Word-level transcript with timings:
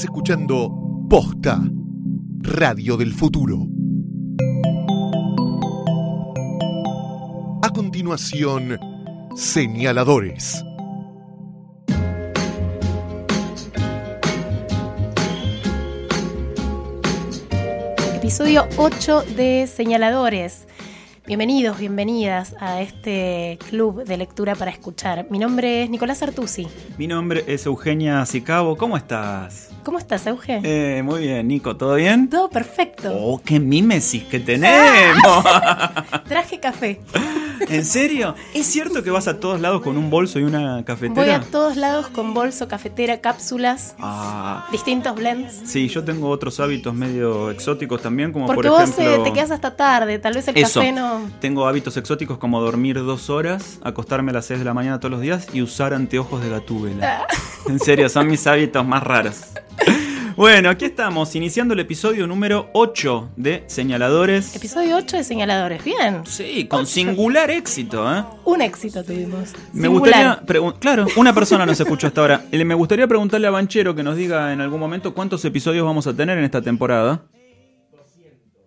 Estás 0.00 0.12
escuchando 0.14 1.06
Posta, 1.10 1.60
Radio 2.38 2.96
del 2.96 3.12
Futuro. 3.12 3.66
A 7.60 7.68
continuación, 7.68 8.78
señaladores. 9.36 10.64
Episodio 18.14 18.66
8 18.78 19.24
de 19.36 19.66
Señaladores. 19.66 20.66
Bienvenidos, 21.26 21.78
bienvenidas 21.78 22.56
a 22.58 22.80
este 22.80 23.58
club 23.68 24.04
de 24.04 24.16
lectura 24.16 24.54
para 24.54 24.70
escuchar. 24.70 25.26
Mi 25.30 25.38
nombre 25.38 25.82
es 25.82 25.90
Nicolás 25.90 26.22
Artusi. 26.22 26.66
Mi 26.96 27.06
nombre 27.06 27.44
es 27.46 27.66
Eugenia 27.66 28.24
Sicabo. 28.24 28.78
¿Cómo 28.78 28.96
estás? 28.96 29.70
¿Cómo 29.84 29.98
estás, 29.98 30.26
Euge? 30.26 30.60
Eh, 30.62 31.02
muy 31.02 31.20
bien, 31.22 31.48
Nico. 31.48 31.76
¿Todo 31.76 31.94
bien? 31.94 32.28
Todo 32.28 32.50
perfecto. 32.50 33.10
Oh, 33.14 33.40
qué 33.42 33.58
mímesis 33.58 34.24
que 34.24 34.38
tenemos. 34.38 35.44
Traje 36.28 36.60
café. 36.60 37.00
¿En 37.68 37.84
serio? 37.84 38.34
¿Es 38.54 38.66
cierto 38.66 39.02
que 39.02 39.10
vas 39.10 39.28
a 39.28 39.38
todos 39.38 39.60
lados 39.60 39.82
con 39.82 39.96
un 39.98 40.08
bolso 40.10 40.38
y 40.38 40.44
una 40.44 40.82
cafetera? 40.84 41.14
Voy 41.22 41.30
a 41.30 41.40
todos 41.40 41.76
lados 41.76 42.08
con 42.08 42.32
bolso, 42.34 42.68
cafetera, 42.68 43.20
cápsulas, 43.20 43.94
Ah, 43.98 44.66
distintos 44.72 45.14
blends. 45.14 45.60
sí, 45.64 45.88
yo 45.88 46.02
tengo 46.04 46.28
otros 46.30 46.58
hábitos 46.60 46.94
medio 46.94 47.50
exóticos 47.50 48.00
también, 48.02 48.32
como 48.32 48.46
Porque 48.46 48.68
por 48.68 48.80
vos 48.80 48.90
ejemplo... 48.98 49.14
eh, 49.14 49.20
te 49.24 49.32
quedas 49.34 49.50
hasta 49.50 49.76
tarde, 49.76 50.18
tal 50.18 50.34
vez 50.34 50.48
el 50.48 50.56
Eso. 50.56 50.80
café 50.80 50.92
no... 50.92 51.20
Tengo 51.40 51.66
hábitos 51.66 51.96
exóticos 51.98 52.38
como 52.38 52.60
dormir 52.62 52.96
dos 52.96 53.28
horas, 53.28 53.78
acostarme 53.82 54.30
a 54.30 54.34
las 54.34 54.46
6 54.46 54.58
de 54.60 54.64
la 54.64 54.74
mañana 54.74 54.98
todos 54.98 55.12
los 55.12 55.20
días 55.20 55.46
y 55.52 55.60
usar 55.62 55.92
anteojos 55.92 56.42
de 56.42 56.48
gatúbela. 56.50 57.26
En 57.68 57.78
serio, 57.78 58.08
son 58.08 58.26
mis 58.26 58.46
hábitos 58.46 58.86
más 58.86 59.02
raros. 59.02 59.42
Bueno, 60.36 60.70
aquí 60.70 60.84
estamos, 60.84 61.34
iniciando 61.34 61.74
el 61.74 61.80
episodio 61.80 62.26
número 62.26 62.70
8 62.72 63.30
de 63.36 63.64
Señaladores. 63.66 64.54
Episodio 64.56 64.96
8 64.96 65.18
de 65.18 65.24
Señaladores. 65.24 65.84
Bien. 65.84 66.22
Sí, 66.24 66.66
con 66.66 66.86
singular 66.86 67.50
éxito, 67.50 68.10
¿eh? 68.14 68.24
Un 68.44 68.62
éxito 68.62 69.02
tuvimos. 69.04 69.52
Me 69.72 69.88
Singular. 69.88 70.38
gustaría, 70.40 70.72
claro, 70.78 71.06
una 71.16 71.34
persona 71.34 71.66
nos 71.66 71.78
escuchó 71.80 72.06
hasta 72.06 72.20
ahora. 72.20 72.44
Me 72.52 72.74
gustaría 72.74 73.06
preguntarle 73.06 73.46
a 73.46 73.50
Banchero 73.50 73.94
que 73.94 74.02
nos 74.02 74.16
diga 74.16 74.52
en 74.52 74.60
algún 74.60 74.80
momento 74.80 75.14
cuántos 75.14 75.44
episodios 75.44 75.84
vamos 75.84 76.06
a 76.06 76.14
tener 76.14 76.38
en 76.38 76.44
esta 76.44 76.62
temporada. 76.62 77.22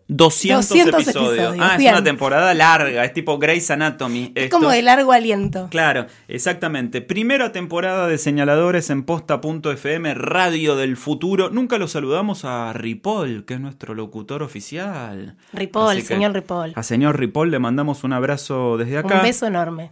200, 0.07 0.67
200 0.69 1.01
episodios. 1.01 1.33
episodios, 1.33 1.57
Ah, 1.59 1.75
es 1.79 1.91
una 1.91 2.03
temporada 2.03 2.53
larga, 2.53 3.05
es 3.05 3.13
tipo 3.13 3.37
Grey's 3.39 3.71
Anatomy. 3.71 4.31
Es 4.35 4.45
esto. 4.45 4.57
como 4.57 4.69
de 4.69 4.81
largo 4.81 5.11
aliento. 5.11 5.67
Claro, 5.71 6.07
exactamente. 6.27 7.01
Primera 7.01 7.51
temporada 7.51 8.07
de 8.07 8.17
señaladores 8.17 8.89
en 8.89 9.03
posta.fm, 9.03 10.13
Radio 10.13 10.75
del 10.75 10.97
Futuro. 10.97 11.49
Nunca 11.49 11.77
lo 11.77 11.87
saludamos 11.87 12.45
a 12.45 12.73
Ripoll, 12.73 13.45
que 13.45 13.53
es 13.55 13.59
nuestro 13.59 13.93
locutor 13.93 14.43
oficial. 14.43 15.35
Ripoll, 15.53 16.01
señor 16.01 16.33
Ripoll. 16.33 16.73
A 16.75 16.83
señor 16.83 17.17
Ripoll 17.19 17.51
le 17.51 17.59
mandamos 17.59 18.03
un 18.03 18.13
abrazo 18.13 18.77
desde 18.77 18.97
acá. 18.97 19.15
Un 19.17 19.21
beso 19.23 19.47
enorme. 19.47 19.91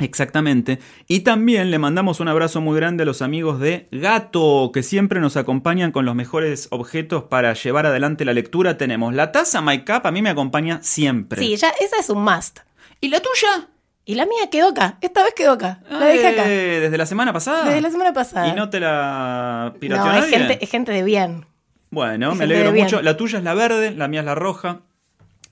Exactamente. 0.00 0.78
Y 1.06 1.20
también 1.20 1.70
le 1.70 1.78
mandamos 1.78 2.20
un 2.20 2.28
abrazo 2.28 2.60
muy 2.60 2.76
grande 2.76 3.02
a 3.02 3.06
los 3.06 3.22
amigos 3.22 3.60
de 3.60 3.88
Gato, 3.92 4.70
que 4.72 4.82
siempre 4.82 5.20
nos 5.20 5.36
acompañan 5.36 5.92
con 5.92 6.04
los 6.04 6.14
mejores 6.14 6.68
objetos 6.70 7.24
para 7.24 7.54
llevar 7.54 7.86
adelante 7.86 8.24
la 8.24 8.32
lectura. 8.32 8.76
Tenemos 8.76 9.14
la 9.14 9.32
taza 9.32 9.60
My 9.60 9.84
Cup, 9.84 10.02
a 10.04 10.10
mí 10.10 10.22
me 10.22 10.30
acompaña 10.30 10.80
siempre. 10.82 11.40
Sí, 11.40 11.56
ya 11.56 11.70
esa 11.80 11.98
es 11.98 12.10
un 12.10 12.24
must. 12.24 12.60
¿Y 13.00 13.08
la 13.08 13.20
tuya? 13.20 13.68
Y 14.04 14.14
la 14.14 14.24
mía 14.24 14.50
quedó 14.50 14.70
acá. 14.70 14.98
Esta 15.02 15.22
vez 15.22 15.34
quedó 15.34 15.52
acá. 15.52 15.80
La 15.88 16.06
dejé 16.06 16.28
acá. 16.28 16.50
Eh, 16.50 16.80
¿Desde 16.80 16.98
la 16.98 17.06
semana 17.06 17.32
pasada? 17.32 17.64
Desde 17.64 17.80
la 17.80 17.90
semana 17.90 18.12
pasada. 18.12 18.48
¿Y 18.48 18.54
no 18.54 18.68
te 18.68 18.80
la 18.80 19.74
pirateó 19.78 20.04
no, 20.04 20.12
es 20.12 20.20
nadie? 20.22 20.38
gente, 20.38 20.64
es 20.64 20.70
gente 20.70 20.92
de 20.92 21.02
bien. 21.02 21.46
Bueno, 21.90 22.32
es 22.32 22.38
me 22.38 22.44
alegro 22.44 22.72
mucho. 22.72 23.02
La 23.02 23.16
tuya 23.16 23.38
es 23.38 23.44
la 23.44 23.54
verde, 23.54 23.92
la 23.92 24.08
mía 24.08 24.20
es 24.20 24.26
la 24.26 24.34
roja. 24.34 24.80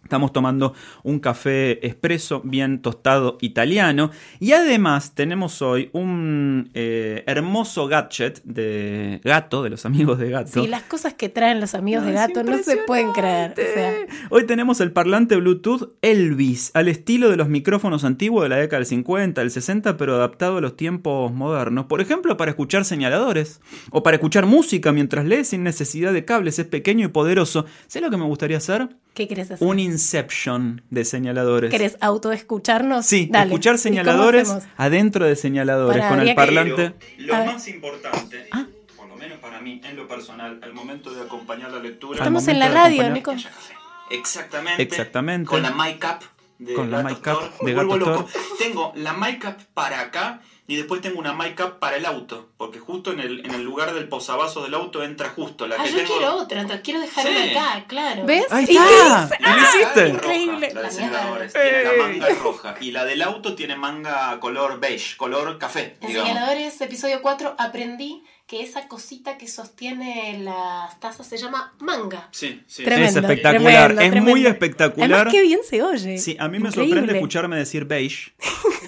Estamos 0.08 0.32
tomando 0.32 0.72
un 1.02 1.18
café 1.18 1.86
expreso 1.86 2.40
bien 2.42 2.80
tostado 2.80 3.36
italiano. 3.42 4.10
Y 4.40 4.52
además 4.52 5.14
tenemos 5.14 5.60
hoy 5.60 5.90
un 5.92 6.70
eh, 6.72 7.24
hermoso 7.26 7.88
gadget 7.88 8.40
de 8.42 9.20
gato, 9.22 9.62
de 9.62 9.68
los 9.68 9.84
amigos 9.84 10.18
de 10.18 10.30
gato. 10.30 10.62
Sí, 10.62 10.66
las 10.66 10.84
cosas 10.84 11.12
que 11.12 11.28
traen 11.28 11.60
los 11.60 11.74
amigos 11.74 12.06
de 12.06 12.12
No, 12.12 12.16
gato 12.20 12.42
no 12.42 12.56
se 12.56 12.78
pueden 12.86 13.12
creer. 13.12 13.52
O 13.52 13.54
sea, 13.54 14.00
impresionante. 14.00 14.14
Hoy 14.30 14.46
tenemos 14.46 14.80
el 14.80 14.92
parlante 14.92 15.36
Bluetooth 15.36 15.92
Elvis, 16.00 16.70
al 16.72 16.88
estilo 16.88 17.28
de 17.28 17.36
los 17.36 17.50
micrófonos 17.50 18.02
antiguos 18.04 18.44
de 18.44 18.48
la 18.48 18.56
década 18.56 18.78
del 18.78 18.86
50, 18.86 19.42
del 19.42 19.50
60, 19.50 19.98
pero 19.98 20.14
adaptado 20.14 20.56
a 20.56 20.62
los 20.62 20.74
tiempos 20.74 21.34
modernos. 21.34 21.84
Por 21.84 22.00
ejemplo, 22.00 22.38
para 22.38 22.52
escuchar 22.52 22.86
señaladores 22.86 23.60
o 23.90 24.02
para 24.02 24.14
escuchar 24.14 24.46
música 24.46 24.90
mientras 24.90 25.26
lees 25.26 25.48
sin 25.48 25.64
necesidad 25.64 26.14
de 26.14 26.24
cables. 26.24 26.58
Es 26.58 26.64
pequeño 26.64 27.04
y 27.04 27.08
poderoso. 27.08 27.66
¿Sé 27.88 28.00
lo 28.00 28.08
que 28.08 28.16
me 28.16 28.24
gustaría 28.24 28.56
hacer? 28.56 28.88
¿Qué 29.18 29.26
querés 29.28 29.50
hacer? 29.50 29.66
Un 29.66 29.80
Inception 29.80 30.82
de 30.90 31.04
señaladores. 31.04 31.70
¿Querés 31.70 31.96
autoescucharnos? 32.00 33.04
Sí, 33.04 33.28
Dale. 33.30 33.46
escuchar 33.46 33.74
¿Y 33.74 33.76
cómo 33.76 33.82
señaladores 33.82 34.52
adentro 34.76 35.24
de 35.26 35.34
señaladores 35.36 36.04
con 36.06 36.20
el 36.20 36.34
parlante. 36.36 36.94
Lo 37.18 37.34
A 37.34 37.40
ver. 37.40 37.48
más 37.52 37.66
importante, 37.68 38.48
por 38.96 39.08
lo 39.08 39.16
menos 39.16 39.38
para 39.40 39.60
mí, 39.60 39.80
en 39.84 39.96
lo 39.96 40.06
personal, 40.06 40.60
al 40.62 40.72
momento 40.72 41.12
de 41.12 41.20
acompañar 41.22 41.72
la 41.72 41.80
lectura. 41.80 42.18
Estamos 42.18 42.46
en 42.48 42.58
la 42.60 42.68
radio, 42.68 43.10
Nico. 43.10 43.34
Exactamente. 44.10 44.82
Exactamente. 44.82 45.48
Con 45.48 45.62
la 45.62 45.70
mic 45.72 46.04
up 46.04 46.24
de 46.58 46.74
Con 46.74 46.90
la 46.90 47.02
mic 47.02 47.18
up 47.26 47.64
de 47.64 47.72
Gato 47.74 47.86
vuelvo 47.88 48.04
Thor. 48.06 48.16
loco. 48.16 48.28
Tengo 48.58 48.92
la 48.96 49.12
mic 49.14 49.44
up 49.46 49.56
para 49.74 50.00
acá 50.00 50.40
y 50.68 50.76
después 50.76 51.00
tengo 51.00 51.18
una 51.18 51.32
mic 51.32 51.58
up 51.64 51.78
para 51.80 51.96
el 51.96 52.06
auto. 52.06 52.50
Porque 52.56 52.78
justo 52.78 53.10
en 53.10 53.18
el, 53.18 53.44
en 53.44 53.52
el 53.54 53.62
lugar 53.62 53.92
del 53.94 54.06
posavasos 54.08 54.62
del 54.62 54.74
auto 54.74 55.02
entra 55.02 55.30
justo 55.30 55.66
la 55.66 55.74
Ah, 55.76 55.82
que 55.84 55.90
yo 55.90 55.96
tengo. 55.96 56.14
quiero 56.18 56.36
otra, 56.36 56.80
quiero 56.82 57.00
dejar 57.00 57.26
Sí. 57.26 57.30
una 57.34 57.60
acá, 57.72 57.84
claro. 57.88 58.24
¿Ves? 58.26 58.44
Ahí 58.50 58.66
¿Y 58.68 58.76
está. 58.76 59.28
qué 59.36 59.44
¿Y 59.44 59.52
lo 59.52 59.60
hiciste? 59.62 60.08
Increíble. 60.08 60.70
La 60.74 60.82
La 60.82 60.88
de 60.90 61.00
verde. 61.00 61.50
tiene 61.52 61.82
la 61.84 61.92
manga 62.04 62.28
roja. 62.42 62.74
Y 62.80 62.90
la 62.92 63.04
del 63.04 63.22
auto 63.22 63.54
tiene 63.56 63.74
manga 63.76 64.38
color 64.38 64.78
beige, 64.78 65.16
color 65.16 65.58
café. 65.58 65.96
Digamos. 66.00 66.28
Señaladores, 66.28 66.80
episodio 66.80 67.22
4, 67.22 67.56
aprendí 67.58 68.22
que 68.48 68.62
esa 68.62 68.88
cosita 68.88 69.36
que 69.36 69.46
sostiene 69.46 70.38
las 70.42 70.98
tazas 71.00 71.26
se 71.26 71.36
llama 71.36 71.74
manga. 71.80 72.30
Sí, 72.32 72.62
sí. 72.66 72.82
Tremendo, 72.82 73.20
es 73.20 73.24
espectacular, 73.24 73.62
tremendo, 73.88 74.00
es 74.00 74.10
tremendo. 74.10 74.30
muy 74.30 74.46
espectacular. 74.46 75.12
Además, 75.12 75.34
qué 75.34 75.42
bien 75.42 75.60
se 75.68 75.82
oye. 75.82 76.16
Sí, 76.16 76.34
a 76.40 76.48
mí 76.48 76.58
me 76.58 76.68
Increíble. 76.68 76.94
sorprende 76.94 77.12
escucharme 77.12 77.56
decir 77.58 77.84
beige, 77.84 78.32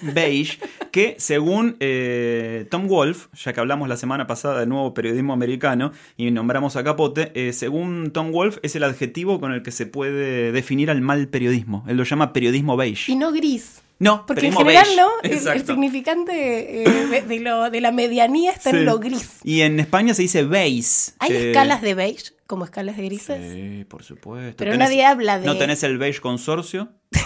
beige, 0.00 0.58
que 0.90 1.14
según 1.18 1.76
eh, 1.78 2.66
Tom 2.70 2.88
Wolfe, 2.88 3.28
ya 3.34 3.52
que 3.52 3.60
hablamos 3.60 3.86
la 3.86 3.98
semana 3.98 4.26
pasada 4.26 4.60
del 4.60 4.70
nuevo 4.70 4.94
periodismo 4.94 5.34
americano 5.34 5.92
y 6.16 6.30
nombramos 6.30 6.76
a 6.76 6.82
Capote, 6.82 7.30
eh, 7.34 7.52
según 7.52 8.12
Tom 8.12 8.32
Wolfe 8.32 8.60
es 8.62 8.74
el 8.76 8.82
adjetivo 8.82 9.40
con 9.40 9.52
el 9.52 9.62
que 9.62 9.72
se 9.72 9.84
puede 9.84 10.52
definir 10.52 10.90
al 10.90 11.02
mal 11.02 11.28
periodismo. 11.28 11.84
Él 11.86 11.98
lo 11.98 12.04
llama 12.04 12.32
periodismo 12.32 12.78
beige. 12.78 13.12
Y 13.12 13.16
no 13.16 13.30
gris. 13.30 13.82
No, 14.00 14.24
Porque 14.26 14.46
en 14.48 14.54
general, 14.56 14.84
beige. 14.86 14.96
¿no? 15.00 15.08
El, 15.22 15.46
el 15.60 15.66
significante 15.66 16.82
eh, 16.82 17.06
de, 17.06 17.20
de 17.22 17.40
lo, 17.40 17.70
de 17.70 17.80
la 17.80 17.92
medianía 17.92 18.50
está 18.50 18.70
Sí. 18.70 18.76
en 18.78 18.86
lo 18.86 18.98
gris. 18.98 19.38
Y 19.44 19.60
en 19.60 19.78
España 19.78 20.14
se 20.14 20.22
dice 20.22 20.42
beige. 20.42 21.12
¿Hay 21.18 21.32
eh, 21.32 21.50
escalas 21.50 21.82
de 21.82 21.94
beige 21.94 22.32
como 22.46 22.64
escalas 22.64 22.96
de 22.96 23.04
grises? 23.04 23.38
Sí, 23.52 23.84
por 23.84 24.02
supuesto. 24.02 24.56
Pero 24.56 24.76
nadie 24.76 25.04
habla 25.04 25.38
de- 25.38 25.46
¿No 25.46 25.56
tenés 25.58 25.82
el 25.84 25.98
beige 25.98 26.20
consorcio? 26.20 26.88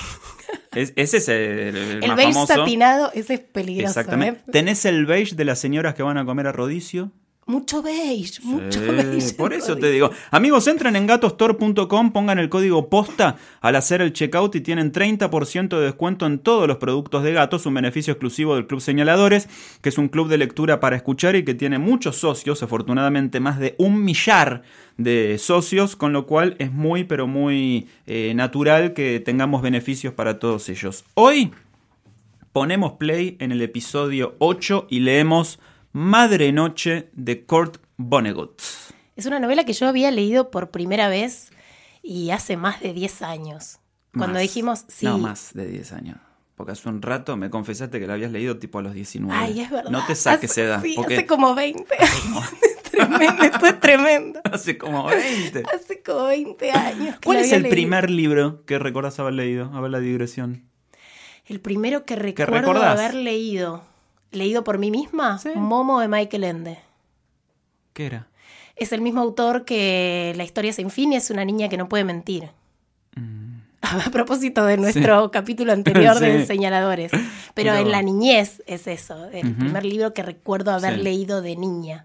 Es- 0.72 0.92
ese 0.96 1.18
es 1.18 1.28
el, 1.28 1.36
el 1.36 1.76
El 2.02 2.08
más 2.08 2.16
beige 2.16 2.32
famoso. 2.32 2.52
satinado, 2.54 3.12
ese 3.14 3.34
es 3.34 3.40
peligroso. 3.40 3.90
Exactamente. 4.00 4.40
¿eh? 4.40 4.50
¿Tenés 4.50 4.84
el 4.84 5.06
beige 5.06 5.36
de 5.36 5.44
las 5.44 5.60
señoras 5.60 5.94
que 5.94 6.02
van 6.02 6.18
a 6.18 6.24
comer 6.24 6.48
a 6.48 6.52
rodicio? 6.52 7.12
Mucho 7.46 7.82
beige, 7.82 8.40
mucho 8.42 8.80
Sí, 8.80 8.86
beige. 8.86 9.34
por 9.34 9.52
eso 9.52 9.76
te 9.76 9.90
digo. 9.90 10.10
Amigos, 10.30 10.66
entren 10.66 10.96
en 10.96 11.06
gatostore.com, 11.06 12.12
pongan 12.12 12.38
el 12.38 12.48
código 12.48 12.88
posta 12.88 13.36
al 13.60 13.76
hacer 13.76 14.00
el 14.00 14.14
checkout 14.14 14.54
y 14.56 14.60
tienen 14.62 14.92
30% 14.92 15.68
de 15.78 15.84
descuento 15.84 16.24
en 16.24 16.38
todos 16.38 16.66
los 16.66 16.78
productos 16.78 17.22
de 17.22 17.32
gatos, 17.34 17.66
un 17.66 17.74
beneficio 17.74 18.12
exclusivo 18.12 18.54
del 18.54 18.66
Club 18.66 18.80
Señaladores, 18.80 19.48
que 19.82 19.90
es 19.90 19.98
un 19.98 20.08
club 20.08 20.28
de 20.28 20.38
lectura 20.38 20.80
para 20.80 20.96
escuchar 20.96 21.36
y 21.36 21.44
que 21.44 21.52
tiene 21.54 21.78
muchos 21.78 22.16
socios, 22.16 22.62
afortunadamente 22.62 23.40
más 23.40 23.58
de 23.58 23.74
un 23.78 24.02
millar 24.02 24.62
de 24.96 25.36
socios, 25.38 25.96
con 25.96 26.12
lo 26.12 26.26
cual 26.26 26.56
es 26.58 26.72
muy, 26.72 27.04
pero 27.04 27.26
muy 27.26 27.88
eh, 28.06 28.32
natural 28.34 28.94
que 28.94 29.20
tengamos 29.20 29.60
beneficios 29.60 30.14
para 30.14 30.38
todos 30.38 30.68
ellos. 30.70 31.04
Hoy 31.14 31.50
ponemos 32.52 32.92
play 32.92 33.36
en 33.40 33.52
el 33.52 33.60
episodio 33.60 34.34
8 34.38 34.86
y 34.88 35.00
leemos 35.00 35.58
Madre 35.96 36.50
Noche 36.50 37.08
de 37.12 37.44
Kurt 37.46 37.76
Vonnegut. 37.96 38.60
Es 39.14 39.26
una 39.26 39.38
novela 39.38 39.62
que 39.64 39.74
yo 39.74 39.86
había 39.86 40.10
leído 40.10 40.50
por 40.50 40.72
primera 40.72 41.08
vez 41.08 41.52
y 42.02 42.30
hace 42.30 42.56
más 42.56 42.80
de 42.80 42.92
10 42.92 43.22
años. 43.22 43.78
Cuando 44.12 44.34
Más. 44.34 44.42
dijimos, 44.42 44.84
sí. 44.88 45.06
No, 45.06 45.18
más 45.18 45.54
de 45.54 45.68
10 45.68 45.92
años. 45.92 46.16
Porque 46.56 46.72
hace 46.72 46.88
un 46.88 47.00
rato 47.00 47.36
me 47.36 47.48
confesaste 47.48 48.00
que 48.00 48.08
la 48.08 48.14
habías 48.14 48.32
leído 48.32 48.58
tipo 48.58 48.80
a 48.80 48.82
los 48.82 48.92
19. 48.92 49.32
Ay, 49.38 49.60
es 49.60 49.70
verdad. 49.70 49.88
No 49.92 50.04
te 50.04 50.16
saques 50.16 50.50
Hace- 50.50 50.64
edad. 50.64 50.82
Sí, 50.82 50.94
porque 50.96 51.14
hace 51.14 51.26
como 51.26 51.54
20. 51.54 51.84
tremendo, 52.90 53.42
esto 53.44 53.66
es 53.66 53.78
tremendo. 53.78 54.40
hace 54.52 54.76
como 54.76 55.04
20. 55.06 55.62
Hace 55.72 56.02
como 56.02 56.24
20 56.24 56.70
años. 56.72 57.16
¿Cuál 57.24 57.38
es 57.38 57.52
el 57.52 57.62
leído. 57.62 57.72
primer 57.72 58.10
libro 58.10 58.64
que 58.64 58.80
recordás 58.80 59.20
haber 59.20 59.34
leído? 59.34 59.70
A 59.72 59.80
ver 59.80 59.92
la 59.92 60.00
digresión. 60.00 60.68
El 61.46 61.60
primero 61.60 62.04
que 62.04 62.16
recuerdo 62.16 62.82
haber 62.82 63.14
leído. 63.14 63.93
¿Leído 64.34 64.64
por 64.64 64.78
mí 64.78 64.90
misma? 64.90 65.38
Sí. 65.38 65.50
Momo 65.54 66.00
de 66.00 66.08
Michael 66.08 66.44
Ende. 66.44 66.78
¿Qué 67.92 68.06
era? 68.06 68.26
es 68.76 68.92
el 68.92 69.00
mismo 69.02 69.20
autor 69.20 69.64
que 69.64 70.32
La 70.36 70.42
historia 70.42 70.72
sin 70.72 70.90
fin 70.90 71.12
y 71.12 71.16
es 71.16 71.30
una 71.30 71.44
niña 71.44 71.68
que 71.68 71.76
no 71.76 71.88
puede 71.88 72.02
mentir. 72.02 72.50
A 73.82 74.10
propósito 74.10 74.64
de 74.64 74.76
nuestro 74.78 75.30
capítulo 75.30 75.72
anterior 75.72 76.18
de 76.20 76.44
señaladores. 76.46 77.12
Pero, 77.12 77.22
Pero- 77.54 77.76
en 77.76 77.90
la 77.92 78.02
niñez 78.02 78.62
es 78.66 78.86
eso, 78.86 79.26
el 79.26 79.54
primer 79.54 79.84
libro 79.84 80.14
que 80.14 80.22
recuerdo 80.22 80.72
haber 80.72 80.98
leído 80.98 81.42
de 81.42 81.54
niña. 81.56 82.04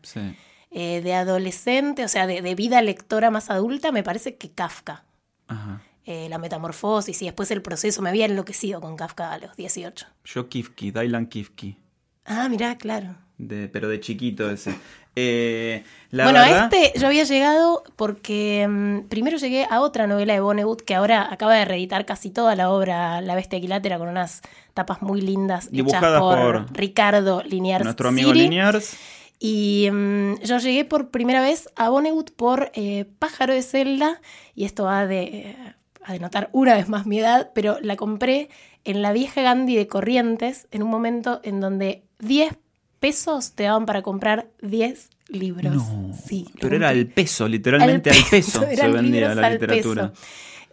Eh, 0.72 1.02
de 1.02 1.14
adolescente, 1.16 2.04
o 2.04 2.08
sea, 2.08 2.28
de, 2.28 2.42
de 2.44 2.54
vida 2.54 2.82
lectora 2.84 3.32
más 3.32 3.50
adulta, 3.50 3.92
me 3.92 4.04
parece 4.04 4.36
que 4.36 4.52
Kafka. 4.52 5.04
Ajá. 5.48 5.82
Eh, 6.06 6.28
la 6.30 6.38
metamorfosis 6.38 7.20
y 7.22 7.26
después 7.26 7.50
el 7.52 7.62
proceso. 7.64 8.02
Me 8.04 8.10
había 8.10 8.26
enloquecido 8.26 8.80
con 8.82 8.96
Kafka 8.96 9.32
a 9.32 9.38
los 9.40 9.56
18. 9.56 10.06
Yo 10.26 10.50
Kifki, 10.50 10.92
Dylan 10.92 11.26
Kifki. 11.28 11.78
Ah, 12.26 12.48
mirá, 12.50 12.78
claro. 12.78 13.16
De, 13.38 13.70
pero 13.70 13.88
de 13.88 14.00
chiquito 14.00 14.50
ese. 14.50 14.76
Eh, 15.22 15.84
la 16.12 16.24
bueno, 16.24 16.40
verdad, 16.40 16.70
a 16.72 16.78
este 16.78 16.98
yo 16.98 17.08
había 17.08 17.24
llegado 17.26 17.84
porque 17.98 18.66
mm, 18.70 19.10
primero 19.10 19.38
llegué 19.38 19.68
a 19.70 19.82
otra 19.82 20.08
novela 20.08 20.34
de 20.34 20.40
Vonnegut 20.40 20.82
que 20.82 20.96
ahora 20.96 21.28
acaba 21.34 21.56
de 21.56 21.66
reeditar 21.66 22.06
casi 22.06 22.30
toda 22.30 22.56
la 22.56 22.70
obra 22.70 23.20
La 23.20 23.36
Bestia 23.36 23.58
Equilátera 23.58 23.98
con 23.98 24.08
unas 24.08 24.42
tapas 24.76 25.02
muy 25.02 25.20
lindas 25.20 25.72
Dibujadas 25.72 26.12
hechas 26.12 26.22
por, 26.22 26.68
por 26.68 26.78
Ricardo 26.78 27.44
Liniers 27.44 27.84
nuestro 27.84 28.10
amigo 28.10 28.32
Siri. 28.32 28.44
Liniers. 28.44 28.96
Y 29.40 29.90
mm, 29.92 30.42
yo 30.44 30.58
llegué 30.60 30.84
por 30.86 31.10
primera 31.10 31.42
vez 31.42 31.70
a 31.76 31.90
Vonnegut 31.90 32.32
por 32.32 32.72
eh, 32.74 33.06
Pájaro 33.20 33.54
de 33.54 33.62
Celda, 33.62 34.22
y 34.54 34.66
esto 34.66 34.84
va 34.84 35.08
de, 35.08 35.24
eh, 35.24 35.56
a 36.04 36.14
denotar 36.14 36.50
una 36.52 36.76
vez 36.76 36.90
más 36.90 37.06
mi 37.06 37.20
edad, 37.20 37.52
pero 37.56 37.78
la 37.82 37.96
compré 37.96 38.50
en 38.84 39.02
la 39.02 39.14
vieja 39.14 39.42
Gandhi 39.42 39.76
de 39.76 39.88
Corrientes, 39.88 40.68
en 40.72 40.84
un 40.84 40.90
momento 40.90 41.40
en 41.44 41.62
donde 41.62 42.04
10 42.20 42.54
pesos 43.00 43.54
te 43.54 43.64
daban 43.64 43.86
para 43.86 44.02
comprar 44.02 44.48
10 44.62 45.10
libros. 45.30 45.74
No, 45.74 46.14
Sí, 46.26 46.48
pero 46.60 46.76
era 46.76 46.90
al 46.90 47.08
peso, 47.08 47.48
literalmente 47.48 48.10
al 48.10 48.18
peso, 48.30 48.62
se 48.68 48.74
eran 48.74 48.94
vendía 48.94 49.34
la 49.36 49.50
literatura. 49.50 50.12
peso. 50.12 50.24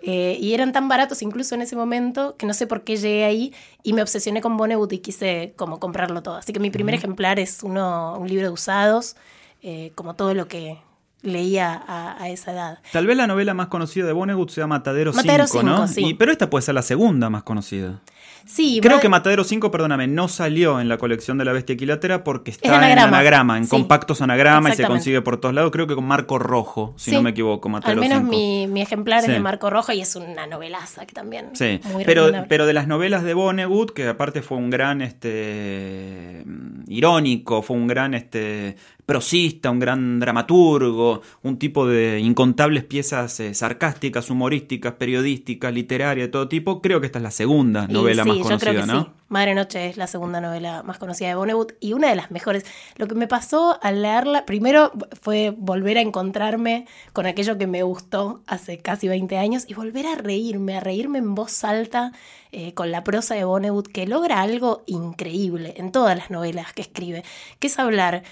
Eh, 0.02 0.36
y 0.40 0.54
eran 0.54 0.72
tan 0.72 0.88
baratos 0.88 1.22
incluso 1.22 1.54
en 1.54 1.62
ese 1.62 1.74
momento 1.74 2.36
que 2.36 2.46
no 2.46 2.54
sé 2.54 2.66
por 2.66 2.84
qué 2.84 2.96
llegué 2.96 3.24
ahí 3.24 3.52
y 3.82 3.92
me 3.92 4.02
obsesioné 4.02 4.40
con 4.40 4.56
Vonnegut 4.56 4.92
y 4.92 4.98
quise 4.98 5.52
como 5.56 5.80
comprarlo 5.80 6.22
todo. 6.22 6.36
Así 6.36 6.52
que 6.52 6.60
mi 6.60 6.70
primer 6.70 6.94
ejemplar 6.94 7.38
es 7.40 7.62
uno, 7.62 8.16
un 8.18 8.28
libro 8.28 8.46
de 8.46 8.52
usados, 8.52 9.16
eh, 9.62 9.92
como 9.94 10.14
todo 10.14 10.32
lo 10.34 10.46
que 10.46 10.78
leía 11.22 11.72
a, 11.74 12.22
a 12.22 12.28
esa 12.28 12.52
edad. 12.52 12.78
Tal 12.92 13.06
vez 13.06 13.16
la 13.16 13.26
novela 13.26 13.52
más 13.54 13.66
conocida 13.66 14.06
de 14.06 14.12
Vonnegut 14.12 14.50
sea 14.50 14.66
Matadero 14.68 15.12
5, 15.12 15.22
Matadero 15.26 15.44
¿no? 15.64 15.88
5, 15.88 15.88
sí. 15.88 16.04
Y- 16.10 16.14
pero 16.14 16.30
esta 16.30 16.48
puede 16.50 16.62
ser 16.62 16.74
la 16.76 16.82
segunda 16.82 17.28
más 17.30 17.42
conocida. 17.42 18.00
Sí, 18.46 18.78
Creo 18.80 18.96
va- 18.96 19.00
que 19.00 19.08
Matadero 19.08 19.42
5, 19.44 19.70
perdóname, 19.72 20.06
no 20.06 20.28
salió 20.28 20.80
en 20.80 20.88
la 20.88 20.98
colección 20.98 21.36
de 21.36 21.44
la 21.44 21.52
bestia 21.52 21.74
equilátera 21.74 22.22
porque 22.22 22.52
está 22.52 22.68
Es 22.68 22.74
anagrama. 22.74 23.08
en 23.08 23.14
anagrama, 23.14 23.58
en 23.58 23.64
Sí. 23.64 23.70
compactos 23.70 24.22
anagrama 24.22 24.70
y 24.70 24.74
se 24.74 24.84
consigue 24.86 25.20
por 25.20 25.38
todos 25.40 25.54
lados. 25.54 25.72
Creo 25.72 25.86
que 25.88 25.96
con 25.96 26.04
marco 26.04 26.38
rojo, 26.38 26.94
si 26.96 27.10
Sí. 27.10 27.16
no 27.16 27.22
me 27.22 27.30
equivoco, 27.30 27.68
Al 27.68 27.72
Matadero 27.72 28.00
menos 28.00 28.18
5. 28.18 28.30
mi, 28.30 28.66
mi 28.68 28.82
ejemplar 28.82 29.20
es 29.24 29.28
de 29.28 29.40
Marco 29.40 29.68
Rojo 29.68 29.92
y 29.92 30.00
es 30.00 30.14
una 30.16 30.46
novelaza 30.46 31.06
que 31.06 31.12
también 31.14 31.50
Sí, 31.54 31.80
muy 31.92 32.04
pero, 32.04 32.30
pero 32.48 32.66
de 32.66 32.72
las 32.72 32.86
novelas 32.86 33.24
de 33.24 33.34
Vonnegut, 33.34 33.90
que 33.92 34.06
aparte 34.08 34.42
fue 34.42 34.58
un 34.58 34.70
gran 34.70 35.02
este 35.02 36.44
irónico, 36.86 37.62
fue 37.62 37.76
un 37.76 37.86
gran 37.88 38.14
este 38.14 38.76
prosista, 39.06 39.70
un 39.70 39.78
gran 39.78 40.18
dramaturgo, 40.18 41.22
un 41.42 41.58
tipo 41.58 41.86
de 41.86 42.18
incontables 42.18 42.84
piezas 42.84 43.38
eh, 43.38 43.54
sarcásticas, 43.54 44.30
humorísticas, 44.30 44.94
periodísticas, 44.94 45.72
literarias, 45.72 46.26
de 46.26 46.32
todo 46.32 46.48
tipo, 46.48 46.82
creo 46.82 47.00
que 47.00 47.06
esta 47.06 47.20
es 47.20 47.22
la 47.22 47.30
segunda 47.30 47.86
novela 47.86 48.24
sí, 48.24 48.28
más 48.28 48.38
yo 48.38 48.42
conocida, 48.42 48.70
creo 48.70 48.82
que 48.82 48.92
¿no? 48.92 49.04
sí. 49.04 49.10
Madre 49.28 49.54
Noche 49.54 49.88
es 49.88 49.96
la 49.96 50.06
segunda 50.06 50.40
novela 50.40 50.82
más 50.82 50.98
conocida 50.98 51.28
de 51.28 51.34
Vonnegut 51.36 51.72
y 51.80 51.92
una 51.92 52.08
de 52.08 52.16
las 52.16 52.30
mejores. 52.30 52.64
Lo 52.96 53.08
que 53.08 53.14
me 53.14 53.26
pasó 53.26 53.78
al 53.82 54.02
leerla, 54.02 54.44
primero 54.44 54.92
fue 55.20 55.54
volver 55.56 55.98
a 55.98 56.00
encontrarme 56.00 56.86
con 57.12 57.26
aquello 57.26 57.58
que 57.58 57.66
me 57.66 57.82
gustó 57.82 58.42
hace 58.46 58.78
casi 58.78 59.08
20 59.08 59.36
años 59.38 59.64
y 59.68 59.74
volver 59.74 60.06
a 60.06 60.14
reírme, 60.16 60.76
a 60.76 60.80
reírme 60.80 61.18
en 61.18 61.34
voz 61.34 61.64
alta 61.64 62.12
eh, 62.52 62.72
con 62.74 62.92
la 62.92 63.02
prosa 63.02 63.34
de 63.34 63.44
Vonnegut, 63.44 63.88
que 63.88 64.06
logra 64.06 64.40
algo 64.40 64.82
increíble 64.86 65.74
en 65.76 65.90
todas 65.92 66.16
las 66.16 66.30
novelas 66.30 66.72
que 66.72 66.82
escribe, 66.82 67.24
que 67.58 67.66
es 67.66 67.78
hablar 67.78 68.22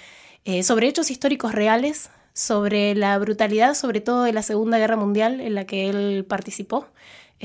eh, 0.45 0.63
sobre 0.63 0.89
hechos 0.89 1.11
históricos 1.11 1.53
reales, 1.53 2.11
sobre 2.33 2.95
la 2.95 3.19
brutalidad, 3.19 3.75
sobre 3.75 4.01
todo 4.01 4.25
de 4.25 4.33
la 4.33 4.43
Segunda 4.43 4.79
Guerra 4.79 4.97
Mundial 4.97 5.41
en 5.41 5.55
la 5.55 5.65
que 5.67 5.89
él 5.89 6.25
participó. 6.29 6.87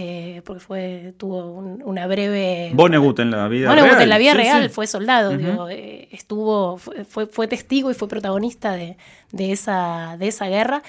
Eh, 0.01 0.41
porque 0.45 0.61
fue 0.61 1.13
tuvo 1.17 1.51
un- 1.51 1.81
una 1.83 2.07
breve 2.07 2.71
Vonnegut 2.73 3.19
en 3.19 3.31
la 3.31 3.49
vida 3.49 3.67
Vonnegut 3.67 3.89
real. 3.91 4.03
en 4.03 4.09
la 4.09 4.17
vida 4.17 4.31
Sí, 4.31 4.37
real 4.37 4.63
sí. 4.63 4.69
fue 4.69 4.87
soldado, 4.87 5.35
digo, 5.37 5.67
eh, 5.69 6.07
estuvo, 6.11 6.77
fue, 6.77 7.25
fue, 7.27 7.47
testigo 7.49 7.91
y 7.91 7.93
fue 7.93 8.07
protagonista 8.07 8.71
de, 8.73 8.95
de 9.33 9.51
esa, 9.51 10.15
de 10.17 10.27
esa 10.29 10.47
guerra. 10.47 10.81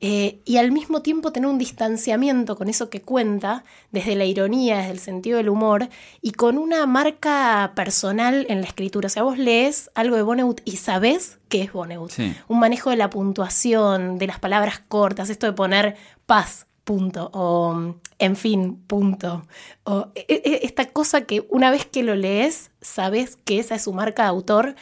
eh, 0.00 0.40
y 0.44 0.58
al 0.58 0.72
mismo 0.72 1.00
tiempo 1.00 1.32
tener 1.32 1.48
un 1.48 1.56
distanciamiento 1.56 2.54
con 2.56 2.68
eso 2.68 2.90
que 2.90 3.00
cuenta, 3.00 3.64
desde 3.92 4.14
la 4.14 4.26
ironía, 4.26 4.76
desde 4.78 4.90
el 4.92 4.98
sentido 4.98 5.38
del 5.38 5.48
humor, 5.48 5.88
y 6.20 6.32
con 6.32 6.58
una 6.58 6.84
marca 6.84 7.72
personal 7.74 8.44
en 8.50 8.60
la 8.60 8.66
escritura. 8.66 9.06
O 9.06 9.10
sea, 9.10 9.22
vos 9.22 9.38
lees 9.38 9.90
algo 9.94 10.16
de 10.16 10.22
Vonnegut 10.22 10.60
y 10.66 10.76
sabés 10.76 11.38
qué 11.48 11.62
es 11.62 11.72
Vonnegut. 11.72 12.10
Sí. 12.10 12.34
Un 12.48 12.58
manejo 12.58 12.90
de 12.90 12.96
la 12.96 13.08
puntuación, 13.08 14.18
de 14.18 14.26
las 14.26 14.38
palabras 14.38 14.80
cortas, 14.86 15.30
esto 15.30 15.46
de 15.46 15.52
poner 15.54 15.96
paz, 16.26 16.65
punto, 16.86 17.30
o 17.34 17.96
en 18.18 18.36
fin, 18.36 18.76
punto. 18.86 19.44
O 19.84 20.08
e- 20.14 20.24
e- 20.28 20.60
esta 20.62 20.86
cosa 20.86 21.22
que 21.26 21.44
una 21.50 21.70
vez 21.70 21.84
que 21.84 22.02
lo 22.04 22.14
lees, 22.14 22.70
sabes 22.80 23.36
que 23.44 23.58
esa 23.58 23.74
es 23.74 23.82
su 23.82 23.92
marca 23.92 24.22
de 24.22 24.28
autor 24.30 24.76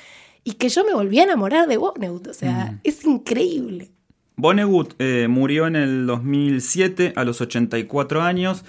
y 0.44 0.52
que 0.52 0.68
yo 0.68 0.84
me 0.84 0.92
volví 0.94 1.18
a 1.18 1.24
enamorar 1.24 1.66
de 1.66 1.78
Vonnegut. 1.78 2.28
O 2.28 2.34
sea, 2.34 2.72
Mm. 2.72 2.80
es 2.84 3.04
increíble. 3.06 3.90
Vonnegut 4.36 4.94
eh, 4.98 5.26
murió 5.28 5.66
en 5.66 5.76
el 5.76 6.06
2007 6.06 7.14
a 7.16 7.24
los 7.24 7.40
84 7.40 8.20
años. 8.22 8.64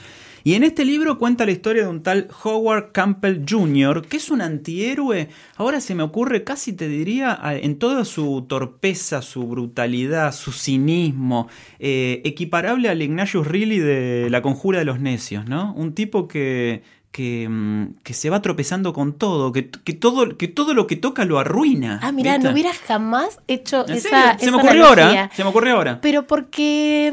Y 0.46 0.54
en 0.54 0.62
este 0.62 0.86
libro 0.86 1.18
cuenta 1.18 1.44
la 1.44 1.54
historia 1.54 1.82
de 1.82 1.90
un 1.90 2.04
tal 2.04 2.28
Howard 2.44 2.92
Campbell 2.92 3.44
Jr., 3.50 4.06
que 4.08 4.18
es 4.18 4.30
un 4.30 4.42
antihéroe, 4.42 5.28
ahora 5.56 5.82
se 5.82 5.96
me 5.96 6.04
ocurre, 6.04 6.44
casi 6.44 6.74
te 6.74 6.88
diría, 6.88 7.40
en 7.44 7.80
toda 7.80 8.06
su 8.06 8.46
torpeza, 8.48 9.24
su 9.24 9.48
brutalidad, 9.48 10.32
su 10.36 10.52
cinismo, 10.52 11.48
eh, 11.80 12.22
equiparable 12.26 12.90
al 12.90 13.02
Ignatius 13.02 13.48
Reilly 13.48 13.80
de 13.80 14.28
La 14.30 14.44
Conjura 14.44 14.78
de 14.78 14.86
los 14.86 15.00
Necios, 15.00 15.48
¿no? 15.50 15.74
Un 15.74 15.94
tipo 15.96 16.28
que, 16.28 16.84
que, 17.12 17.48
mm, 17.50 17.96
que 18.04 18.14
se 18.14 18.30
va 18.30 18.40
tropezando 18.44 18.94
con 18.94 19.14
todo, 19.14 19.52
que, 19.52 19.72
que 19.72 19.94
todo, 19.94 20.38
que 20.38 20.48
todo 20.48 20.76
lo 20.76 20.86
que 20.86 20.96
toca 20.96 21.26
lo 21.26 21.40
arruina. 21.40 22.00
Ah, 22.04 22.12
mira, 22.12 22.38
no 22.38 22.52
hubiera 22.52 22.72
jamás 22.72 23.40
hecho 23.48 23.84
¿En 23.88 23.96
esa, 23.96 24.10
serio? 24.10 24.28
Se 24.38 24.46
esa 24.46 24.52
me 24.52 24.58
ocurrió 24.58 24.86
analogía. 24.86 25.22
ahora, 25.24 25.32
se 25.36 25.44
me 25.44 25.50
ocurrió 25.50 25.76
ahora. 25.78 26.02
Pero 26.02 26.28
porque 26.28 27.12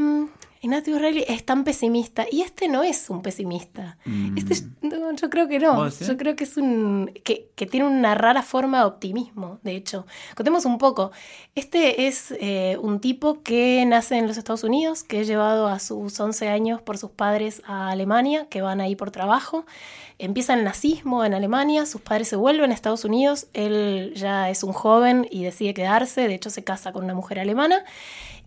Ignatius 0.62 1.00
Reilly 1.00 1.24
es 1.28 1.44
tan 1.44 1.64
pesimista 1.64 2.24
y 2.30 2.40
este 2.42 2.68
no 2.68 2.82
es 2.84 3.10
un 3.10 3.20
pesimista. 3.20 3.98
Mm. 4.04 4.38
Este, 4.38 4.52
es- 4.54 4.66
no, 4.80 5.12
yo 5.12 5.28
creo 5.28 5.48
que 5.48 5.58
no. 5.58 5.76
Yo 6.06 6.16
creo 6.16 6.36
que 6.36 6.44
es 6.44 6.56
un 6.56 7.10
que, 7.24 7.50
que 7.56 7.66
tiene 7.66 7.86
una 7.86 8.14
rara 8.14 8.42
forma 8.42 8.78
de 8.78 8.84
optimismo. 8.84 9.58
De 9.62 9.74
hecho, 9.76 10.06
contemos 10.36 10.64
un 10.64 10.78
poco. 10.78 11.10
Este 11.56 12.06
es 12.06 12.32
eh, 12.38 12.78
un 12.80 13.00
tipo 13.00 13.42
que 13.42 13.84
nace 13.86 14.16
en 14.16 14.26
los 14.28 14.36
Estados 14.38 14.62
Unidos, 14.64 15.02
que 15.02 15.20
es 15.20 15.26
llevado 15.26 15.66
a 15.66 15.78
sus 15.80 16.18
11 16.18 16.48
años 16.48 16.80
por 16.80 16.96
sus 16.96 17.10
padres 17.10 17.60
a 17.66 17.90
Alemania, 17.90 18.46
que 18.48 18.62
van 18.62 18.80
ahí 18.80 18.94
por 18.96 19.10
trabajo. 19.10 19.66
Empieza 20.18 20.54
el 20.54 20.62
nazismo 20.62 21.24
en 21.24 21.34
Alemania, 21.34 21.84
sus 21.86 22.00
padres 22.00 22.28
se 22.28 22.36
vuelven 22.36 22.70
a 22.70 22.74
Estados 22.74 23.04
Unidos, 23.04 23.48
él 23.54 24.12
ya 24.14 24.48
es 24.50 24.62
un 24.62 24.72
joven 24.72 25.26
y 25.28 25.42
decide 25.42 25.74
quedarse, 25.74 26.28
de 26.28 26.34
hecho 26.34 26.48
se 26.50 26.62
casa 26.62 26.92
con 26.92 27.02
una 27.02 27.14
mujer 27.14 27.40
alemana. 27.40 27.82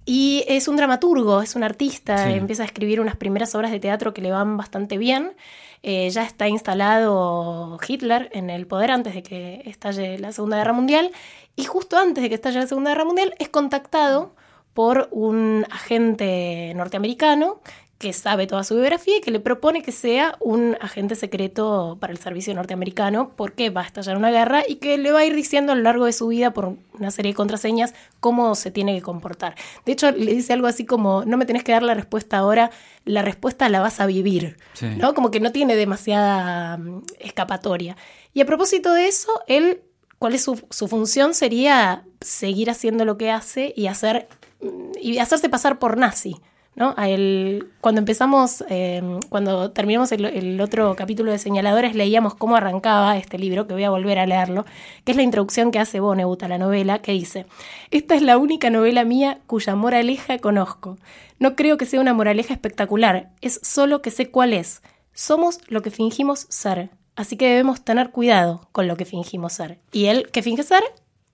Y 0.05 0.43
es 0.47 0.67
un 0.67 0.75
dramaturgo, 0.75 1.41
es 1.41 1.55
un 1.55 1.63
artista, 1.63 2.27
Sí. 2.27 2.33
empieza 2.33 2.63
a 2.63 2.67
escribir 2.67 3.01
unas 3.01 3.15
primeras 3.15 3.55
obras 3.55 3.71
de 3.71 3.79
teatro 3.79 4.13
que 4.13 4.21
le 4.21 4.31
van 4.31 4.55
bastante 4.57 4.97
bien. 4.97 5.33
Eh, 5.81 6.09
ya 6.09 6.23
está 6.23 6.47
instalado 6.47 7.77
Hitler 7.87 8.29
en 8.33 8.49
el 8.49 8.67
poder 8.67 8.91
antes 8.91 9.13
de 9.15 9.23
que 9.23 9.61
estalle 9.65 10.17
la 10.19 10.31
Segunda 10.31 10.57
Guerra 10.57 10.73
Mundial. 10.73 11.11
Y 11.55 11.63
justo 11.65 11.97
antes 11.97 12.21
de 12.21 12.29
que 12.29 12.35
estalle 12.35 12.59
la 12.59 12.67
Segunda 12.67 12.91
Guerra 12.91 13.05
Mundial 13.05 13.33
es 13.39 13.49
contactado 13.49 14.35
por 14.73 15.07
un 15.11 15.65
agente 15.71 16.73
norteamericano 16.75 17.61
que 17.97 18.11
sabe 18.11 18.45
toda 18.45 18.63
su 18.65 18.75
biografía 18.75 19.17
y 19.17 19.21
que 19.21 19.31
le 19.31 19.39
propone 19.39 19.81
que 19.81 19.93
sea 19.93 20.35
un 20.41 20.77
agente 20.81 21.15
secreto 21.15 21.97
para 21.99 22.11
el 22.11 22.19
servicio 22.19 22.53
norteamericano 22.53 23.31
porque 23.37 23.69
va 23.69 23.81
a 23.81 23.85
estallar 23.85 24.17
una 24.17 24.31
guerra 24.31 24.63
y 24.67 24.75
que 24.75 24.97
le 24.97 25.13
va 25.13 25.19
a 25.19 25.25
ir 25.25 25.33
diciendo 25.33 25.71
a 25.71 25.75
lo 25.75 25.81
largo 25.81 26.05
de 26.05 26.11
su 26.11 26.27
vida 26.27 26.51
por 26.51 26.75
una 26.99 27.11
serie 27.11 27.31
de 27.31 27.35
contraseñas 27.37 27.93
cómo 28.19 28.53
se 28.55 28.69
tiene 28.69 28.95
que 28.95 29.01
comportar. 29.01 29.55
De 29.85 29.93
hecho, 29.93 30.11
le 30.11 30.33
dice 30.33 30.51
algo 30.51 30.67
así 30.67 30.85
como, 30.85 31.23
no 31.23 31.37
me 31.37 31.45
tenés 31.45 31.63
que 31.63 31.71
dar 31.71 31.83
la 31.83 31.93
respuesta 31.93 32.37
ahora, 32.37 32.69
la 33.05 33.21
respuesta 33.21 33.69
la 33.69 33.79
vas 33.79 34.01
a 34.01 34.05
vivir, 34.07 34.57
Sí. 34.73 34.87
¿no? 34.97 35.13
Como 35.13 35.31
que 35.31 35.39
no 35.39 35.53
tiene 35.53 35.77
demasiada 35.77 36.77
mm, 36.77 37.03
escapatoria. 37.19 37.95
Y 38.33 38.41
a 38.41 38.45
propósito 38.45 38.93
de 38.93 39.07
eso, 39.07 39.31
él, 39.47 39.83
¿cuál 40.19 40.33
es 40.35 40.43
su, 40.43 40.61
su 40.69 40.89
función? 40.89 41.33
Sería 41.33 42.03
seguir 42.19 42.69
haciendo 42.69 43.05
lo 43.05 43.17
que 43.17 43.31
hace 43.31 43.73
y 43.77 43.87
hacer 43.87 44.27
mm, 44.61 44.91
y 44.99 45.17
hacerse 45.19 45.47
pasar 45.47 45.79
por 45.79 45.95
nazi. 45.97 46.35
Cuando 46.75 47.99
empezamos, 47.99 48.63
eh, 48.69 49.01
cuando 49.29 49.71
terminamos 49.71 50.11
el, 50.11 50.25
el 50.25 50.59
otro 50.59 50.93
capítulo 50.95 51.31
de 51.31 51.37
señaladores, 51.37 51.95
leíamos 51.95 52.35
cómo 52.35 52.57
arrancaba 52.57 53.17
este 53.17 53.37
libro, 53.37 53.65
que 53.65 53.73
voy 53.73 53.85
a 53.85 53.89
volver 53.89 54.19
a 54.19 54.25
leerlo, 54.25 54.65
que 55.05 55.13
es 55.13 55.15
la 55.15 55.23
introducción 55.23 55.71
que 55.71 55.79
hace 55.79 56.01
Vonnegut 56.01 56.43
a 56.43 56.49
la 56.49 56.57
novela, 56.57 56.99
que 56.99 57.13
dice, 57.13 57.45
esta 57.91 58.15
es 58.15 58.21
la 58.21 58.37
única 58.37 58.69
novela 58.69 59.05
mía 59.05 59.39
cuya 59.47 59.75
moraleja 59.75 60.39
conozco. 60.39 60.97
No 61.39 61.55
creo 61.55 61.77
que 61.77 61.85
sea 61.85 62.01
una 62.01 62.13
moraleja 62.13 62.53
espectacular, 62.53 63.31
es 63.39 63.59
solo 63.63 64.01
que 64.01 64.11
sé 64.11 64.29
cuál 64.29 64.51
es. 64.51 64.81
Somos 65.13 65.59
lo 65.69 65.81
que 65.81 65.91
fingimos 65.91 66.45
ser, 66.49 66.89
así 67.15 67.37
que 67.37 67.47
debemos 67.47 67.85
tener 67.85 68.11
cuidado 68.11 68.67
con 68.73 68.87
lo 68.87 68.97
que 68.97 69.05
fingimos 69.05 69.53
ser. 69.53 69.79
Y 69.93 70.07
él, 70.07 70.29
que 70.31 70.43
finge 70.43 70.63
ser? 70.63 70.83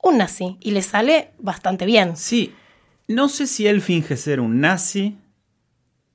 Un 0.04 0.20
nazi, 0.20 0.58
y 0.60 0.72
le 0.72 0.84
sale 0.84 1.32
bastante 1.40 1.86
bien. 1.86 2.16
Sí, 2.16 2.54
no 3.08 3.28
sé 3.28 3.48
si 3.48 3.66
él 3.68 3.82
finge 3.82 4.18
ser 4.18 4.40
un 4.40 4.62
nazi. 4.62 5.18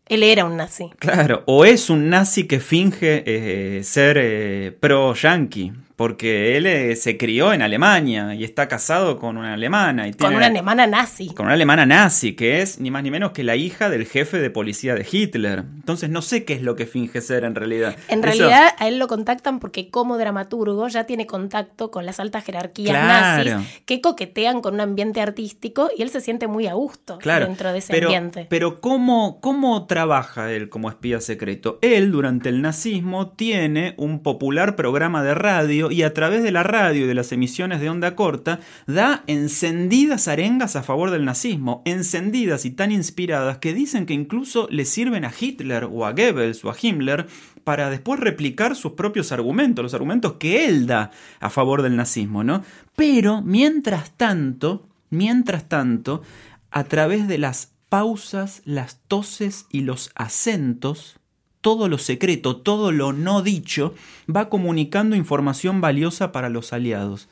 Él 0.09 0.23
era 0.23 0.45
un 0.45 0.57
nazi. 0.57 0.91
Claro, 0.99 1.43
o 1.47 1.65
es 1.65 1.91
un 1.91 2.09
nazi 2.09 2.47
que 2.47 2.61
finge 2.61 3.25
eh, 3.27 3.83
ser 3.83 4.17
eh, 4.21 4.77
pro-yankee, 4.79 5.73
porque 5.97 6.57
él 6.57 6.67
eh, 6.67 6.95
se 6.97 7.17
crió 7.17 7.53
en 7.55 7.63
Alemania 7.63 8.35
y 8.35 8.45
está 8.45 8.69
casado 8.69 9.19
con 9.19 9.37
una 9.39 9.55
alemana. 9.55 10.07
Y 10.07 10.11
Con 10.11 10.19
tiene- 10.19 10.37
una 10.37 10.47
alemana 10.47 10.87
nazi. 10.87 11.29
Con 11.35 11.47
una 11.47 11.55
alemana 11.55 11.87
nazi, 11.87 12.35
que 12.35 12.61
es 12.61 12.79
ni 12.81 12.91
más 12.91 13.03
ni 13.03 13.11
menos 13.11 13.33
que 13.33 13.43
la 13.43 13.57
hija 13.57 13.89
del 13.89 14.07
jefe 14.07 14.39
de 14.39 14.51
policía 14.51 14.95
de 14.95 15.07
Hitler. 15.11 15.61
Entonces 15.77 16.11
no 16.11 16.21
sé 16.23 16.45
qué 16.45 16.53
es 16.53 16.63
lo 16.63 16.77
que 16.77 16.87
finge 16.87 17.21
ser 17.23 17.45
en 17.45 17.55
realidad. 17.55 17.97
En 18.09 18.19
Eso- 18.19 18.27
realidad 18.27 18.69
a 18.79 18.89
él 18.89 18.99
lo 18.99 19.09
contactan 19.09 19.59
porque 19.59 19.89
como 19.91 20.19
dramaturgo 20.19 20.87
ya 20.89 21.05
tiene 21.05 21.27
contacto 21.27 21.91
con 21.91 22.05
las 22.05 22.21
altas 22.21 22.45
jerarquías 22.45 22.91
Claro. 22.97 23.51
nazis 23.61 23.69
que 23.87 24.01
coquetean 24.03 24.61
con 24.61 24.75
un 24.75 24.81
ambiente 24.81 25.21
artístico 25.23 25.89
y 25.97 26.03
él 26.03 26.11
se 26.11 26.21
siente 26.21 26.47
muy 26.47 26.67
a 26.67 26.75
gusto 26.75 27.19
Claro, 27.19 27.47
dentro 27.47 27.73
de 27.73 27.79
ese 27.79 27.93
pero, 27.93 28.09
ambiente. 28.09 28.47
Pero 28.51 28.81
¿cómo, 28.83 29.41
¿cómo 29.41 29.87
trabaja 29.87 30.53
él 30.53 30.69
como 30.69 30.91
espía 30.91 31.21
secreto? 31.21 31.79
Él, 31.81 32.13
durante 32.13 32.51
el 32.51 32.61
nazismo, 32.61 33.31
tiene 33.31 33.95
un 33.97 34.23
popular 34.23 34.77
programa 34.77 35.23
de 35.23 35.35
radio 35.35 35.86
y 35.91 36.03
a 36.03 36.15
través 36.15 36.43
de 36.43 36.53
la 36.53 36.63
radio 36.63 37.05
y 37.05 37.09
de 37.09 37.15
las 37.15 37.33
emisiones 37.33 37.81
de 37.81 37.89
onda 37.89 38.15
corta 38.15 38.61
da 38.87 39.25
encendidas 39.27 40.29
arengas 40.29 40.77
a 40.77 40.83
favor 40.83 41.11
del 41.11 41.25
nazismo, 41.25 41.83
encendidas 41.85 42.65
y 42.65 42.71
tan 42.71 42.93
inspiradas 42.93 43.59
que 43.59 43.75
dicen 43.75 44.07
que 44.07 44.15
incluso 44.15 44.69
le 44.71 44.85
sirven 44.85 45.25
a 45.25 45.33
Hitler 45.39 45.89
o 45.91 46.07
a 46.07 46.13
Goebbels 46.13 46.65
o 46.65 46.71
a 46.71 46.77
Himmler 46.81 47.27
para 47.65 47.91
después 47.91 48.21
replicar 48.21 48.77
sus 48.77 48.93
propios 48.93 49.33
argumentos, 49.33 49.83
los 49.83 49.95
argumentos 49.95 50.35
que 50.35 50.67
él 50.67 50.87
da 50.87 51.11
a 51.41 51.51
favor 51.51 51.83
del 51.83 51.97
nazismo, 51.97 52.45
¿no? 52.45 52.63
Pero 52.95 53.43
mientras 53.43 54.13
tanto, 54.13 54.89
mientras 55.11 55.69
tanto, 55.69 56.23
a 56.71 56.85
través 56.85 57.27
de 57.27 57.39
las 57.39 57.73
pausas, 57.89 58.63
las 58.65 59.01
toses 59.09 59.67
y 59.71 59.81
los 59.81 60.11
acentos, 60.15 61.19
todo 61.67 61.89
lo 61.89 61.99
secreto, 61.99 62.59
todo 62.59 62.93
lo 62.93 63.13
no 63.13 63.43
dicho, 63.43 63.93
va 64.31 64.49
comunicando 64.49 65.17
información 65.17 65.81
valiosa 65.81 66.31
para 66.31 66.49
los 66.49 66.73
aliados. 66.73 67.27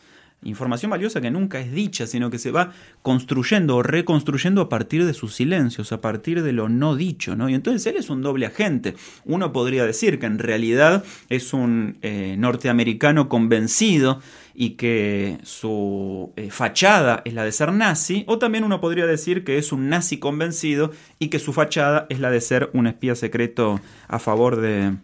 Información 0.45 0.91
valiosa 0.91 1.21
que 1.21 1.31
nunca 1.31 1.61
es 1.61 1.73
dicha, 1.73 2.07
sino 2.07 2.31
que 2.31 2.39
se 2.39 2.51
va 2.51 2.73
construyendo 3.03 3.77
o 3.77 3.83
reconstruyendo 3.83 4.61
a 4.61 4.69
partir 4.69 5.05
de 5.05 5.15
sus 5.15 5.35
silencios, 5.35 5.93
a 5.93 6.01
partir 6.01 6.43
de 6.43 6.53
lo 6.53 6.69
no 6.69 6.97
dicho, 6.97 7.37
¿no? 7.37 7.49
Y 7.49 7.55
entonces 7.55 7.87
él 7.87 7.97
es 7.97 8.11
un 8.11 8.23
doble 8.23 8.47
agente. 8.47 8.95
Uno 9.25 9.53
podría 9.53 9.85
decir 9.85 10.19
que 10.19 10.27
en 10.27 10.39
realidad 10.39 11.05
es 11.29 11.53
un 11.53 11.99
eh, 12.03 12.37
norteamericano 12.39 13.29
convencido 13.29 14.21
y 14.55 14.71
que 14.71 15.39
su 15.43 16.33
eh, 16.37 16.51
fachada 16.51 17.23
es 17.25 17.35
la 17.35 17.45
de 17.45 17.53
ser 17.53 17.73
nazi, 17.73 18.25
o 18.29 18.39
también 18.39 18.65
uno 18.65 18.81
podría 18.81 19.07
decir 19.07 19.45
que 19.45 19.59
es 19.59 19.73
un 19.73 19.89
nazi 19.89 20.19
convencido 20.19 20.93
y 21.19 21.29
que 21.29 21.39
su 21.39 21.53
fachada 21.53 22.07
es 22.09 22.21
la 22.21 22.31
de 22.31 22.41
ser 22.41 22.71
un 22.73 22.87
espía 22.87 23.15
secreto 23.15 23.81
a 24.07 24.19
favor 24.19 24.61
de 24.61 24.95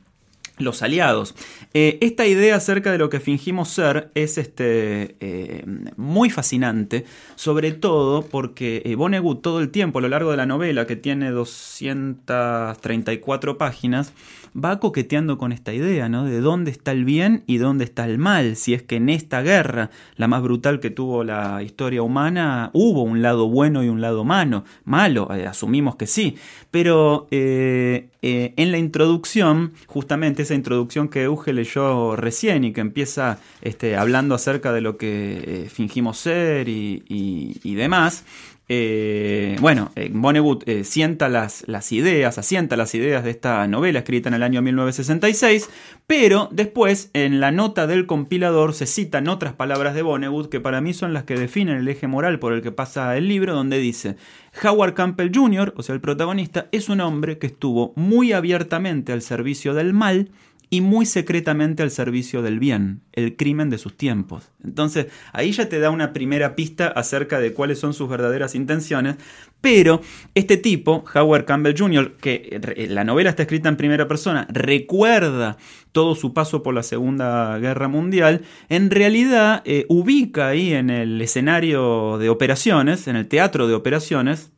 los 0.60 0.82
aliados. 0.82 1.34
Eh, 1.72 1.98
esta 2.00 2.26
idea 2.26 2.56
acerca 2.56 2.90
de 2.90 2.98
lo 2.98 3.10
que 3.10 3.20
fingimos 3.20 3.68
ser 3.68 4.10
es 4.14 4.38
este, 4.38 5.14
eh, 5.20 5.64
muy 5.96 6.30
fascinante, 6.30 7.04
sobre 7.36 7.70
todo 7.72 8.22
porque 8.22 8.82
eh, 8.84 8.96
todo 9.40 9.60
el 9.60 9.70
tiempo 9.70 10.00
a 10.00 10.02
lo 10.02 10.08
largo 10.08 10.32
de 10.32 10.36
la 10.36 10.46
novela, 10.46 10.84
que 10.86 10.96
tiene 10.96 11.30
234 11.30 13.58
páginas, 13.58 14.12
va 14.52 14.80
coqueteando 14.80 15.38
con 15.38 15.52
esta 15.52 15.72
idea, 15.72 16.08
¿no? 16.08 16.24
De 16.24 16.40
dónde 16.40 16.72
está 16.72 16.90
el 16.92 17.04
bien 17.04 17.44
y 17.46 17.58
dónde 17.58 17.84
está 17.84 18.06
el 18.06 18.18
mal. 18.18 18.56
Si 18.56 18.74
es 18.74 18.82
que 18.82 18.96
en 18.96 19.08
esta 19.08 19.42
guerra, 19.42 19.90
la 20.16 20.26
más 20.26 20.42
brutal 20.42 20.80
que 20.80 20.90
tuvo 20.90 21.22
la 21.22 21.62
historia 21.62 22.02
humana, 22.02 22.70
hubo 22.72 23.04
un 23.04 23.22
lado 23.22 23.48
bueno 23.48 23.84
y 23.84 23.88
un 23.88 24.00
lado 24.00 24.24
malo. 24.24 24.64
Malo, 24.84 25.32
eh, 25.34 25.46
asumimos 25.46 25.94
que 25.96 26.06
sí. 26.06 26.36
Pero 26.70 27.26
en 27.30 28.72
la 28.72 28.78
introducción, 28.78 29.72
justamente 29.86 30.44
esa 30.50 30.54
introducción 30.56 31.08
que 31.08 31.22
Euge 31.22 31.52
leyó 31.52 32.16
recién 32.16 32.64
y 32.64 32.72
que 32.72 32.80
empieza 32.80 33.38
este, 33.62 33.96
hablando 33.96 34.34
acerca 34.34 34.72
de 34.72 34.80
lo 34.80 34.96
que 34.96 35.64
eh, 35.66 35.68
fingimos 35.70 36.18
ser 36.18 36.68
y, 36.68 37.04
y- 37.08 37.60
y 37.62 37.74
demás. 37.76 38.24
Eh, 38.72 39.56
bueno, 39.60 39.90
eh, 39.96 40.12
Vonnegut 40.14 40.62
eh, 40.68 40.84
sienta 40.84 41.28
las, 41.28 41.64
ideas, 41.90 42.38
asienta 42.38 42.76
las 42.76 42.94
ideas 42.94 43.24
de 43.24 43.30
esta 43.30 43.66
novela 43.66 43.98
escrita 43.98 44.28
en 44.28 44.36
el 44.36 44.44
año 44.44 44.62
1966, 44.62 45.68
pero 46.06 46.48
después 46.52 47.10
en 47.12 47.40
la 47.40 47.50
nota 47.50 47.88
del 47.88 48.06
compilador 48.06 48.72
se 48.72 48.86
citan 48.86 49.26
otras 49.26 49.54
palabras 49.54 49.96
de 49.96 50.02
Vonnegut 50.02 50.48
que 50.48 50.60
para 50.60 50.80
mí 50.80 50.94
son 50.94 51.12
las 51.12 51.24
que 51.24 51.34
definen 51.34 51.78
el 51.78 51.88
eje 51.88 52.06
moral 52.06 52.38
por 52.38 52.52
el 52.52 52.62
que 52.62 52.70
pasa 52.70 53.16
el 53.16 53.26
libro, 53.26 53.56
donde 53.56 53.78
dice, 53.78 54.14
Howard 54.62 54.94
Campbell 54.94 55.32
Jr., 55.34 55.74
o 55.76 55.82
sea, 55.82 55.96
el 55.96 56.00
protagonista, 56.00 56.68
es 56.70 56.88
un 56.88 57.00
hombre 57.00 57.38
que 57.38 57.48
estuvo 57.48 57.92
muy 57.96 58.32
abiertamente 58.32 59.12
al 59.12 59.22
servicio 59.22 59.74
del 59.74 59.94
mal 59.94 60.30
y 60.72 60.80
muy 60.80 61.04
secretamente 61.04 61.82
al 61.82 61.90
servicio 61.90 62.42
del 62.42 62.60
bien, 62.60 63.02
el 63.12 63.36
crimen 63.36 63.70
de 63.70 63.78
sus 63.78 63.96
tiempos. 63.96 64.52
Entonces, 64.62 65.06
ahí 65.32 65.50
ya 65.50 65.68
te 65.68 65.80
da 65.80 65.90
una 65.90 66.12
primera 66.12 66.54
pista 66.54 66.86
acerca 66.86 67.40
de 67.40 67.52
cuáles 67.52 67.80
son 67.80 67.92
sus 67.92 68.08
verdaderas 68.08 68.54
intenciones, 68.54 69.16
pero 69.60 70.00
este 70.36 70.56
tipo, 70.56 71.04
Howard 71.12 71.44
Campbell 71.44 71.76
Jr., 71.76 72.12
que 72.12 72.60
eh, 72.76 72.86
la 72.88 73.02
novela 73.02 73.30
está 73.30 73.42
escrita 73.42 73.68
en 73.68 73.76
primera 73.76 74.06
persona, 74.06 74.46
recuerda 74.48 75.56
todo 75.90 76.14
su 76.14 76.32
paso 76.32 76.62
por 76.62 76.72
la 76.72 76.84
Segunda 76.84 77.58
Guerra 77.58 77.88
Mundial, 77.88 78.42
en 78.68 78.90
realidad 78.90 79.62
eh, 79.64 79.86
ubica 79.88 80.48
ahí 80.48 80.72
en 80.72 80.88
el 80.88 81.20
escenario 81.20 82.16
de 82.18 82.28
operaciones, 82.28 83.08
en 83.08 83.16
el 83.16 83.26
teatro 83.26 83.66
de 83.66 83.74
operaciones, 83.74 84.52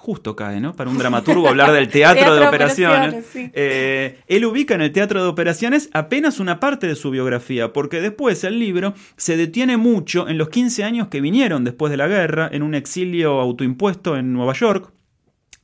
justo 0.00 0.34
cae, 0.34 0.60
¿no? 0.62 0.72
Para 0.72 0.88
un 0.88 0.96
dramaturgo 0.96 1.46
hablar 1.46 1.72
del 1.72 1.88
teatro, 1.88 2.20
Teatro 2.20 2.34
de 2.34 2.40
de 2.40 2.46
operaciones. 2.46 3.24
Eh, 3.34 4.18
él 4.26 4.44
ubica 4.46 4.74
en 4.74 4.80
el 4.80 4.92
teatro 4.92 5.22
de 5.22 5.28
operaciones 5.28 5.90
apenas 5.92 6.40
una 6.40 6.58
parte 6.58 6.86
de 6.86 6.96
su 6.96 7.10
biografía, 7.10 7.74
porque 7.74 8.00
después 8.00 8.42
el 8.44 8.58
libro 8.58 8.94
se 9.18 9.36
detiene 9.36 9.76
mucho 9.76 10.26
en 10.26 10.38
los 10.38 10.48
15 10.48 10.84
años 10.84 11.08
que 11.08 11.20
vinieron 11.20 11.64
después 11.64 11.90
de 11.90 11.98
la 11.98 12.08
guerra, 12.08 12.48
en 12.50 12.62
un 12.62 12.74
exilio 12.74 13.40
autoimpuesto 13.40 14.16
en 14.16 14.32
Nueva 14.32 14.54
York, 14.54 14.90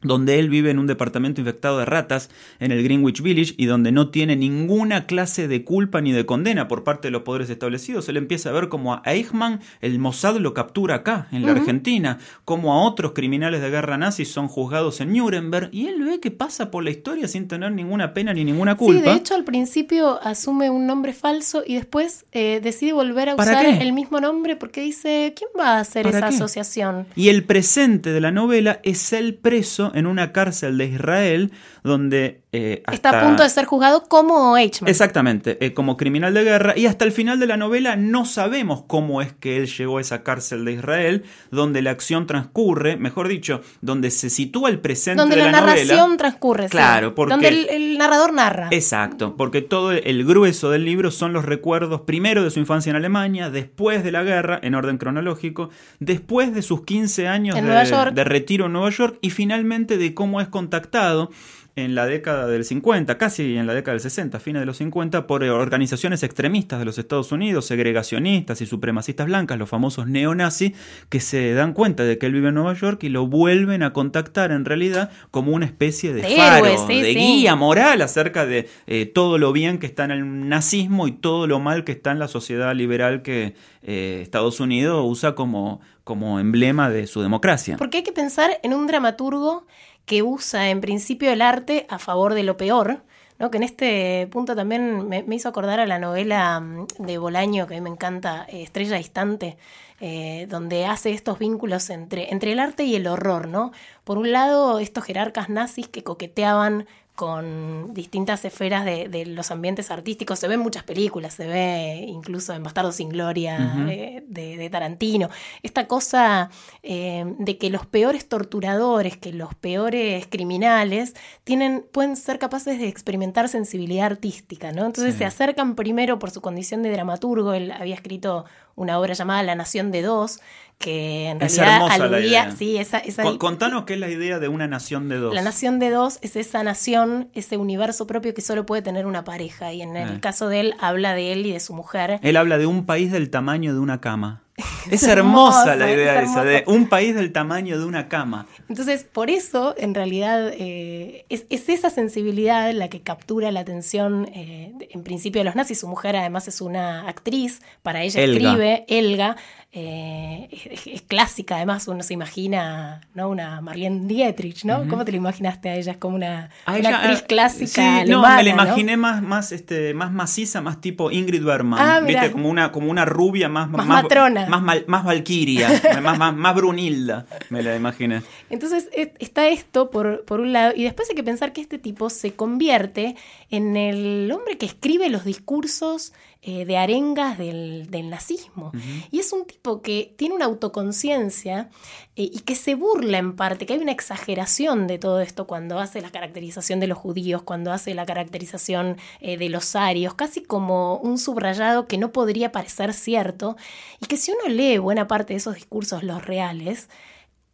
donde 0.06 0.38
él 0.38 0.48
vive 0.48 0.70
en 0.70 0.78
un 0.78 0.86
departamento 0.86 1.40
infectado 1.40 1.78
de 1.78 1.84
ratas 1.84 2.30
en 2.60 2.72
el 2.72 2.82
Greenwich 2.82 3.22
Village 3.22 3.54
y 3.56 3.66
donde 3.66 3.92
no 3.92 4.10
tiene 4.10 4.36
ninguna 4.36 5.06
clase 5.06 5.48
de 5.48 5.64
culpa 5.64 6.00
ni 6.00 6.12
de 6.12 6.26
condena 6.26 6.68
por 6.68 6.84
parte 6.84 7.08
de 7.08 7.12
los 7.12 7.22
poderes 7.22 7.50
establecidos. 7.50 8.08
Él 8.08 8.16
empieza 8.16 8.50
a 8.50 8.52
ver 8.52 8.68
como 8.68 8.94
a 8.94 9.02
Eichmann 9.04 9.60
el 9.80 9.98
Mossad 9.98 10.36
lo 10.36 10.54
captura 10.54 10.96
acá, 10.96 11.28
en 11.32 11.44
la 11.44 11.52
Argentina, 11.52 12.18
como 12.44 12.72
a 12.72 12.82
otros 12.86 13.12
criminales 13.12 13.60
de 13.60 13.70
guerra 13.70 13.96
nazis 13.98 14.30
son 14.30 14.48
juzgados 14.48 15.00
en 15.00 15.12
Nuremberg 15.12 15.70
y 15.72 15.86
él 15.86 16.02
ve 16.02 16.20
que 16.20 16.30
pasa 16.30 16.70
por 16.70 16.84
la 16.84 16.90
historia 16.90 17.28
sin 17.28 17.48
tener 17.48 17.72
ninguna 17.72 18.12
pena 18.14 18.32
ni 18.34 18.44
ninguna 18.44 18.76
culpa. 18.76 19.00
Sí, 19.02 19.08
de 19.08 19.14
hecho 19.16 19.34
al 19.34 19.44
principio 19.44 20.20
asume 20.22 20.70
un 20.70 20.86
nombre 20.86 21.12
falso 21.12 21.62
y 21.66 21.74
después 21.74 22.26
eh, 22.32 22.60
decide 22.62 22.92
volver 22.92 23.30
a 23.30 23.36
¿Para 23.36 23.52
usar 23.52 23.66
qué? 23.66 23.82
el 23.82 23.92
mismo 23.92 24.20
nombre 24.20 24.56
porque 24.56 24.80
dice, 24.80 25.34
¿quién 25.36 25.50
va 25.58 25.76
a 25.76 25.80
hacer 25.80 26.04
¿Para 26.04 26.18
esa 26.18 26.28
qué? 26.28 26.34
asociación? 26.36 27.06
Y 27.16 27.28
el 27.28 27.44
presente 27.44 28.12
de 28.12 28.20
la 28.20 28.30
novela 28.30 28.80
es 28.82 29.12
él 29.12 29.34
preso 29.34 29.90
en 29.96 30.06
una 30.06 30.32
cárcel 30.32 30.78
de 30.78 30.86
Israel 30.86 31.52
donde... 31.82 32.45
eh, 32.56 32.82
Está 32.92 33.20
a 33.20 33.24
punto 33.26 33.42
de 33.42 33.48
ser 33.50 33.64
juzgado 33.64 34.04
como 34.04 34.56
Eichmann. 34.56 34.88
Exactamente, 34.88 35.58
eh, 35.64 35.74
como 35.74 35.96
criminal 35.96 36.32
de 36.34 36.44
guerra 36.44 36.74
y 36.76 36.86
hasta 36.86 37.04
el 37.04 37.12
final 37.12 37.38
de 37.38 37.46
la 37.46 37.56
novela 37.56 37.96
no 37.96 38.24
sabemos 38.24 38.84
cómo 38.86 39.20
es 39.22 39.32
que 39.32 39.56
él 39.56 39.66
llegó 39.66 39.98
a 39.98 40.00
esa 40.00 40.22
cárcel 40.22 40.64
de 40.64 40.72
Israel, 40.72 41.24
donde 41.50 41.82
la 41.82 41.90
acción 41.90 42.26
transcurre, 42.26 42.96
mejor 42.96 43.28
dicho, 43.28 43.60
donde 43.80 44.10
se 44.10 44.30
sitúa 44.30 44.70
el 44.70 44.78
presente 44.80 45.20
Donde 45.20 45.36
de 45.36 45.42
la, 45.42 45.50
la, 45.52 45.60
narración 45.60 45.98
novela. 45.98 46.16
transcurre. 46.16 46.64
sí. 46.64 46.70
Claro, 46.70 47.14
porque- 47.14 47.32
Donde 47.34 47.48
el, 47.48 47.68
el 47.68 47.98
narrador 47.98 48.32
narra. 48.32 48.68
Exacto, 48.70 49.36
porque 49.36 49.62
todo 49.62 49.92
el 49.92 50.24
grueso 50.24 50.70
del 50.70 50.84
libro 50.84 51.10
son 51.10 51.32
los 51.32 51.44
recuerdos 51.44 52.02
primero 52.02 52.42
de 52.42 52.50
su 52.50 52.58
infancia 52.60 52.90
en 52.90 52.96
Alemania, 52.96 53.50
después 53.50 54.02
de 54.04 54.12
la 54.12 54.22
guerra, 54.22 54.58
en 54.62 54.74
orden 54.74 54.98
cronológico, 54.98 55.70
después 56.00 56.54
de 56.54 56.62
sus 56.62 56.84
15 56.84 57.28
años 57.28 57.56
de 57.56 58.24
retiro 58.24 58.66
en 58.66 58.72
Nueva 58.72 58.90
York 58.90 59.18
y 59.20 59.30
finalmente 59.30 59.98
de 59.98 60.14
cómo 60.14 60.40
es 60.40 60.48
contactado 60.48 61.30
en 61.76 61.94
la 61.94 62.06
década 62.06 62.46
del 62.46 62.64
50, 62.64 63.18
casi 63.18 63.58
en 63.58 63.66
la 63.66 63.74
década 63.74 63.92
del 63.92 64.00
60, 64.00 64.40
fines 64.40 64.60
de 64.60 64.66
los 64.66 64.78
50, 64.78 65.26
por 65.26 65.44
organizaciones 65.44 66.22
extremistas 66.22 66.78
de 66.78 66.86
los 66.86 66.96
Estados 66.96 67.32
Unidos, 67.32 67.66
segregacionistas 67.66 68.62
y 68.62 68.66
supremacistas 68.66 69.26
blancas, 69.26 69.58
los 69.58 69.68
famosos 69.68 70.06
neonazis, 70.06 70.72
que 71.10 71.20
se 71.20 71.52
dan 71.52 71.74
cuenta 71.74 72.04
de 72.04 72.16
que 72.16 72.26
él 72.26 72.32
vive 72.32 72.48
en 72.48 72.54
Nueva 72.54 72.72
York 72.72 73.04
y 73.04 73.10
lo 73.10 73.26
vuelven 73.26 73.82
a 73.82 73.92
contactar 73.92 74.52
en 74.52 74.64
realidad 74.64 75.10
como 75.30 75.52
una 75.52 75.66
especie 75.66 76.14
de, 76.14 76.22
De 76.22 76.36
faro, 76.36 76.64
héroe, 76.64 76.78
sí, 76.86 77.02
de 77.02 77.12
sí. 77.12 77.18
guía 77.18 77.56
moral 77.56 78.00
acerca 78.00 78.46
de 78.46 78.70
eh, 78.86 79.04
todo 79.04 79.36
lo 79.36 79.52
bien 79.52 79.78
que 79.78 79.86
está 79.86 80.04
en 80.04 80.12
el 80.12 80.48
nazismo 80.48 81.06
y 81.06 81.12
todo 81.12 81.46
lo 81.46 81.60
mal 81.60 81.84
que 81.84 81.92
está 81.92 82.10
en 82.10 82.18
la 82.18 82.28
sociedad 82.28 82.74
liberal 82.74 83.20
que 83.20 83.54
eh, 83.82 84.20
Estados 84.22 84.60
Unidos 84.60 85.04
usa 85.06 85.34
como, 85.34 85.82
como 86.04 86.40
emblema 86.40 86.88
de 86.88 87.06
su 87.06 87.20
democracia. 87.20 87.76
Porque 87.76 87.98
hay 87.98 88.02
que 88.02 88.12
pensar 88.12 88.58
en 88.62 88.72
un 88.72 88.86
dramaturgo 88.86 89.66
que 90.06 90.22
usa 90.22 90.70
en 90.70 90.80
principio 90.80 91.30
el 91.30 91.42
arte 91.42 91.86
a 91.90 91.98
favor 91.98 92.34
de 92.34 92.44
lo 92.44 92.56
peor, 92.56 93.02
¿no? 93.38 93.50
que 93.50 93.58
en 93.58 93.64
este 93.64 94.28
punto 94.30 94.56
también 94.56 95.08
me, 95.08 95.24
hizo 95.30 95.48
acordar 95.48 95.80
a 95.80 95.86
la 95.86 95.98
novela 95.98 96.60
mm, 96.60 96.86
de 96.98 97.18
Bolaño, 97.18 97.66
que 97.66 97.74
a 97.74 97.76
mí 97.78 97.82
me 97.82 97.90
encanta, 97.90 98.46
eh, 98.48 98.62
Estrella 98.62 98.96
Distante, 98.96 99.58
eh, 100.00 100.46
donde 100.48 100.86
hace 100.86 101.10
estos 101.10 101.38
vínculos 101.38 101.90
entre, 101.90 102.32
entre 102.32 102.52
el 102.52 102.60
arte 102.60 102.84
y 102.84 102.94
el 102.94 103.06
horror. 103.06 103.48
¿no? 103.48 103.72
Por 104.04 104.16
un 104.16 104.32
lado, 104.32 104.78
estos 104.78 105.04
jerarcas 105.04 105.48
nazis 105.48 105.88
que 105.88 106.04
coqueteaban 106.04 106.86
con 107.16 107.92
distintas 107.94 108.44
esferas 108.44 108.84
de, 108.84 109.08
de 109.08 109.26
los 109.26 109.50
ambientes 109.50 109.90
artísticos. 109.90 110.38
Se 110.38 110.46
ve 110.46 110.54
en 110.54 110.60
muchas 110.60 110.84
películas, 110.84 111.34
se 111.34 111.48
ve 111.48 112.04
incluso 112.06 112.52
en 112.54 112.62
Bastardo 112.62 112.92
sin 112.92 113.08
Gloria 113.08 113.74
eh, 113.88 114.22
de, 114.28 114.56
de 114.56 114.70
Tarantino. 114.70 115.28
Esta 115.64 115.88
cosa 115.88 116.50
eh, 116.84 117.24
de 117.38 117.58
que 117.58 117.70
los 117.70 117.86
peores 117.86 118.28
torturadores, 118.28 119.16
que 119.16 119.32
los 119.32 119.54
peores 119.54 120.26
criminales, 120.28 121.14
tienen, 121.42 121.84
pueden 121.90 122.14
ser 122.16 122.38
capaces 122.38 122.78
de 122.78 122.86
experimentar 122.86 123.48
sensibilidad 123.48 124.06
artística, 124.06 124.70
¿no? 124.70 124.86
Entonces 124.86 125.14
Sí. 125.14 125.18
se 125.20 125.24
acercan 125.24 125.74
primero 125.74 126.18
por 126.18 126.30
su 126.30 126.40
condición 126.40 126.82
de 126.82 126.90
dramaturgo. 126.90 127.54
Él 127.54 127.72
había 127.72 127.94
escrito 127.94 128.44
una 128.76 128.98
obra 129.00 129.14
llamada 129.14 129.42
La 129.42 129.54
Nación 129.56 129.90
de 129.90 130.02
Dos, 130.02 130.38
que 130.78 131.28
en 131.28 131.40
Es 131.42 131.56
realidad 131.56 131.88
aludía. 131.90 132.54
Sí, 132.56 132.76
esa, 132.76 132.98
esa- 132.98 133.22
Con- 133.22 133.38
Contanos 133.38 133.84
qué 133.84 133.94
es 133.94 134.00
la 134.00 134.10
idea 134.10 134.38
de 134.38 134.48
una 134.48 134.68
nación 134.68 135.08
de 135.08 135.16
dos. 135.16 135.34
la 135.34 135.40
nación 135.42 135.78
de 135.78 135.88
dos 135.90 136.18
es 136.20 136.36
esa 136.36 136.62
nación, 136.62 137.30
ese 137.32 137.56
universo 137.56 138.06
propio 138.06 138.34
que 138.34 138.42
solo 138.42 138.66
puede 138.66 138.82
tener 138.82 139.06
una 139.06 139.24
pareja. 139.24 139.72
Y 139.72 139.80
en 139.80 139.96
el 139.96 140.16
Eh. 140.16 140.20
caso 140.20 140.48
de 140.48 140.60
él, 140.60 140.74
habla 140.78 141.14
de 141.14 141.32
él 141.32 141.46
y 141.46 141.52
de 141.52 141.60
su 141.60 141.72
mujer. 141.72 142.20
Él 142.22 142.36
habla 142.36 142.58
de 142.58 142.66
un 142.66 142.84
país 142.84 143.10
del 143.10 143.30
tamaño 143.30 143.72
de 143.72 143.80
una 143.80 144.00
cama. 144.02 144.42
Es, 144.56 145.02
Es 145.02 145.08
hermosa 145.08 145.76
la 145.76 145.90
es 145.90 145.96
idea 145.96 146.22
esa 146.22 146.42
de 146.42 146.64
un 146.66 146.88
país 146.88 147.14
del 147.14 147.30
tamaño 147.32 147.78
de 147.78 147.84
una 147.84 148.08
cama. 148.08 148.46
Entonces, 148.68 149.04
por 149.04 149.28
eso, 149.28 149.74
en 149.76 149.94
realidad, 149.94 150.50
eh, 150.54 151.26
es, 151.28 151.44
es 151.50 151.68
esa 151.68 151.90
sensibilidad 151.90 152.72
la 152.72 152.88
que 152.88 153.00
captura 153.00 153.50
la 153.50 153.60
atención, 153.60 154.26
eh, 154.32 154.72
en 154.90 155.02
principio, 155.02 155.40
de 155.40 155.44
los 155.44 155.56
nazis. 155.56 155.80
Su 155.80 155.88
mujer, 155.88 156.16
además, 156.16 156.48
es 156.48 156.60
una 156.62 157.06
actriz, 157.06 157.60
para 157.82 158.02
ella 158.02 158.22
Elga. 158.22 158.50
escribe, 158.50 158.84
Elga. 158.88 159.36
Eh, 159.78 160.48
es, 160.50 160.86
es 160.86 161.02
clásica, 161.02 161.56
además, 161.56 161.86
uno 161.86 162.02
se 162.02 162.14
imagina, 162.14 163.02
¿no? 163.12 163.28
Una 163.28 163.60
Marlene 163.60 164.06
Dietrich, 164.08 164.64
¿no? 164.64 164.88
¿Cómo 164.88 165.04
te 165.04 165.12
lo 165.12 165.18
imaginaste 165.18 165.68
a 165.68 165.76
ella? 165.76 165.92
Es 165.92 165.98
como 165.98 166.16
una, 166.16 166.48
una 166.66 166.78
ella, 166.78 166.96
actriz 166.98 167.22
clásica 167.22 167.66
sí, 167.66 167.80
alemana, 167.82 168.28
no, 168.30 168.36
me 168.38 168.42
la 168.42 168.54
¿no? 168.56 168.62
imaginé 168.64 168.96
más, 168.96 169.22
más, 169.22 169.52
este, 169.52 169.92
más 169.92 170.10
maciza, 170.12 170.62
más 170.62 170.80
tipo 170.80 171.10
Ingrid 171.10 171.44
Bergman. 171.44 171.78
Ah. 171.78 172.00
¿Viste? 172.00 172.32
Como 172.32 172.48
una, 172.48 172.72
como 172.72 172.90
una 172.90 173.04
rubia 173.04 173.50
más, 173.50 173.68
Más 173.68 173.86
matrona. 173.86 174.46
Más, 174.46 174.62
mal- 174.62 174.84
más 174.86 175.04
valquiria, 175.04 175.68
más, 176.02 176.16
más, 176.18 176.34
más 176.34 176.54
Brunilda, 176.54 177.26
me 177.50 177.62
la 177.62 177.76
imaginé. 177.76 178.22
Entonces 178.48 178.88
es- 178.94 179.10
está 179.18 179.48
esto 179.48 179.90
por, 179.90 180.24
por 180.24 180.40
un 180.40 180.54
lado, 180.54 180.72
y 180.74 180.84
después 180.84 181.10
hay 181.10 181.16
que 181.16 181.22
pensar 181.22 181.52
que 181.52 181.60
este 181.60 181.78
tipo 181.78 182.08
se 182.08 182.32
convierte 182.34 183.14
en 183.50 183.76
el 183.76 184.32
hombre 184.32 184.56
que 184.56 184.64
escribe 184.64 185.10
los 185.10 185.26
discursos 185.26 186.14
eh, 186.48 186.64
de 186.64 186.76
arengas 186.76 187.38
del, 187.38 187.90
del 187.90 188.08
nazismo. 188.08 188.70
Y 189.10 189.18
es 189.18 189.32
un 189.32 189.46
tipo 189.46 189.82
que 189.82 190.14
tiene 190.16 190.32
una 190.32 190.44
autoconciencia 190.44 191.70
eh, 192.14 192.30
y 192.32 192.38
que 192.42 192.54
se 192.54 192.76
burla 192.76 193.18
en 193.18 193.34
parte, 193.34 193.66
que 193.66 193.72
hay 193.72 193.80
una 193.80 193.90
exageración 193.90 194.86
de 194.86 195.00
todo 195.00 195.20
esto 195.20 195.48
cuando 195.48 195.80
hace 195.80 196.00
la 196.00 196.12
caracterización 196.12 196.78
de 196.78 196.86
los 196.86 196.98
judíos, 196.98 197.42
cuando 197.42 197.72
hace 197.72 197.94
la 197.94 198.06
caracterización 198.06 198.96
eh, 199.18 199.36
de 199.36 199.48
los 199.48 199.74
arios, 199.74 200.14
casi 200.14 200.40
como 200.40 200.98
un 200.98 201.18
subrayado 201.18 201.88
que 201.88 201.98
no 201.98 202.12
podría 202.12 202.52
parecer 202.52 202.94
cierto, 202.94 203.56
y 204.00 204.06
que 204.06 204.16
si 204.16 204.30
uno 204.30 204.48
lee 204.48 204.78
buena 204.78 205.08
parte 205.08 205.32
de 205.32 205.38
esos 205.38 205.56
discursos, 205.56 206.04
los 206.04 206.24
reales, 206.24 206.88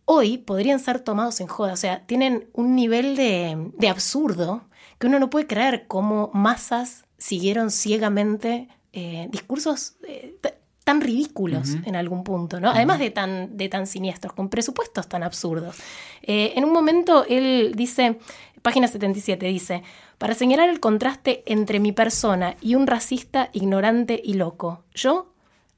hoy 0.04 0.36
podrían 0.36 0.80
ser 0.80 1.00
tomados 1.00 1.40
en 1.40 1.46
joda. 1.46 1.72
O 1.72 1.78
sea, 1.78 2.04
tienen 2.04 2.46
un 2.52 2.76
nivel 2.76 3.16
de, 3.16 3.70
de 3.78 3.88
absurdo 3.88 4.68
que 4.98 5.06
uno 5.06 5.18
no 5.18 5.30
puede 5.30 5.46
creer 5.46 5.86
cómo 5.88 6.30
masas 6.34 7.06
siguieron 7.16 7.70
ciegamente 7.70 8.68
eh, 8.92 9.28
discursos 9.30 9.94
eh, 10.06 10.36
tan 10.84 11.00
ridículos 11.00 11.76
en 11.84 11.96
algún 11.96 12.24
punto, 12.24 12.60
¿no? 12.60 12.70
Además 12.70 12.98
de 12.98 13.10
tan, 13.10 13.56
de 13.56 13.68
tan 13.68 13.86
siniestros, 13.86 14.32
con 14.32 14.48
presupuestos 14.48 15.08
tan 15.08 15.22
absurdos. 15.22 15.76
Eh, 16.22 16.52
en 16.56 16.64
un 16.64 16.72
momento 16.72 17.24
él 17.28 17.72
dice, 17.76 18.18
página 18.62 18.88
77, 18.88 19.46
dice, 19.46 19.82
para 20.18 20.34
señalar 20.34 20.68
el 20.68 20.80
contraste 20.80 21.42
entre 21.46 21.78
mi 21.78 21.92
persona 21.92 22.56
y 22.60 22.74
un 22.74 22.86
racista 22.86 23.48
ignorante 23.52 24.20
y 24.22 24.34
loco, 24.34 24.84
yo 24.94 25.32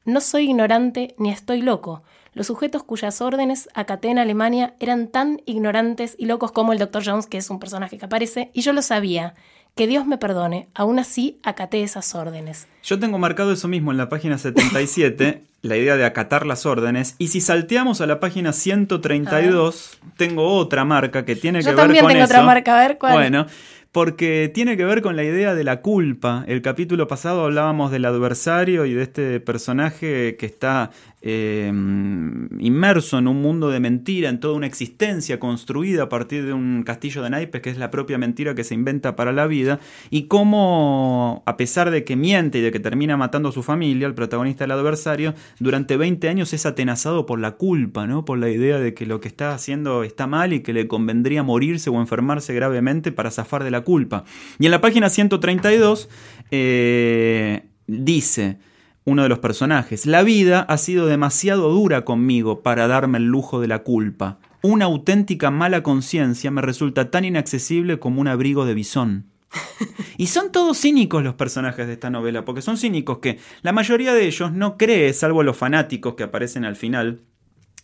no 0.04 0.20
soy 0.20 0.44
ignorante 0.44 1.14
ni 1.18 1.30
estoy 1.30 1.60
loco. 1.60 2.02
Los 2.32 2.48
sujetos 2.48 2.82
cuyas 2.82 3.20
órdenes 3.20 3.68
acaté 3.74 4.08
en 4.08 4.18
Alemania 4.18 4.74
eran 4.80 5.08
tan 5.08 5.40
ignorantes 5.46 6.16
y 6.18 6.26
locos 6.26 6.50
como 6.50 6.72
el 6.72 6.78
Dr. 6.78 7.04
Jones, 7.04 7.26
que 7.26 7.38
es 7.38 7.48
un 7.48 7.60
personaje 7.60 7.96
que 7.96 8.06
aparece, 8.06 8.50
y 8.54 8.62
yo 8.62 8.72
lo 8.72 8.82
sabía. 8.82 9.34
Que 9.74 9.88
Dios 9.88 10.06
me 10.06 10.18
perdone, 10.18 10.68
aún 10.72 11.00
así 11.00 11.40
acaté 11.42 11.82
esas 11.82 12.14
órdenes. 12.14 12.68
Yo 12.84 13.00
tengo 13.00 13.18
marcado 13.18 13.52
eso 13.52 13.66
mismo 13.66 13.90
en 13.90 13.96
la 13.96 14.08
página 14.08 14.38
77, 14.38 15.42
la 15.62 15.76
idea 15.76 15.96
de 15.96 16.04
acatar 16.04 16.46
las 16.46 16.64
órdenes. 16.64 17.16
Y 17.18 17.28
si 17.28 17.40
salteamos 17.40 18.00
a 18.00 18.06
la 18.06 18.20
página 18.20 18.52
132, 18.52 19.98
tengo 20.16 20.54
otra 20.54 20.84
marca 20.84 21.24
que 21.24 21.34
tiene 21.34 21.60
Yo 21.60 21.70
que 21.70 21.74
ver 21.74 21.86
también 21.86 22.04
con 22.04 22.12
tengo 22.12 22.24
eso. 22.24 22.32
otra 22.32 22.44
marca, 22.44 22.78
a 22.78 22.86
ver 22.86 22.98
cuál. 22.98 23.14
Bueno, 23.14 23.46
porque 23.90 24.48
tiene 24.52 24.76
que 24.76 24.84
ver 24.84 25.02
con 25.02 25.16
la 25.16 25.24
idea 25.24 25.56
de 25.56 25.64
la 25.64 25.80
culpa. 25.80 26.44
El 26.46 26.62
capítulo 26.62 27.08
pasado 27.08 27.44
hablábamos 27.44 27.90
del 27.90 28.04
adversario 28.04 28.86
y 28.86 28.94
de 28.94 29.02
este 29.02 29.40
personaje 29.40 30.36
que 30.36 30.46
está 30.46 30.90
eh, 31.26 31.68
inmerso 31.68 33.18
en 33.18 33.28
un 33.28 33.40
mundo 33.40 33.70
de 33.70 33.80
mentira, 33.80 34.28
en 34.28 34.40
toda 34.40 34.52
una 34.52 34.66
existencia 34.66 35.40
construida 35.40 36.02
a 36.02 36.08
partir 36.10 36.44
de 36.44 36.52
un 36.52 36.82
castillo 36.82 37.22
de 37.22 37.30
naipes 37.30 37.62
que 37.62 37.70
es 37.70 37.78
la 37.78 37.90
propia 37.90 38.18
mentira 38.18 38.54
que 38.54 38.62
se 38.62 38.74
inventa 38.74 39.16
para 39.16 39.32
la 39.32 39.46
vida, 39.46 39.80
y 40.10 40.24
cómo, 40.24 41.42
a 41.46 41.56
pesar 41.56 41.90
de 41.90 42.04
que 42.04 42.14
miente 42.14 42.58
y 42.58 42.60
de 42.60 42.70
que 42.70 42.78
termina 42.78 43.16
matando 43.16 43.48
a 43.48 43.52
su 43.52 43.62
familia, 43.62 44.06
el 44.06 44.12
protagonista 44.12 44.64
del 44.64 44.72
adversario, 44.72 45.32
durante 45.60 45.96
20 45.96 46.28
años 46.28 46.52
es 46.52 46.66
atenazado 46.66 47.24
por 47.24 47.40
la 47.40 47.52
culpa, 47.52 48.06
¿no? 48.06 48.26
por 48.26 48.36
la 48.36 48.50
idea 48.50 48.78
de 48.78 48.92
que 48.92 49.06
lo 49.06 49.20
que 49.20 49.28
está 49.28 49.54
haciendo 49.54 50.04
está 50.04 50.26
mal 50.26 50.52
y 50.52 50.60
que 50.60 50.74
le 50.74 50.88
convendría 50.88 51.42
morirse 51.42 51.88
o 51.88 51.98
enfermarse 52.00 52.52
gravemente 52.52 53.12
para 53.12 53.30
zafar 53.30 53.64
de 53.64 53.70
la 53.70 53.80
culpa. 53.80 54.24
Y 54.58 54.66
en 54.66 54.72
la 54.72 54.82
página 54.82 55.08
132 55.08 56.10
eh, 56.50 57.62
dice 57.86 58.58
uno 59.04 59.22
de 59.22 59.28
los 59.28 59.38
personajes, 59.38 60.06
la 60.06 60.22
vida 60.22 60.60
ha 60.60 60.78
sido 60.78 61.06
demasiado 61.06 61.68
dura 61.70 62.04
conmigo 62.04 62.62
para 62.62 62.86
darme 62.86 63.18
el 63.18 63.24
lujo 63.24 63.60
de 63.60 63.68
la 63.68 63.80
culpa. 63.80 64.38
Una 64.62 64.86
auténtica 64.86 65.50
mala 65.50 65.82
conciencia 65.82 66.50
me 66.50 66.62
resulta 66.62 67.10
tan 67.10 67.26
inaccesible 67.26 67.98
como 67.98 68.20
un 68.20 68.28
abrigo 68.28 68.64
de 68.64 68.74
bisón. 68.74 69.26
Y 70.16 70.28
son 70.28 70.52
todos 70.52 70.78
cínicos 70.80 71.24
los 71.24 71.34
personajes 71.34 71.86
de 71.86 71.94
esta 71.94 72.08
novela, 72.08 72.44
porque 72.44 72.62
son 72.62 72.76
cínicos 72.76 73.18
que 73.18 73.38
la 73.62 73.72
mayoría 73.72 74.14
de 74.14 74.26
ellos 74.26 74.52
no 74.52 74.78
cree, 74.78 75.12
salvo 75.12 75.42
los 75.42 75.56
fanáticos 75.56 76.14
que 76.14 76.22
aparecen 76.22 76.64
al 76.64 76.76
final, 76.76 77.22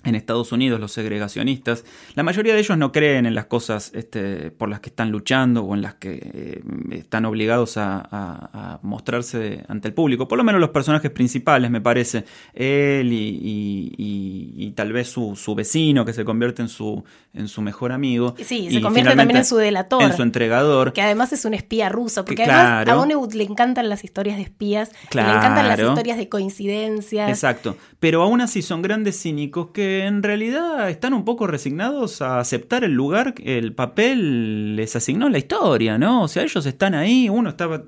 en 0.02 0.14
Estados 0.14 0.50
Unidos, 0.52 0.80
los 0.80 0.92
segregacionistas, 0.92 1.84
la 2.14 2.22
mayoría 2.22 2.54
de 2.54 2.60
ellos 2.60 2.78
no 2.78 2.90
creen 2.90 3.26
en 3.26 3.34
las 3.34 3.46
cosas 3.46 3.92
este, 3.94 4.50
por 4.50 4.68
las 4.70 4.80
que 4.80 4.88
están 4.88 5.10
luchando 5.10 5.62
o 5.62 5.74
en 5.74 5.82
las 5.82 5.94
que 5.94 6.20
eh, 6.32 6.62
están 6.92 7.26
obligados 7.26 7.76
a, 7.76 7.98
a- 7.98 8.50
a 8.74 8.80
mostrarse 8.82 9.64
ante 9.68 9.88
el 9.88 9.94
público. 9.94 10.26
Por 10.26 10.38
lo 10.38 10.44
menos 10.44 10.60
los 10.60 10.70
personajes 10.70 11.10
principales, 11.10 11.70
me 11.70 11.80
parece. 11.82 12.24
Él 12.54 13.12
y, 13.12 13.16
y- 13.42 13.94
y- 13.98 14.66
y 14.66 14.70
tal 14.72 14.92
vez 14.92 15.08
su, 15.08 15.36
su 15.36 15.54
vecino 15.54 16.04
que 16.06 16.12
se 16.14 16.24
convierte 16.24 16.62
en 16.62 16.68
su, 16.68 17.04
en 17.34 17.48
su 17.48 17.60
mejor 17.60 17.92
amigo. 17.92 18.34
Sí, 18.42 18.68
Y 18.68 18.70
se 18.70 18.80
convierte 18.80 19.14
también 19.14 19.36
en 19.38 19.44
su 19.44 19.56
delator. 19.56 20.02
En 20.02 20.14
su 20.16 20.22
entregador. 20.22 20.92
Que 20.94 21.02
además 21.02 21.32
es 21.32 21.44
un 21.44 21.52
espía 21.54 21.88
ruso, 21.90 22.24
porque 22.24 22.36
Que 22.36 22.50
además 22.50 22.84
claro. 22.84 22.92
a 22.92 22.94
Vonnegut 22.96 23.34
le 23.34 23.44
encantan 23.44 23.88
las 23.90 24.02
historias 24.04 24.36
de 24.38 24.44
espías, 24.44 24.90
y 25.12 25.16
le 25.16 25.22
encantan 25.22 25.68
las 25.68 25.76
Claro. 25.76 25.90
historias 25.90 26.16
de 26.16 26.28
coincidencias. 26.28 27.28
Exacto. 27.28 27.76
Pero 27.98 28.22
aún 28.22 28.40
así 28.40 28.62
son 28.62 28.80
grandes 28.82 29.20
cínicos 29.20 29.68
que 29.74 29.89
que 29.90 30.04
en 30.04 30.22
realidad 30.22 30.88
están 30.88 31.14
un 31.14 31.24
poco 31.24 31.46
resignados 31.46 32.22
a 32.22 32.38
aceptar 32.38 32.84
el 32.84 32.92
lugar, 32.92 33.34
el 33.42 33.72
papel 33.72 34.76
les 34.76 34.94
asignó 34.94 35.26
en 35.26 35.32
la 35.32 35.38
historia, 35.38 35.98
¿no? 35.98 36.22
O 36.22 36.28
sea, 36.28 36.44
ellos 36.44 36.64
están 36.64 36.94
ahí, 36.94 37.28
uno 37.28 37.50
estaba, 37.50 37.82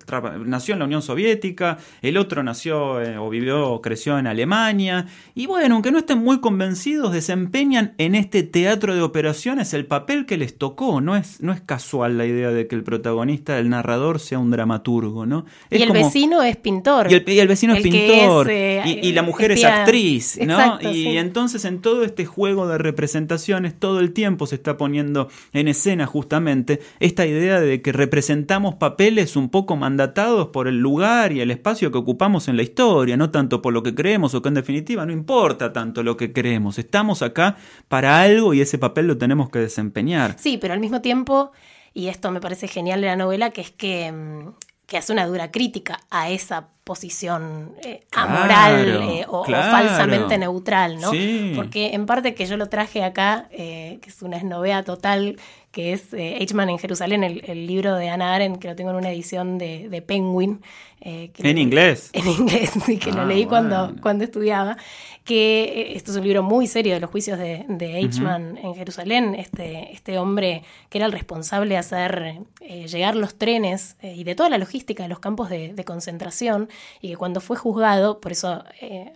nació 0.44 0.72
en 0.72 0.80
la 0.80 0.86
Unión 0.86 1.02
Soviética, 1.02 1.78
el 2.00 2.16
otro 2.16 2.42
nació 2.42 3.00
eh, 3.00 3.18
o 3.18 3.28
vivió, 3.30 3.80
creció 3.80 4.18
en 4.18 4.26
Alemania, 4.26 5.06
y 5.34 5.46
bueno, 5.46 5.76
aunque 5.76 5.92
no 5.92 5.98
estén 5.98 6.18
muy 6.18 6.40
convencidos, 6.40 7.12
desempeñan 7.12 7.94
en 7.98 8.14
este 8.14 8.42
teatro 8.42 8.94
de 8.94 9.02
operaciones 9.02 9.74
el 9.74 9.86
papel 9.86 10.26
que 10.26 10.36
les 10.36 10.58
tocó, 10.58 11.00
no 11.00 11.16
es, 11.16 11.40
no 11.40 11.52
es 11.52 11.60
casual 11.60 12.18
la 12.18 12.26
idea 12.26 12.50
de 12.50 12.66
que 12.66 12.74
el 12.74 12.82
protagonista, 12.82 13.58
el 13.58 13.68
narrador, 13.68 14.18
sea 14.18 14.38
un 14.38 14.50
dramaturgo, 14.50 15.24
¿no? 15.26 15.44
y 15.70 15.82
el 15.82 15.92
vecino 15.92 16.42
es 16.42 16.56
pintor. 16.56 17.12
Y 17.12 17.38
el, 17.38 17.48
vecino 17.48 17.74
es 17.74 17.82
pintor, 17.82 18.50
eh, 18.50 19.00
y, 19.02 19.12
la 19.12 19.22
mujer 19.22 19.52
es 19.52 19.64
actriz, 19.64 20.38
¿no? 20.44 20.80
y 20.80 21.16
entonces 21.18 21.64
en 21.64 21.80
todo 21.82 21.91
este 22.00 22.24
juego 22.24 22.66
de 22.66 22.78
representaciones, 22.78 23.78
todo 23.78 24.00
el 24.00 24.12
tiempo 24.12 24.46
se 24.46 24.54
está 24.54 24.78
poniendo 24.78 25.28
en 25.52 25.68
escena 25.68 26.06
justamente 26.06 26.80
esta 27.00 27.26
idea 27.26 27.60
de 27.60 27.82
que 27.82 27.92
representamos 27.92 28.76
papeles 28.76 29.36
un 29.36 29.50
poco 29.50 29.76
mandatados 29.76 30.48
por 30.48 30.68
el 30.68 30.78
lugar 30.78 31.32
y 31.32 31.40
el 31.40 31.50
espacio 31.50 31.92
que 31.92 31.98
ocupamos 31.98 32.48
en 32.48 32.56
la 32.56 32.62
historia, 32.62 33.16
no 33.16 33.30
tanto 33.30 33.60
por 33.60 33.74
lo 33.74 33.82
que 33.82 33.94
creemos 33.94 34.34
o 34.34 34.40
que 34.40 34.48
en 34.48 34.54
definitiva 34.54 35.04
no 35.04 35.12
importa 35.12 35.72
tanto 35.72 36.02
lo 36.02 36.16
que 36.16 36.32
creemos, 36.32 36.78
estamos 36.78 37.20
acá 37.20 37.56
para 37.88 38.22
algo 38.22 38.54
y 38.54 38.62
ese 38.62 38.78
papel 38.78 39.06
lo 39.06 39.18
tenemos 39.18 39.50
que 39.50 39.58
desempeñar. 39.58 40.36
Sí, 40.38 40.58
pero 40.58 40.72
al 40.74 40.80
mismo 40.80 41.02
tiempo, 41.02 41.52
y 41.92 42.08
esto 42.08 42.30
me 42.30 42.40
parece 42.40 42.68
genial 42.68 43.00
de 43.00 43.08
la 43.08 43.16
novela, 43.16 43.50
que 43.50 43.60
es 43.60 43.70
que 43.70 44.10
mm, 44.10 44.54
que 44.86 44.98
hace 44.98 45.12
una 45.12 45.26
dura 45.26 45.50
crítica 45.50 46.00
a 46.10 46.30
esa 46.30 46.68
posición 46.84 47.74
eh, 47.84 48.04
amoral 48.12 49.02
eh, 49.02 49.24
o, 49.28 49.44
falsamente 49.44 50.36
neutral, 50.36 50.98
¿no? 51.00 51.12
Porque 51.54 51.94
en 51.94 52.06
parte 52.06 52.34
que 52.34 52.46
yo 52.46 52.56
lo 52.56 52.68
traje 52.68 53.04
acá, 53.04 53.48
eh, 53.52 53.98
que 54.02 54.10
es 54.10 54.20
una 54.22 54.36
esnovea 54.36 54.82
total, 54.82 55.38
que 55.72 55.92
es 55.94 56.12
H-Man 56.12 56.70
en 56.70 56.78
Jerusalén, 56.78 57.24
el, 57.24 57.66
libro 57.66 57.96
de 57.96 58.10
Anna 58.10 58.34
Arendt, 58.34 58.60
que 58.60 58.68
lo 58.68 58.76
tengo 58.76 58.90
en 58.90 58.96
una 58.96 59.10
edición 59.10 59.58
de, 59.58 60.04
Penguin. 60.06 60.60
¿En 61.00 61.58
inglés? 61.58 62.10
En 62.14 62.28
inglés, 62.28 62.70
sí, 62.86 62.98
que 62.98 63.10
lo 63.10 63.22
ah, 63.22 63.24
leí 63.24 63.46
cuando, 63.46 63.94
cuando 64.00 64.22
estudiaba 64.22 64.76
que 65.24 65.62
eh, 65.64 65.96
esto 65.96 66.10
es 66.10 66.16
un 66.16 66.24
libro 66.24 66.42
muy 66.42 66.66
serio 66.66 66.94
de 66.94 67.00
los 67.00 67.10
juicios 67.10 67.38
de, 67.38 67.64
de 67.68 68.00
en 68.00 68.74
Jerusalén, 68.74 69.34
este, 69.36 69.92
este 69.92 70.18
hombre 70.18 70.64
que 70.88 70.98
era 70.98 71.06
el 71.06 71.12
responsable 71.12 71.74
de 71.74 71.78
hacer 71.78 72.40
eh, 72.60 72.88
llegar 72.88 73.14
los 73.14 73.36
trenes 73.36 73.96
eh, 74.02 74.14
y 74.16 74.24
de 74.24 74.34
toda 74.34 74.48
la 74.48 74.58
logística 74.58 75.04
de 75.04 75.08
los 75.08 75.20
campos 75.20 75.48
de, 75.48 75.82
concentración, 75.84 76.68
y 77.00 77.08
que 77.08 77.16
cuando 77.16 77.40
fue 77.40 77.56
juzgado, 77.56 78.20
por 78.20 78.30
eso 78.30 78.62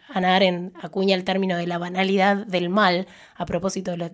Ana 0.08 0.34
Arendt 0.34 0.74
acuña 0.82 1.14
el 1.14 1.22
término 1.22 1.56
de 1.56 1.68
la 1.68 1.78
banalidad 1.78 2.44
del 2.44 2.70
mal 2.70 3.06
a 3.36 3.46
propósito 3.46 3.92
del 3.92 4.10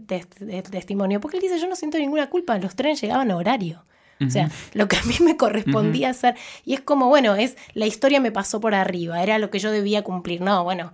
testimonio, 0.71 1.19
porque 1.19 1.39
él 1.39 1.43
dice, 1.43 1.59
yo 1.59 1.67
no 1.67 1.75
siento 1.75 1.99
ninguna 1.99 2.29
culpa, 2.33 2.59
los 2.59 2.75
trenes 2.75 3.01
llegaban 3.01 3.31
a 3.31 3.37
horario. 3.37 3.85
O 4.27 4.31
sea, 4.31 4.51
lo 4.73 4.87
que 4.87 4.97
a 4.97 5.03
mí 5.03 5.17
me 5.21 5.37
correspondía 5.37 6.11
hacer. 6.11 6.37
Y 6.65 6.75
es 6.75 6.81
como, 6.81 7.09
bueno, 7.09 7.35
es 7.35 7.57
la 7.75 7.87
historia 7.87 8.21
me 8.21 8.31
pasó 8.31 8.61
por 8.61 8.73
arriba, 8.73 9.21
era 9.21 9.39
lo 9.39 9.51
que 9.51 9.59
yo 9.59 9.73
debía 9.73 10.03
cumplir. 10.03 10.41
No, 10.41 10.63
bueno, 10.63 10.93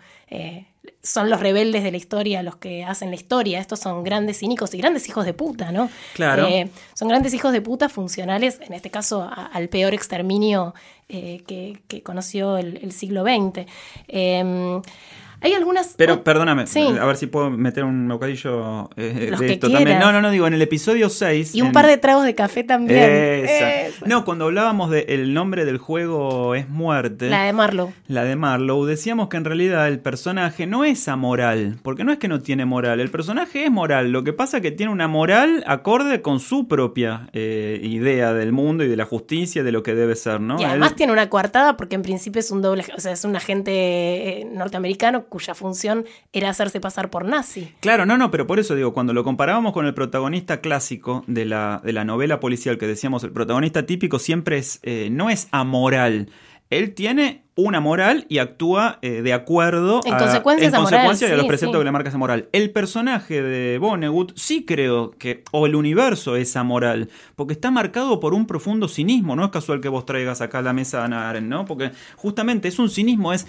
son 1.03 1.31
los 1.31 1.41
rebeldes 1.41 1.83
de 1.83 1.91
la 1.91 1.97
historia 1.97 2.43
los 2.43 2.57
que 2.57 2.85
hacen 2.85 3.11
la 3.11 3.17
historia. 3.17 3.61
Estos 3.61 3.81
son 3.81 4.03
grandes 4.03 4.39
cínicos 4.39 4.75
y 4.75 4.79
grandes 4.79 5.09
hijos 5.09 5.25
de 5.25 5.35
puta, 5.35 5.73
¿no? 5.73 5.91
Claro. 6.15 6.47
Eh, 6.47 6.71
son 6.95 7.09
grandes 7.09 7.35
hijos 7.35 7.53
de 7.53 7.61
puta 7.61 7.89
funcionales, 7.89 8.59
en 8.63 8.73
este 8.73 8.91
caso, 8.91 9.29
al 9.53 9.69
peor 9.69 9.95
exterminio 9.95 10.75
eh, 11.09 11.43
que, 11.47 12.03
conoció 12.03 12.57
el, 12.57 12.93
siglo 12.93 13.25
XX. 13.25 13.67
Hay 15.41 15.55
algunas. 15.55 15.95
Pero 15.97 16.25
perdóname, 16.25 16.65
a 16.65 17.05
ver 17.07 17.17
si 17.17 17.27
puedo 17.27 17.51
meter 17.51 17.85
un 17.85 18.09
bocadillo 18.09 18.91
eh, 18.97 19.33
de 19.39 19.53
esto 19.53 19.71
también. 19.71 19.99
No, 19.99 20.13
no, 20.13 20.21
no, 20.21 20.31
digo, 20.31 20.47
en 20.47 20.55
el 20.55 20.63
episodio 20.63 21.09
6. 21.09 21.55
Y 21.55 21.63
un 21.63 21.73
par 21.73 21.87
de 21.87 21.97
tragos 21.97 22.25
de 22.25 22.35
café 22.35 22.65
también. 22.65 23.49
No, 24.07 24.25
cuando 24.25 24.47
hablábamos 24.47 24.91
del 24.91 25.35
nombre 25.35 25.65
del 25.65 25.79
juego 25.79 26.55
es 26.55 26.69
muerte. 26.69 27.29
La 27.29 27.45
de 27.45 27.53
Marlowe. 27.53 27.93
La 28.07 28.25
de 28.25 28.37
Marlowe, 28.37 28.87
decíamos 28.87 29.29
que 29.29 29.37
en 29.37 29.45
realidad 29.45 29.87
el 29.89 30.01
personaje 30.01 30.67
no 30.67 30.85
es 30.85 31.09
amoral. 31.09 31.79
Porque 31.83 32.05
no 32.05 32.13
es 32.13 32.19
que 32.19 32.29
no 32.29 32.41
tiene 32.41 32.65
moral. 32.65 33.01
El 33.01 33.11
personaje 33.11 33.65
es 33.65 33.71
moral. 33.71 34.11
Lo 34.11 34.25
que 34.25 34.33
pasa 34.33 34.59
es 34.59 34.63
que 34.63 34.71
tiene 34.71 34.93
una 34.93 35.09
moral 35.09 35.63
acorde 35.67 36.23
con 36.23 36.41
su 36.41 36.69
propia 36.69 37.29
eh, 37.33 37.81
idea 37.83 38.33
del 38.33 38.53
mundo 38.53 38.85
y 38.85 38.89
de 38.89 38.97
la 38.97 39.05
justicia, 39.05 39.63
de 39.63 39.73
lo 39.73 39.83
que 39.83 39.95
debe 39.95 40.17
ser, 40.17 40.41
¿no? 40.41 40.61
Y 40.61 40.65
además 40.65 40.95
tiene 40.95 41.13
una 41.13 41.29
coartada 41.29 41.77
porque 41.77 41.95
en 41.95 42.03
principio 42.03 42.41
es 42.41 42.51
un 42.51 42.63
doble. 42.63 42.85
O 42.97 43.01
sea, 43.01 43.13
es 43.13 43.25
un 43.25 43.37
agente 43.37 43.71
eh, 43.73 44.49
norteamericano 44.53 45.28
cuya 45.29 45.55
función 45.55 46.05
era 46.33 46.51
hacerse 46.51 46.81
pasar 46.81 47.11
por 47.11 47.25
nazi. 47.25 47.73
Claro, 47.81 48.07
no, 48.07 48.19
no, 48.19 48.31
pero 48.31 48.47
por 48.47 48.59
eso 48.59 48.75
digo, 48.75 48.93
cuando 48.93 49.13
lo 49.13 49.25
comparábamos 49.25 49.73
con 49.73 49.87
el 49.87 49.95
protagonista 49.95 50.61
clásico 50.61 51.25
de 51.27 51.45
la, 51.45 51.81
de 51.85 51.93
la 51.93 52.05
novela 52.05 52.41
policial 52.41 52.79
que 52.79 52.87
decíamos, 52.87 53.25
el 53.25 53.33
protagonista 53.33 53.87
típico 53.87 54.19
siempre 54.19 54.59
es, 54.59 54.81
eh, 54.83 55.09
no 55.11 55.31
es 55.31 55.49
amoral. 55.51 56.31
Él 56.71 56.95
tiene 56.95 57.45
una 57.55 57.81
moral 57.81 58.27
y 58.29 58.39
actúa 58.39 58.99
eh, 59.01 59.23
de 59.23 59.33
acuerdo 59.33 60.01
en 60.05 60.15
a, 60.15 60.19
consecuencia, 60.19 61.29
de 61.29 61.37
los 61.37 61.47
preceptos 61.47 61.79
que 61.79 61.85
le 61.85 61.91
marca 61.91 62.11
esa 62.11 62.19
moral. 62.19 62.49
El 62.53 62.71
personaje 62.71 63.43
de 63.43 63.79
Vonnegut 63.79 64.33
sí 64.37 64.65
creo 64.65 65.11
que, 65.13 65.43
o 65.51 65.67
el 65.67 65.75
universo 65.75 66.37
es 66.37 66.55
amoral, 66.57 67.09
porque 67.37 67.55
está 67.55 67.71
marcado 67.71 68.21
por 68.21 68.35
un 68.35 68.47
profundo 68.47 68.87
cinismo. 68.87 69.35
No 69.35 69.47
es 69.47 69.51
casual 69.51 69.81
que 69.81 69.89
vos 69.89 70.05
traigas 70.05 70.41
acá 70.43 70.59
a 70.59 70.63
la 70.63 70.73
mesa 70.75 71.03
a 71.03 71.05
Ana 71.07 71.41
¿no? 71.41 71.65
Porque 71.65 71.91
justamente 72.17 72.69
es 72.69 72.79
un 72.79 72.91
cinismo, 72.91 73.33
es 73.33 73.47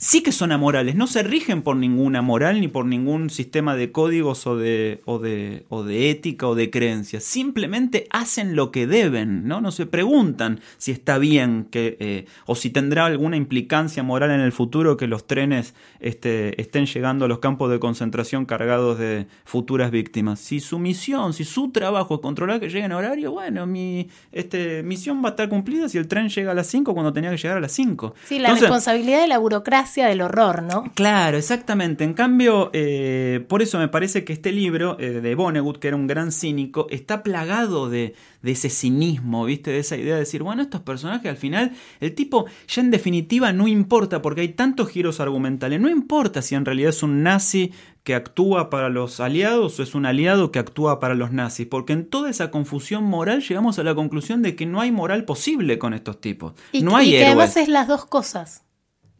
sí 0.00 0.22
que 0.22 0.32
son 0.32 0.50
amorales, 0.50 0.96
no 0.96 1.06
se 1.06 1.22
rigen 1.22 1.60
por 1.60 1.76
ninguna 1.76 2.22
moral 2.22 2.62
ni 2.62 2.68
por 2.68 2.86
ningún 2.86 3.28
sistema 3.28 3.76
de 3.76 3.92
códigos 3.92 4.46
o 4.46 4.56
de, 4.56 5.02
o 5.04 5.18
de, 5.18 5.66
o 5.68 5.84
de 5.84 6.10
ética 6.10 6.48
o 6.48 6.54
de 6.54 6.70
creencias, 6.70 7.22
simplemente 7.22 8.06
hacen 8.10 8.56
lo 8.56 8.70
que 8.72 8.86
deben, 8.86 9.46
¿no? 9.46 9.60
No 9.60 9.70
se 9.70 9.84
preguntan 9.84 10.60
si 10.78 10.90
está 10.90 11.18
bien 11.18 11.68
que, 11.70 11.98
eh, 12.00 12.24
o 12.46 12.54
si 12.54 12.70
tendrá 12.70 13.04
alguna 13.04 13.36
implicancia 13.36 14.02
moral 14.02 14.30
en 14.30 14.40
el 14.40 14.52
futuro 14.52 14.96
que 14.96 15.06
los 15.06 15.26
trenes 15.26 15.74
este, 16.00 16.58
estén 16.58 16.86
llegando 16.86 17.26
a 17.26 17.28
los 17.28 17.40
campos 17.40 17.70
de 17.70 17.78
concentración 17.78 18.46
cargados 18.46 18.98
de 18.98 19.26
futuras 19.44 19.90
víctimas. 19.90 20.40
Si 20.40 20.60
su 20.60 20.78
misión, 20.78 21.34
si 21.34 21.44
su 21.44 21.72
trabajo 21.72 22.14
es 22.14 22.20
controlar 22.22 22.58
que 22.58 22.70
lleguen 22.70 22.92
a 22.92 22.96
horario, 22.96 23.32
bueno, 23.32 23.66
mi 23.66 24.08
este, 24.32 24.82
misión 24.82 25.22
va 25.22 25.28
a 25.28 25.30
estar 25.32 25.50
cumplida 25.50 25.90
si 25.90 25.98
el 25.98 26.08
tren 26.08 26.30
llega 26.30 26.52
a 26.52 26.54
las 26.54 26.68
5 26.68 26.94
cuando 26.94 27.12
tenía 27.12 27.30
que 27.30 27.36
llegar 27.36 27.58
a 27.58 27.60
las 27.60 27.72
5. 27.72 28.14
Sí, 28.24 28.38
la 28.38 28.54
responsabilidad 28.54 29.20
de 29.20 29.28
la 29.28 29.36
burocracia 29.36 29.89
del 29.98 30.22
horror, 30.22 30.62
¿no? 30.62 30.84
Claro, 30.94 31.36
exactamente. 31.36 32.04
En 32.04 32.14
cambio, 32.14 32.70
eh, 32.72 33.44
por 33.48 33.62
eso 33.62 33.78
me 33.78 33.88
parece 33.88 34.24
que 34.24 34.32
este 34.32 34.52
libro 34.52 34.96
eh, 34.98 35.20
de 35.20 35.34
Vonnegut, 35.34 35.78
que 35.78 35.88
era 35.88 35.96
un 35.96 36.06
gran 36.06 36.32
cínico, 36.32 36.86
está 36.90 37.22
plagado 37.22 37.90
de, 37.90 38.14
de 38.42 38.52
ese 38.52 38.70
cinismo, 38.70 39.44
¿viste? 39.44 39.70
De 39.70 39.78
esa 39.78 39.96
idea 39.96 40.14
de 40.14 40.20
decir, 40.20 40.42
bueno, 40.42 40.62
estos 40.62 40.80
personajes 40.80 41.30
al 41.30 41.36
final, 41.36 41.72
el 42.00 42.14
tipo 42.14 42.46
ya 42.68 42.80
en 42.80 42.90
definitiva 42.90 43.52
no 43.52 43.68
importa 43.68 44.22
porque 44.22 44.42
hay 44.42 44.48
tantos 44.50 44.88
giros 44.88 45.20
argumentales, 45.20 45.80
no 45.80 45.88
importa 45.88 46.42
si 46.42 46.54
en 46.54 46.64
realidad 46.64 46.90
es 46.90 47.02
un 47.02 47.22
nazi 47.22 47.72
que 48.02 48.14
actúa 48.14 48.70
para 48.70 48.88
los 48.88 49.20
aliados 49.20 49.78
o 49.78 49.82
es 49.82 49.94
un 49.94 50.06
aliado 50.06 50.50
que 50.50 50.58
actúa 50.58 51.00
para 51.00 51.14
los 51.14 51.32
nazis, 51.32 51.66
porque 51.66 51.92
en 51.92 52.08
toda 52.08 52.30
esa 52.30 52.50
confusión 52.50 53.04
moral 53.04 53.42
llegamos 53.42 53.78
a 53.78 53.82
la 53.82 53.94
conclusión 53.94 54.42
de 54.42 54.56
que 54.56 54.66
no 54.66 54.80
hay 54.80 54.90
moral 54.90 55.24
posible 55.24 55.78
con 55.78 55.92
estos 55.92 56.20
tipos. 56.20 56.54
Y, 56.72 56.82
no 56.82 56.96
hay 56.96 57.08
y 57.08 57.18
que 57.18 57.26
además 57.26 57.56
es 57.56 57.68
las 57.68 57.88
dos 57.88 58.06
cosas. 58.06 58.62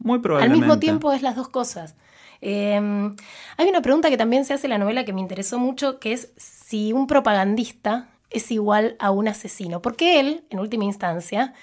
Muy 0.03 0.19
probablemente. 0.19 0.53
Al 0.53 0.59
mismo 0.59 0.79
tiempo 0.79 1.11
es 1.13 1.21
las 1.21 1.35
dos 1.35 1.49
cosas. 1.49 1.95
Em, 2.41 3.15
hay 3.57 3.67
una 3.69 3.81
pregunta 3.81 4.09
que 4.09 4.17
también 4.17 4.45
se 4.45 4.53
hace 4.53 4.67
en 4.67 4.71
la 4.71 4.77
novela 4.77 5.05
que 5.05 5.13
me 5.13 5.21
interesó 5.21 5.59
mucho, 5.59 5.99
que 5.99 6.13
es 6.13 6.31
si 6.37 6.91
un 6.91 7.07
propagandista 7.07 8.09
es 8.29 8.51
igual 8.51 8.95
a 8.99 9.11
un 9.11 9.27
asesino. 9.27 9.81
Porque 9.81 10.19
él, 10.19 10.43
en 10.49 10.59
última 10.59 10.85
instancia, 10.85 11.53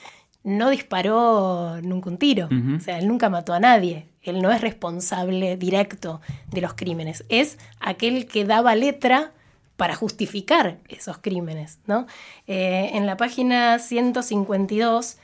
no 0.45 0.71
disparó 0.71 1.81
nunca 1.83 2.11
un 2.11 2.19
tiro. 2.19 2.49
O 2.77 2.81
sea, 2.81 2.99
él 2.99 3.09
nunca 3.09 3.29
mató 3.29 3.53
a 3.53 3.61
nadie. 3.61 4.07
Él 4.23 4.41
no 4.41 4.53
es 4.53 4.61
responsable 4.61 5.57
directo 5.57 6.21
de 6.51 6.61
los 6.61 6.75
crímenes. 6.75 7.25
Es 7.29 7.59
aquel 7.81 8.27
que 8.27 8.45
daba 8.45 8.75
letra 8.75 9.33
para 9.77 9.95
justificar 9.95 10.79
esos 10.89 11.19
crímenes. 11.19 11.79
¿no? 11.87 12.07
Eh, 12.47 12.91
en 12.95 13.07
la 13.07 13.17
página 13.17 13.79
152 13.79 15.19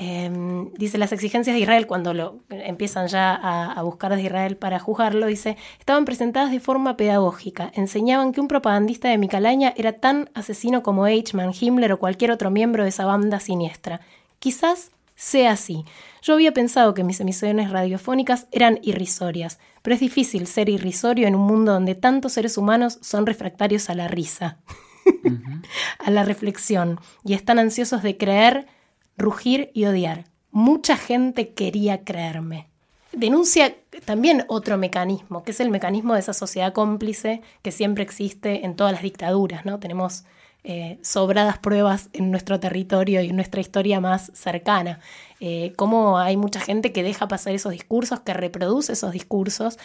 Em, 0.00 0.72
dice 0.74 0.96
las 0.96 1.10
exigencias 1.10 1.54
de 1.54 1.60
Israel, 1.60 1.88
cuando 1.88 2.14
lo 2.14 2.38
empiezan 2.50 3.08
ya 3.08 3.34
a, 3.34 3.82
buscar 3.82 4.12
desde 4.12 4.26
Israel 4.26 4.56
para 4.56 4.78
juzgarlo, 4.78 5.26
dice, 5.26 5.56
estaban 5.80 6.04
presentadas 6.04 6.52
de 6.52 6.60
forma 6.60 6.96
pedagógica, 6.96 7.72
enseñaban 7.74 8.30
que 8.30 8.40
un 8.40 8.46
propagandista 8.46 9.08
de 9.08 9.18
mi 9.18 9.26
calaña 9.26 9.74
era 9.76 9.94
tan 9.94 10.30
asesino 10.34 10.84
como 10.84 11.08
Eichmann, 11.08 11.52
Himmler 11.52 11.92
o 11.92 11.98
cualquier 11.98 12.30
otro 12.30 12.48
miembro 12.52 12.84
de 12.84 12.90
esa 12.90 13.06
banda 13.06 13.40
siniestra. 13.40 14.00
Quizás 14.38 14.92
sea 15.16 15.50
así. 15.50 15.84
Yo 16.22 16.34
había 16.34 16.52
pensado 16.54 16.94
que 16.94 17.02
mis 17.02 17.18
emisiones 17.18 17.72
radiofónicas 17.72 18.46
eran 18.52 18.78
irrisorias, 18.82 19.58
pero 19.82 19.94
es 19.94 20.00
difícil 20.00 20.46
ser 20.46 20.68
irrisorio 20.68 21.26
en 21.26 21.34
un 21.34 21.44
mundo 21.44 21.72
donde 21.72 21.96
tantos 21.96 22.34
seres 22.34 22.56
humanos 22.56 23.00
son 23.02 23.26
refractarios 23.26 23.90
a 23.90 23.96
la 23.96 24.06
risa, 24.06 24.58
a 25.98 26.10
la 26.12 26.22
reflexión, 26.22 27.00
y 27.24 27.34
están 27.34 27.58
ansiosos 27.58 28.04
de 28.04 28.16
creer 28.16 28.77
rugir 29.18 29.70
y 29.74 29.84
odiar. 29.84 30.24
Mucha 30.50 30.96
gente 30.96 31.50
quería 31.50 32.04
creerme. 32.04 32.68
denuncia 33.12 33.74
también 34.04 34.44
otro 34.48 34.78
mecanismo, 34.78 35.42
que 35.42 35.50
es 35.50 35.60
el 35.60 35.70
mecanismo 35.70 36.14
de 36.14 36.20
esa 36.20 36.32
sociedad 36.32 36.72
cómplice 36.72 37.42
que 37.62 37.72
siempre 37.72 38.04
existe 38.04 38.64
en 38.64 38.76
todas 38.76 38.92
las 38.92 39.02
dictaduras, 39.02 39.64
¿no? 39.64 39.80
Tenemos 39.80 40.24
eh, 40.64 40.98
sobradas 41.02 41.58
pruebas 41.58 42.10
en 42.12 42.30
nuestro 42.30 42.60
territorio 42.60 43.22
y 43.22 43.28
en 43.28 43.36
nuestra 43.36 43.60
historia 43.60 44.00
más 44.00 44.30
cercana. 44.34 45.00
Eh, 45.40 45.72
cómo 45.76 46.18
hay 46.18 46.36
mucha 46.36 46.60
gente 46.60 46.92
que 46.92 47.02
deja 47.02 47.28
pasar 47.28 47.54
esos 47.54 47.72
discursos, 47.72 48.20
que 48.20 48.34
reproduce 48.34 48.92
esos 48.92 49.12
discursos 49.12 49.78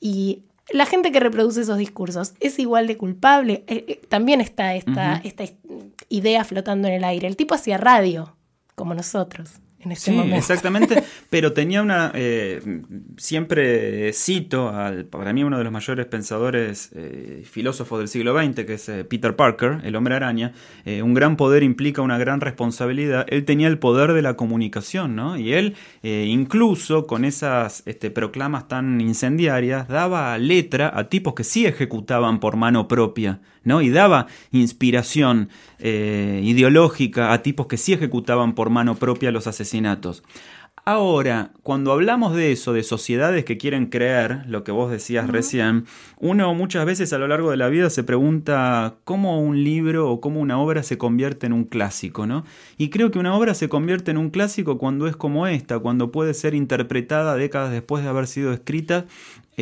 y 0.00 0.42
la 0.70 0.86
gente 0.86 1.12
que 1.12 1.20
reproduce 1.20 1.60
esos 1.60 1.78
discursos 1.78 2.34
es 2.40 2.58
igual 2.58 2.86
de 2.86 2.96
culpable. 2.96 3.64
Eh, 3.66 4.00
también 4.08 4.40
está 4.40 4.74
esta, 4.74 5.20
esta 5.24 5.44
idea 6.08 6.44
flotando 6.44 6.88
en 6.88 6.94
el 6.94 7.04
aire. 7.04 7.26
El 7.26 7.36
tipo 7.36 7.54
hacía 7.54 7.76
radio, 7.76 8.34
como 8.80 8.94
nosotros 8.94 9.60
en 9.82 9.92
este 9.92 10.12
sí, 10.12 10.32
Exactamente, 10.34 11.02
pero 11.30 11.52
tenía 11.52 11.80
una. 11.80 12.12
Eh, 12.14 12.82
siempre 13.16 14.12
cito 14.12 14.68
al, 14.68 15.06
para 15.06 15.32
mí, 15.32 15.42
uno 15.42 15.56
de 15.56 15.64
los 15.64 15.72
mayores 15.72 16.06
pensadores 16.06 16.90
eh, 16.94 17.42
filósofos 17.50 17.98
del 17.98 18.08
siglo 18.08 18.38
XX, 18.38 18.66
que 18.66 18.74
es 18.74 18.88
eh, 18.90 19.04
Peter 19.04 19.34
Parker, 19.36 19.80
el 19.82 19.96
hombre 19.96 20.14
araña. 20.14 20.52
un 20.84 21.14
gran 21.14 21.36
poder 21.36 21.62
implica 21.62 22.02
una 22.02 22.18
gran 22.18 22.40
responsabilidad. 22.40 23.24
Él 23.28 23.44
tenía 23.44 23.68
el 23.68 23.78
poder 23.78 24.12
de 24.12 24.22
la 24.22 24.34
comunicación, 24.34 25.16
¿no? 25.16 25.38
Y 25.38 25.54
él, 25.54 25.76
incluso 26.02 27.06
con 27.06 27.24
esas 27.24 27.82
este, 27.86 28.10
proclamas 28.10 28.68
tan 28.68 29.00
incendiarias, 29.00 29.88
daba 29.88 30.36
letra 30.36 30.92
a 30.94 31.08
tipos 31.08 31.34
que 31.34 31.44
sí 31.44 31.64
ejecutaban 31.66 32.38
por 32.40 32.56
mano 32.56 32.86
propia. 32.86 33.40
¿No? 33.64 33.82
Y 33.82 33.90
daba 33.90 34.26
inspiración 34.52 35.48
eh, 35.78 36.40
ideológica 36.44 37.32
a 37.32 37.42
tipos 37.42 37.66
que 37.66 37.76
sí 37.76 37.92
ejecutaban 37.92 38.54
por 38.54 38.70
mano 38.70 38.96
propia 38.96 39.30
los 39.30 39.46
asesinatos. 39.46 40.22
Ahora, 40.86 41.52
cuando 41.62 41.92
hablamos 41.92 42.34
de 42.34 42.52
eso, 42.52 42.72
de 42.72 42.82
sociedades 42.82 43.44
que 43.44 43.58
quieren 43.58 43.86
creer, 43.86 44.44
lo 44.46 44.64
que 44.64 44.72
vos 44.72 44.90
decías 44.90 45.28
recién, 45.28 45.84
uno 46.18 46.54
muchas 46.54 46.86
veces 46.86 47.12
a 47.12 47.18
lo 47.18 47.28
largo 47.28 47.50
de 47.50 47.58
la 47.58 47.68
vida 47.68 47.90
se 47.90 48.02
pregunta 48.02 48.96
cómo 49.04 49.40
un 49.40 49.62
libro 49.62 50.10
o 50.10 50.20
cómo 50.22 50.40
una 50.40 50.58
obra 50.58 50.82
se 50.82 50.96
convierte 50.96 51.46
en 51.46 51.52
un 51.52 51.64
clásico, 51.64 52.26
¿no? 52.26 52.44
Y 52.78 52.88
creo 52.88 53.10
que 53.10 53.18
una 53.18 53.36
obra 53.36 53.52
se 53.54 53.68
convierte 53.68 54.10
en 54.10 54.16
un 54.16 54.30
clásico 54.30 54.78
cuando 54.78 55.06
es 55.06 55.16
como 55.16 55.46
esta, 55.46 55.78
cuando 55.78 56.10
puede 56.10 56.32
ser 56.32 56.54
interpretada 56.54 57.36
décadas 57.36 57.72
después 57.72 58.02
de 58.02 58.08
haber 58.08 58.26
sido 58.26 58.52
escrita 58.52 59.04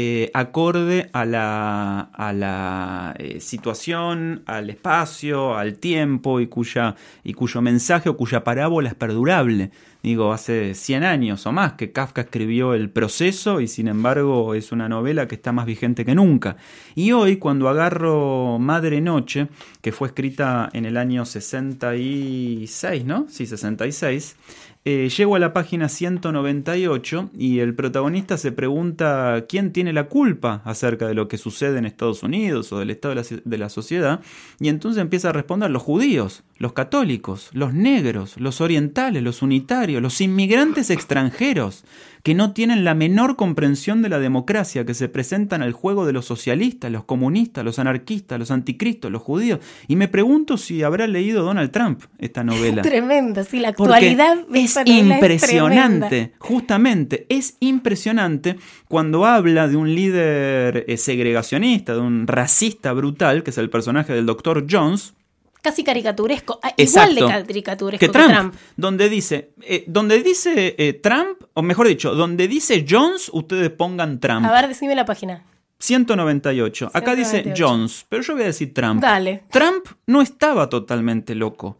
eh, 0.00 0.30
acorde 0.32 1.10
a 1.12 1.24
la, 1.24 1.98
a 2.12 2.32
la 2.32 3.16
eh, 3.18 3.40
situación, 3.40 4.44
al 4.46 4.70
espacio, 4.70 5.56
al 5.56 5.74
tiempo 5.80 6.38
y, 6.38 6.46
cuya, 6.46 6.94
y 7.24 7.34
cuyo 7.34 7.60
mensaje 7.62 8.08
o 8.08 8.16
cuya 8.16 8.44
parábola 8.44 8.90
es 8.90 8.94
perdurable. 8.94 9.72
Digo, 10.00 10.32
hace 10.32 10.74
100 10.74 11.02
años 11.02 11.44
o 11.46 11.50
más 11.50 11.72
que 11.72 11.90
Kafka 11.90 12.20
escribió 12.20 12.74
El 12.74 12.90
proceso 12.90 13.60
y 13.60 13.66
sin 13.66 13.88
embargo 13.88 14.54
es 14.54 14.70
una 14.70 14.88
novela 14.88 15.26
que 15.26 15.34
está 15.34 15.50
más 15.50 15.66
vigente 15.66 16.04
que 16.04 16.14
nunca. 16.14 16.56
Y 16.94 17.10
hoy 17.10 17.38
cuando 17.38 17.68
agarro 17.68 18.60
Madre 18.60 19.00
Noche, 19.00 19.48
que 19.82 19.90
fue 19.90 20.06
escrita 20.06 20.70
en 20.74 20.84
el 20.84 20.96
año 20.96 21.24
66, 21.24 23.04
¿no? 23.04 23.26
Sí, 23.28 23.46
66 23.46 24.36
eh, 24.84 25.08
llego 25.14 25.34
a 25.34 25.38
la 25.38 25.52
página 25.52 25.88
198 25.88 27.30
y 27.36 27.58
el 27.58 27.74
protagonista 27.74 28.38
se 28.38 28.52
pregunta 28.52 29.44
quién 29.48 29.72
tiene 29.72 29.92
la 29.92 30.04
culpa 30.04 30.62
acerca 30.64 31.06
de 31.08 31.14
lo 31.14 31.28
que 31.28 31.36
sucede 31.36 31.78
en 31.78 31.84
Estados 31.84 32.22
Unidos 32.22 32.72
o 32.72 32.78
del 32.78 32.90
estado 32.90 33.14
de 33.14 33.20
la, 33.20 33.40
de 33.44 33.58
la 33.58 33.68
sociedad 33.68 34.20
y 34.60 34.68
entonces 34.68 35.02
empieza 35.02 35.30
a 35.30 35.32
responder 35.32 35.70
los 35.70 35.82
judíos, 35.82 36.44
los 36.56 36.72
católicos, 36.72 37.50
los 37.52 37.74
negros, 37.74 38.38
los 38.38 38.60
orientales, 38.60 39.22
los 39.22 39.42
unitarios, 39.42 40.00
los 40.00 40.20
inmigrantes 40.20 40.90
extranjeros 40.90 41.84
que 42.28 42.34
no 42.34 42.52
tienen 42.52 42.84
la 42.84 42.94
menor 42.94 43.36
comprensión 43.36 44.02
de 44.02 44.10
la 44.10 44.18
democracia, 44.18 44.84
que 44.84 44.92
se 44.92 45.08
presentan 45.08 45.62
al 45.62 45.72
juego 45.72 46.04
de 46.04 46.12
los 46.12 46.26
socialistas, 46.26 46.92
los 46.92 47.04
comunistas, 47.04 47.64
los 47.64 47.78
anarquistas, 47.78 48.38
los 48.38 48.50
anticristos, 48.50 49.10
los 49.10 49.22
judíos. 49.22 49.60
Y 49.86 49.96
me 49.96 50.08
pregunto 50.08 50.58
si 50.58 50.82
habrá 50.82 51.06
leído 51.06 51.42
Donald 51.42 51.70
Trump 51.70 52.02
esta 52.18 52.44
novela. 52.44 52.82
Tremenda, 52.82 53.44
sí, 53.44 53.60
la 53.60 53.68
actualidad 53.68 54.44
es 54.52 54.76
impresionante, 54.84 56.34
justamente, 56.38 57.24
es 57.30 57.56
impresionante 57.60 58.58
cuando 58.88 59.24
habla 59.24 59.66
de 59.66 59.76
un 59.76 59.94
líder 59.94 60.84
eh, 60.86 60.98
segregacionista, 60.98 61.94
de 61.94 62.00
un 62.00 62.26
racista 62.26 62.92
brutal, 62.92 63.42
que 63.42 63.52
es 63.52 63.56
el 63.56 63.70
personaje 63.70 64.12
del 64.12 64.26
doctor 64.26 64.66
Jones, 64.70 65.14
casi 65.62 65.84
caricaturesco, 65.84 66.58
ah, 66.62 66.72
igual 66.76 67.14
de 67.14 67.20
caricaturesco 67.26 68.06
que 68.06 68.12
Trump, 68.12 68.54
Donde 68.76 69.08
dice, 69.08 69.52
eh, 69.62 69.84
donde 69.86 70.22
dice 70.22 70.74
eh, 70.78 70.94
Trump, 70.94 71.42
o 71.54 71.62
mejor 71.62 71.88
dicho, 71.88 72.14
donde 72.14 72.48
dice 72.48 72.84
Jones, 72.88 73.30
ustedes 73.32 73.70
pongan 73.70 74.20
Trump. 74.20 74.46
A 74.46 74.52
ver, 74.52 74.68
decime 74.68 74.94
la 74.94 75.04
página. 75.04 75.44
198. 75.80 76.90
Acá 76.92 77.14
dice 77.14 77.54
Jones, 77.56 78.04
pero 78.08 78.22
yo 78.22 78.34
voy 78.34 78.42
a 78.42 78.46
decir 78.46 78.74
Trump. 78.74 79.00
Dale. 79.00 79.44
Trump 79.50 79.86
no 80.06 80.20
estaba 80.20 80.68
totalmente 80.68 81.34
loco. 81.34 81.78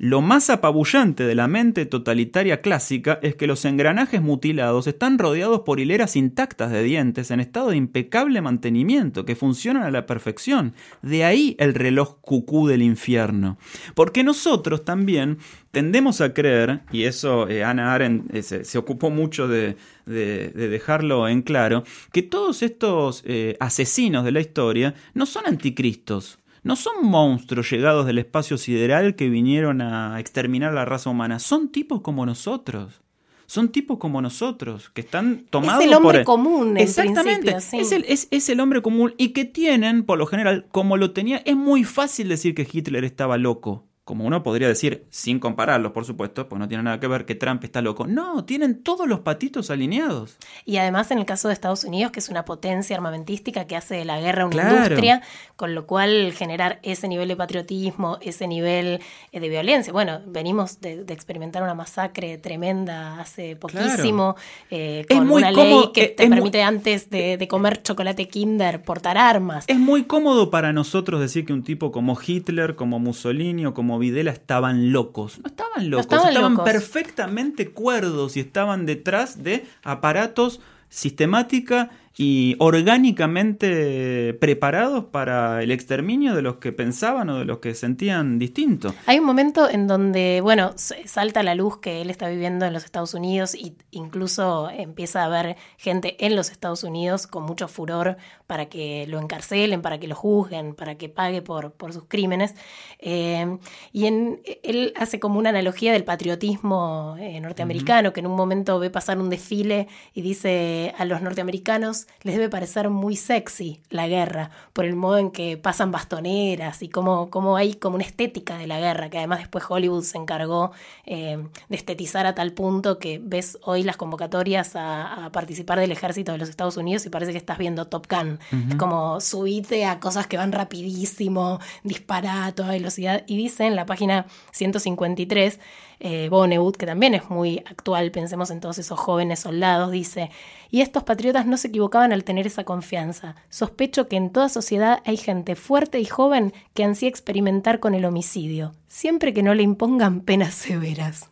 Lo 0.00 0.20
más 0.20 0.48
apabullante 0.48 1.24
de 1.24 1.34
la 1.34 1.48
mente 1.48 1.84
totalitaria 1.84 2.60
clásica 2.60 3.18
es 3.20 3.34
que 3.34 3.48
los 3.48 3.64
engranajes 3.64 4.22
mutilados 4.22 4.86
están 4.86 5.18
rodeados 5.18 5.62
por 5.62 5.80
hileras 5.80 6.14
intactas 6.14 6.70
de 6.70 6.84
dientes 6.84 7.32
en 7.32 7.40
estado 7.40 7.70
de 7.70 7.78
impecable 7.78 8.40
mantenimiento 8.40 9.24
que 9.24 9.34
funcionan 9.34 9.82
a 9.82 9.90
la 9.90 10.06
perfección. 10.06 10.74
De 11.02 11.24
ahí 11.24 11.56
el 11.58 11.74
reloj 11.74 12.20
cucú 12.20 12.68
del 12.68 12.82
infierno. 12.82 13.58
Porque 13.96 14.22
nosotros 14.22 14.84
también 14.84 15.38
tendemos 15.72 16.20
a 16.20 16.32
creer, 16.32 16.82
y 16.92 17.02
eso 17.02 17.48
eh, 17.48 17.64
Ana 17.64 17.92
Arendt 17.92 18.32
eh, 18.32 18.44
se, 18.44 18.78
ocupó 18.78 19.10
mucho 19.10 19.48
de, 19.48 19.74
dejarlo 20.06 21.26
en 21.26 21.42
claro, 21.42 21.82
que 22.12 22.22
todos 22.22 22.62
estos 22.62 23.24
eh, 23.26 23.56
asesinos 23.58 24.24
de 24.24 24.30
la 24.30 24.40
historia 24.40 24.94
no 25.14 25.26
son 25.26 25.48
anticristos 25.48 26.38
no 26.68 26.76
son 26.76 27.06
monstruos 27.06 27.70
llegados 27.70 28.04
del 28.04 28.18
espacio 28.18 28.58
sideral 28.58 29.14
que 29.14 29.30
vinieron 29.30 29.80
a 29.80 30.20
exterminar 30.20 30.74
la 30.74 30.84
raza 30.84 31.08
humana, 31.08 31.38
son 31.38 31.70
tipos 31.70 32.02
como 32.02 32.26
nosotros. 32.26 33.00
Son 33.46 33.70
tipos 33.70 33.96
como 33.96 34.20
nosotros, 34.20 34.90
que 34.90 35.00
están 35.00 35.46
tomados 35.48 35.76
por... 35.76 35.82
Es 35.82 35.88
el 35.88 35.96
hombre 35.96 36.18
por 36.18 36.24
común, 36.26 36.76
en 36.76 36.76
Exactamente, 36.76 37.56
es, 37.56 37.92
el, 37.92 38.04
es, 38.06 38.28
es 38.30 38.50
el 38.50 38.60
hombre 38.60 38.82
común 38.82 39.14
y 39.16 39.30
que 39.30 39.46
tienen, 39.46 40.04
por 40.04 40.18
lo 40.18 40.26
general, 40.26 40.66
como 40.70 40.98
lo 40.98 41.12
tenía, 41.12 41.38
es 41.46 41.56
muy 41.56 41.84
fácil 41.84 42.28
decir 42.28 42.54
que 42.54 42.68
Hitler 42.70 43.04
estaba 43.04 43.38
loco 43.38 43.87
como 44.08 44.24
uno 44.24 44.42
podría 44.42 44.68
decir, 44.68 45.04
sin 45.10 45.38
compararlos, 45.38 45.92
por 45.92 46.06
supuesto, 46.06 46.48
pues 46.48 46.58
no 46.58 46.66
tiene 46.66 46.82
nada 46.82 46.98
que 46.98 47.06
ver 47.06 47.26
que 47.26 47.34
Trump 47.34 47.62
está 47.62 47.82
loco. 47.82 48.06
No, 48.06 48.42
tienen 48.46 48.82
todos 48.82 49.06
los 49.06 49.20
patitos 49.20 49.70
alineados. 49.70 50.38
Y 50.64 50.78
además 50.78 51.10
en 51.10 51.18
el 51.18 51.26
caso 51.26 51.48
de 51.48 51.52
Estados 51.52 51.84
Unidos, 51.84 52.10
que 52.10 52.20
es 52.20 52.30
una 52.30 52.46
potencia 52.46 52.96
armamentística 52.96 53.66
que 53.66 53.76
hace 53.76 53.96
de 53.96 54.06
la 54.06 54.18
guerra 54.18 54.46
una 54.46 54.62
industria, 54.62 55.20
con 55.56 55.74
lo 55.74 55.86
cual 55.86 56.32
generar 56.32 56.78
ese 56.82 57.06
nivel 57.06 57.28
de 57.28 57.36
patriotismo, 57.36 58.16
ese 58.22 58.48
nivel 58.48 59.00
eh, 59.30 59.40
de 59.40 59.48
violencia. 59.50 59.92
Bueno, 59.92 60.22
venimos 60.26 60.80
de, 60.80 61.04
experimentar 61.08 61.62
una 61.62 61.74
masacre 61.74 62.38
tremenda 62.38 63.20
hace 63.20 63.56
poquísimo, 63.56 64.36
eh, 64.70 65.04
con 65.06 65.30
una 65.30 65.50
ley 65.50 65.90
que 65.92 66.04
eh, 66.04 66.14
te 66.16 66.28
permite 66.30 66.62
antes 66.62 67.10
de, 67.10 67.36
de 67.36 67.46
comer 67.46 67.82
chocolate 67.82 68.26
Kinder 68.26 68.80
portar 68.80 69.18
armas. 69.18 69.66
Es 69.68 69.78
muy 69.78 70.04
cómodo 70.04 70.48
para 70.48 70.72
nosotros 70.72 71.20
decir 71.20 71.44
que 71.44 71.52
un 71.52 71.62
tipo 71.62 71.92
como 71.92 72.18
Hitler, 72.26 72.74
como 72.74 72.98
Mussolini 72.98 73.66
o 73.66 73.74
como 73.74 73.97
Videla 73.98 74.30
estaban 74.30 74.92
locos. 74.92 75.38
No 75.40 75.48
estaban 75.48 75.90
locos, 75.90 76.06
estaban, 76.06 76.64
perfectamente 76.64 77.70
cuerdos 77.70 78.36
y 78.36 78.40
estaban 78.40 78.86
detrás 78.86 79.42
de 79.42 79.66
aparatos 79.82 80.60
sistemática 80.88 81.90
y 82.20 82.56
orgánicamente 82.58 84.34
preparados 84.40 85.04
para 85.04 85.62
el 85.62 85.70
exterminio 85.70 86.34
de 86.34 86.42
los 86.42 86.56
que 86.56 86.72
pensaban 86.72 87.30
o 87.30 87.38
de 87.38 87.44
los 87.44 87.58
que 87.58 87.74
sentían 87.74 88.40
distinto. 88.40 88.92
Hay 89.06 89.20
un 89.20 89.24
momento 89.24 89.70
en 89.70 89.86
donde, 89.86 90.40
bueno, 90.42 90.72
salta 90.76 91.44
la 91.44 91.54
luz 91.54 91.78
que 91.78 92.02
él 92.02 92.10
está 92.10 92.28
viviendo 92.28 92.66
en 92.66 92.72
los 92.72 92.84
Estados 92.84 93.14
Unidos 93.14 93.54
e 93.54 93.72
incluso 93.92 94.68
empieza 94.68 95.22
a 95.22 95.26
haber 95.26 95.56
gente 95.76 96.16
en 96.26 96.34
los 96.34 96.50
Estados 96.50 96.82
Unidos 96.82 97.28
con 97.28 97.44
mucho 97.44 97.68
furor 97.68 98.16
para 98.48 98.66
que 98.66 99.06
lo 99.06 99.20
encarcelen, 99.20 99.80
para 99.80 100.00
que 100.00 100.08
lo 100.08 100.16
juzguen, 100.16 100.74
para 100.74 100.96
que 100.96 101.08
pague 101.08 101.40
por, 101.40 101.70
por 101.70 101.92
sus 101.92 102.06
crímenes. 102.08 102.56
Eh, 102.98 103.58
y 103.92 104.06
en, 104.06 104.40
él 104.64 104.92
hace 104.96 105.20
como 105.20 105.38
una 105.38 105.50
analogía 105.50 105.92
del 105.92 106.02
patriotismo 106.02 107.14
eh, 107.20 107.38
norteamericano, 107.40 108.12
que 108.12 108.18
en 108.18 108.26
un 108.26 108.34
momento 108.34 108.80
ve 108.80 108.90
pasar 108.90 109.18
un 109.18 109.30
desfile 109.30 109.86
y 110.14 110.22
dice 110.22 110.94
a 110.98 111.04
los 111.04 111.22
norteamericanos, 111.22 112.07
les 112.22 112.34
debe 112.34 112.48
parecer 112.48 112.90
muy 112.90 113.16
sexy 113.16 113.80
la 113.90 114.08
guerra, 114.08 114.50
por 114.72 114.84
el 114.84 114.96
modo 114.96 115.18
en 115.18 115.30
que 115.30 115.56
pasan 115.56 115.92
bastoneras 115.92 116.82
y 116.82 116.88
cómo, 116.88 117.30
cómo 117.30 117.56
hay 117.56 117.74
como 117.74 117.94
una 117.94 118.04
estética 118.04 118.58
de 118.58 118.66
la 118.66 118.80
guerra, 118.80 119.08
que 119.08 119.18
además 119.18 119.38
después 119.38 119.64
Hollywood 119.68 120.02
se 120.02 120.18
encargó 120.18 120.72
eh, 121.06 121.38
de 121.68 121.76
estetizar 121.76 122.26
a 122.26 122.34
tal 122.34 122.52
punto 122.52 122.98
que 122.98 123.20
ves 123.22 123.58
hoy 123.62 123.82
las 123.82 123.96
convocatorias 123.96 124.72
a, 124.74 125.30
participar 125.32 125.78
del 125.78 125.92
ejército 125.92 126.32
de 126.32 126.38
los 126.38 126.48
Estados 126.48 126.76
Unidos 126.76 127.04
y 127.06 127.10
parece 127.10 127.32
que 127.32 127.38
estás 127.38 127.58
viendo 127.58 127.86
Top 127.86 128.06
Gun. 128.08 128.38
Es 128.70 128.76
como 128.76 129.20
subite 129.20 129.84
a 129.84 130.00
cosas 130.00 130.26
que 130.26 130.36
van 130.36 130.52
rapidísimo, 130.52 131.60
disparar 131.82 132.48
a 132.48 132.52
toda 132.52 132.70
velocidad. 132.70 133.24
Y 133.26 133.36
dice 133.36 133.66
en 133.66 133.76
la 133.76 133.86
página 133.86 134.26
153, 134.52 135.60
eh, 136.00 136.30
que 136.78 136.86
también 136.86 137.14
es 137.14 137.30
muy 137.30 137.58
actual, 137.58 138.10
pensemos 138.10 138.50
en 138.50 138.60
todos 138.60 138.78
esos 138.78 138.98
jóvenes 138.98 139.40
soldados, 139.40 139.90
dice, 139.90 140.30
y 140.70 140.80
estos 140.80 141.02
patriotas 141.02 141.46
no 141.46 141.56
se 141.56 141.68
equivocaban 141.68 142.12
al 142.12 142.24
tener 142.24 142.46
esa 142.46 142.64
confianza. 142.64 143.36
Sospecho 143.48 144.08
que 144.08 144.16
en 144.16 144.30
toda 144.30 144.48
sociedad 144.48 145.00
hay 145.04 145.16
gente 145.16 145.56
fuerte 145.56 146.00
y 146.00 146.04
joven 146.04 146.52
que 146.74 146.84
ansía 146.84 147.08
experimentar 147.08 147.80
con 147.80 147.94
el 147.94 148.04
homicidio, 148.04 148.74
siempre 148.86 149.32
que 149.32 149.42
no 149.42 149.54
le 149.54 149.62
impongan 149.62 150.20
penas 150.20 150.54
severas. 150.54 151.28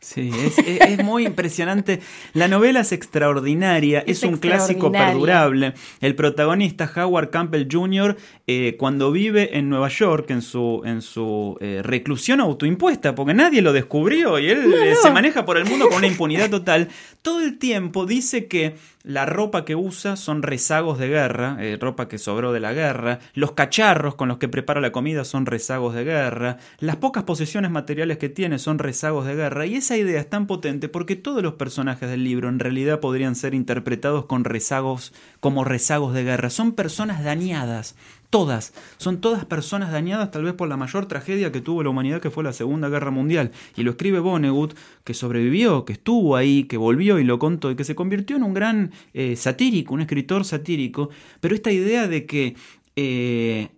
Sí, 0.00 0.30
es, 0.32 0.56
es- 0.58 0.80
es 0.80 1.04
muy 1.04 1.26
impresionante. 1.26 2.00
La 2.32 2.46
novela 2.46 2.80
es 2.80 2.92
extraordinaria, 2.92 3.98
es, 4.00 4.18
Es 4.18 4.22
un 4.22 4.36
clásico 4.38 4.92
perdurable. 4.92 5.74
El 6.00 6.14
protagonista, 6.14 6.90
Howard 6.96 7.30
Campbell 7.30 7.66
Jr., 7.70 8.16
eh, 8.46 8.76
cuando 8.78 9.10
vive 9.10 9.58
en 9.58 9.68
Nueva 9.68 9.88
York, 9.88 10.30
en 10.30 10.40
su, 10.42 10.82
en 10.84 11.02
su 11.02 11.56
eh, 11.60 11.80
reclusión 11.82 12.40
autoimpuesta, 12.40 13.14
porque 13.14 13.34
nadie 13.34 13.60
lo 13.60 13.72
descubrió 13.72 14.38
y 14.38 14.48
él 14.48 14.72
eh, 14.72 14.94
se 15.02 15.10
maneja 15.10 15.44
por 15.44 15.58
el 15.58 15.64
mundo 15.64 15.88
con 15.88 15.98
una 15.98 16.06
impunidad 16.06 16.48
total, 16.48 16.88
todo 17.22 17.40
el 17.40 17.58
tiempo 17.58 18.06
dice 18.06 18.46
que 18.46 18.76
la 19.02 19.26
ropa 19.26 19.64
que 19.64 19.76
usa 19.76 20.16
son 20.16 20.42
rezagos 20.42 20.98
de 20.98 21.08
guerra, 21.08 21.56
eh, 21.60 21.78
ropa 21.80 22.08
que 22.08 22.18
sobró 22.18 22.52
de 22.52 22.60
la 22.60 22.72
guerra, 22.72 23.20
los 23.34 23.52
cacharros 23.52 24.14
con 24.14 24.28
los 24.28 24.38
que 24.38 24.48
prepara 24.48 24.80
la 24.80 24.92
comida 24.92 25.24
son 25.24 25.46
rezagos 25.46 25.94
de 25.94 26.04
guerra, 26.04 26.58
las 26.78 26.96
pocas 26.96 27.24
posesiones 27.24 27.70
materiales 27.70 28.18
que 28.18 28.28
tiene 28.28 28.58
son 28.58 28.78
rezagos 28.78 29.26
de 29.26 29.34
guerra, 29.34 29.66
y 29.66 29.76
esa 29.76 29.96
idea 29.96 30.20
es 30.20 30.28
tan 30.28 30.46
potente 30.46 30.88
porque 30.88 31.16
todos 31.16 31.42
los 31.42 31.54
personajes 31.54 32.08
del 32.10 32.24
libro 32.24 32.48
en 32.48 32.58
realidad 32.58 33.00
podrían 33.00 33.34
ser 33.34 33.54
interpretados 33.54 34.26
con 34.26 34.44
rezagos 34.44 35.12
como 35.40 35.64
rezagos 35.64 36.14
de 36.14 36.24
guerra, 36.24 36.50
son 36.50 36.72
personas 36.72 37.24
dañadas. 37.24 37.94
Todas, 38.30 38.74
son 38.98 39.22
todas 39.22 39.46
personas 39.46 39.90
dañadas 39.90 40.30
tal 40.30 40.44
vez 40.44 40.52
por 40.52 40.68
la 40.68 40.76
mayor 40.76 41.06
tragedia 41.06 41.50
que 41.50 41.62
tuvo 41.62 41.82
la 41.82 41.88
humanidad 41.88 42.20
que 42.20 42.30
fue 42.30 42.44
la 42.44 42.52
Segunda 42.52 42.90
Guerra 42.90 43.10
Mundial. 43.10 43.52
Y 43.74 43.84
lo 43.84 43.92
escribe 43.92 44.20
Vonnegut, 44.20 44.76
que 45.04 45.14
sobrevivió, 45.14 45.86
que 45.86 45.94
estuvo 45.94 46.36
ahí, 46.36 46.64
que 46.64 46.76
volvió 46.76 47.18
y 47.18 47.24
lo 47.24 47.38
contó, 47.38 47.70
y 47.70 47.76
que 47.76 47.84
se 47.84 47.94
convirtió 47.94 48.36
en 48.36 48.42
un 48.42 48.52
gran 48.52 48.92
eh, 49.14 49.34
satírico, 49.34 49.94
un 49.94 50.02
escritor 50.02 50.44
satírico. 50.44 51.08
Pero 51.40 51.54
esta 51.54 51.72
idea 51.72 52.06
de 52.06 52.26
que 52.26 52.54
eh, 52.96 53.70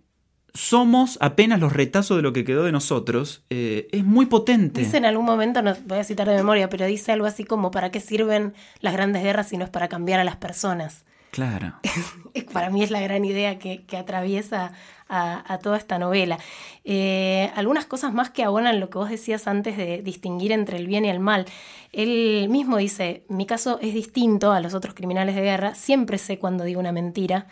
somos 0.53 1.17
apenas 1.21 1.59
los 1.59 1.71
retazos 1.71 2.17
de 2.17 2.23
lo 2.23 2.33
que 2.33 2.43
quedó 2.43 2.63
de 2.63 2.71
nosotros 2.71 3.45
eh, 3.49 3.87
es 3.91 4.03
muy 4.03 4.25
potente. 4.25 4.81
Dice 4.81 4.97
en 4.97 5.05
algún 5.05 5.25
momento, 5.25 5.61
no 5.61 5.75
voy 5.85 5.99
a 5.99 6.03
citar 6.03 6.27
de 6.27 6.35
memoria, 6.35 6.69
pero 6.69 6.85
dice 6.85 7.13
algo 7.13 7.25
así 7.25 7.45
como, 7.45 7.71
¿para 7.71 7.89
qué 7.89 7.99
sirven 7.99 8.53
las 8.81 8.93
grandes 8.93 9.23
guerras 9.23 9.47
si 9.47 9.57
no 9.57 9.63
es 9.63 9.69
para 9.69 9.87
cambiar 9.87 10.19
a 10.19 10.23
las 10.23 10.35
personas? 10.35 11.05
Claro. 11.31 11.73
Para 12.53 12.69
mí 12.69 12.83
es 12.83 12.91
la 12.91 12.99
gran 13.01 13.23
idea 13.23 13.57
que, 13.57 13.85
atraviesa 13.97 14.73
a, 15.07 15.53
a 15.53 15.59
toda 15.59 15.77
esta 15.77 15.97
novela. 15.97 16.37
Eh, 16.83 17.49
algunas 17.55 17.85
cosas 17.85 18.13
más 18.13 18.29
que 18.29 18.43
abonan 18.43 18.79
lo 18.79 18.89
que 18.89 18.97
vos 18.97 19.09
decías 19.09 19.47
antes 19.47 19.77
de 19.77 20.01
distinguir 20.01 20.51
entre 20.51 20.77
el 20.77 20.87
bien 20.87 21.05
y 21.05 21.09
el 21.09 21.19
mal. 21.19 21.45
Él 21.93 22.47
mismo 22.49 22.77
dice, 22.77 23.23
mi 23.29 23.45
caso 23.45 23.79
es 23.81 23.93
distinto 23.93 24.51
a 24.51 24.59
los 24.59 24.73
otros 24.73 24.93
criminales 24.93 25.35
de 25.35 25.41
guerra, 25.41 25.73
siempre 25.73 26.17
sé 26.17 26.37
cuando 26.37 26.65
digo 26.65 26.79
una 26.79 26.91
mentira. 26.91 27.47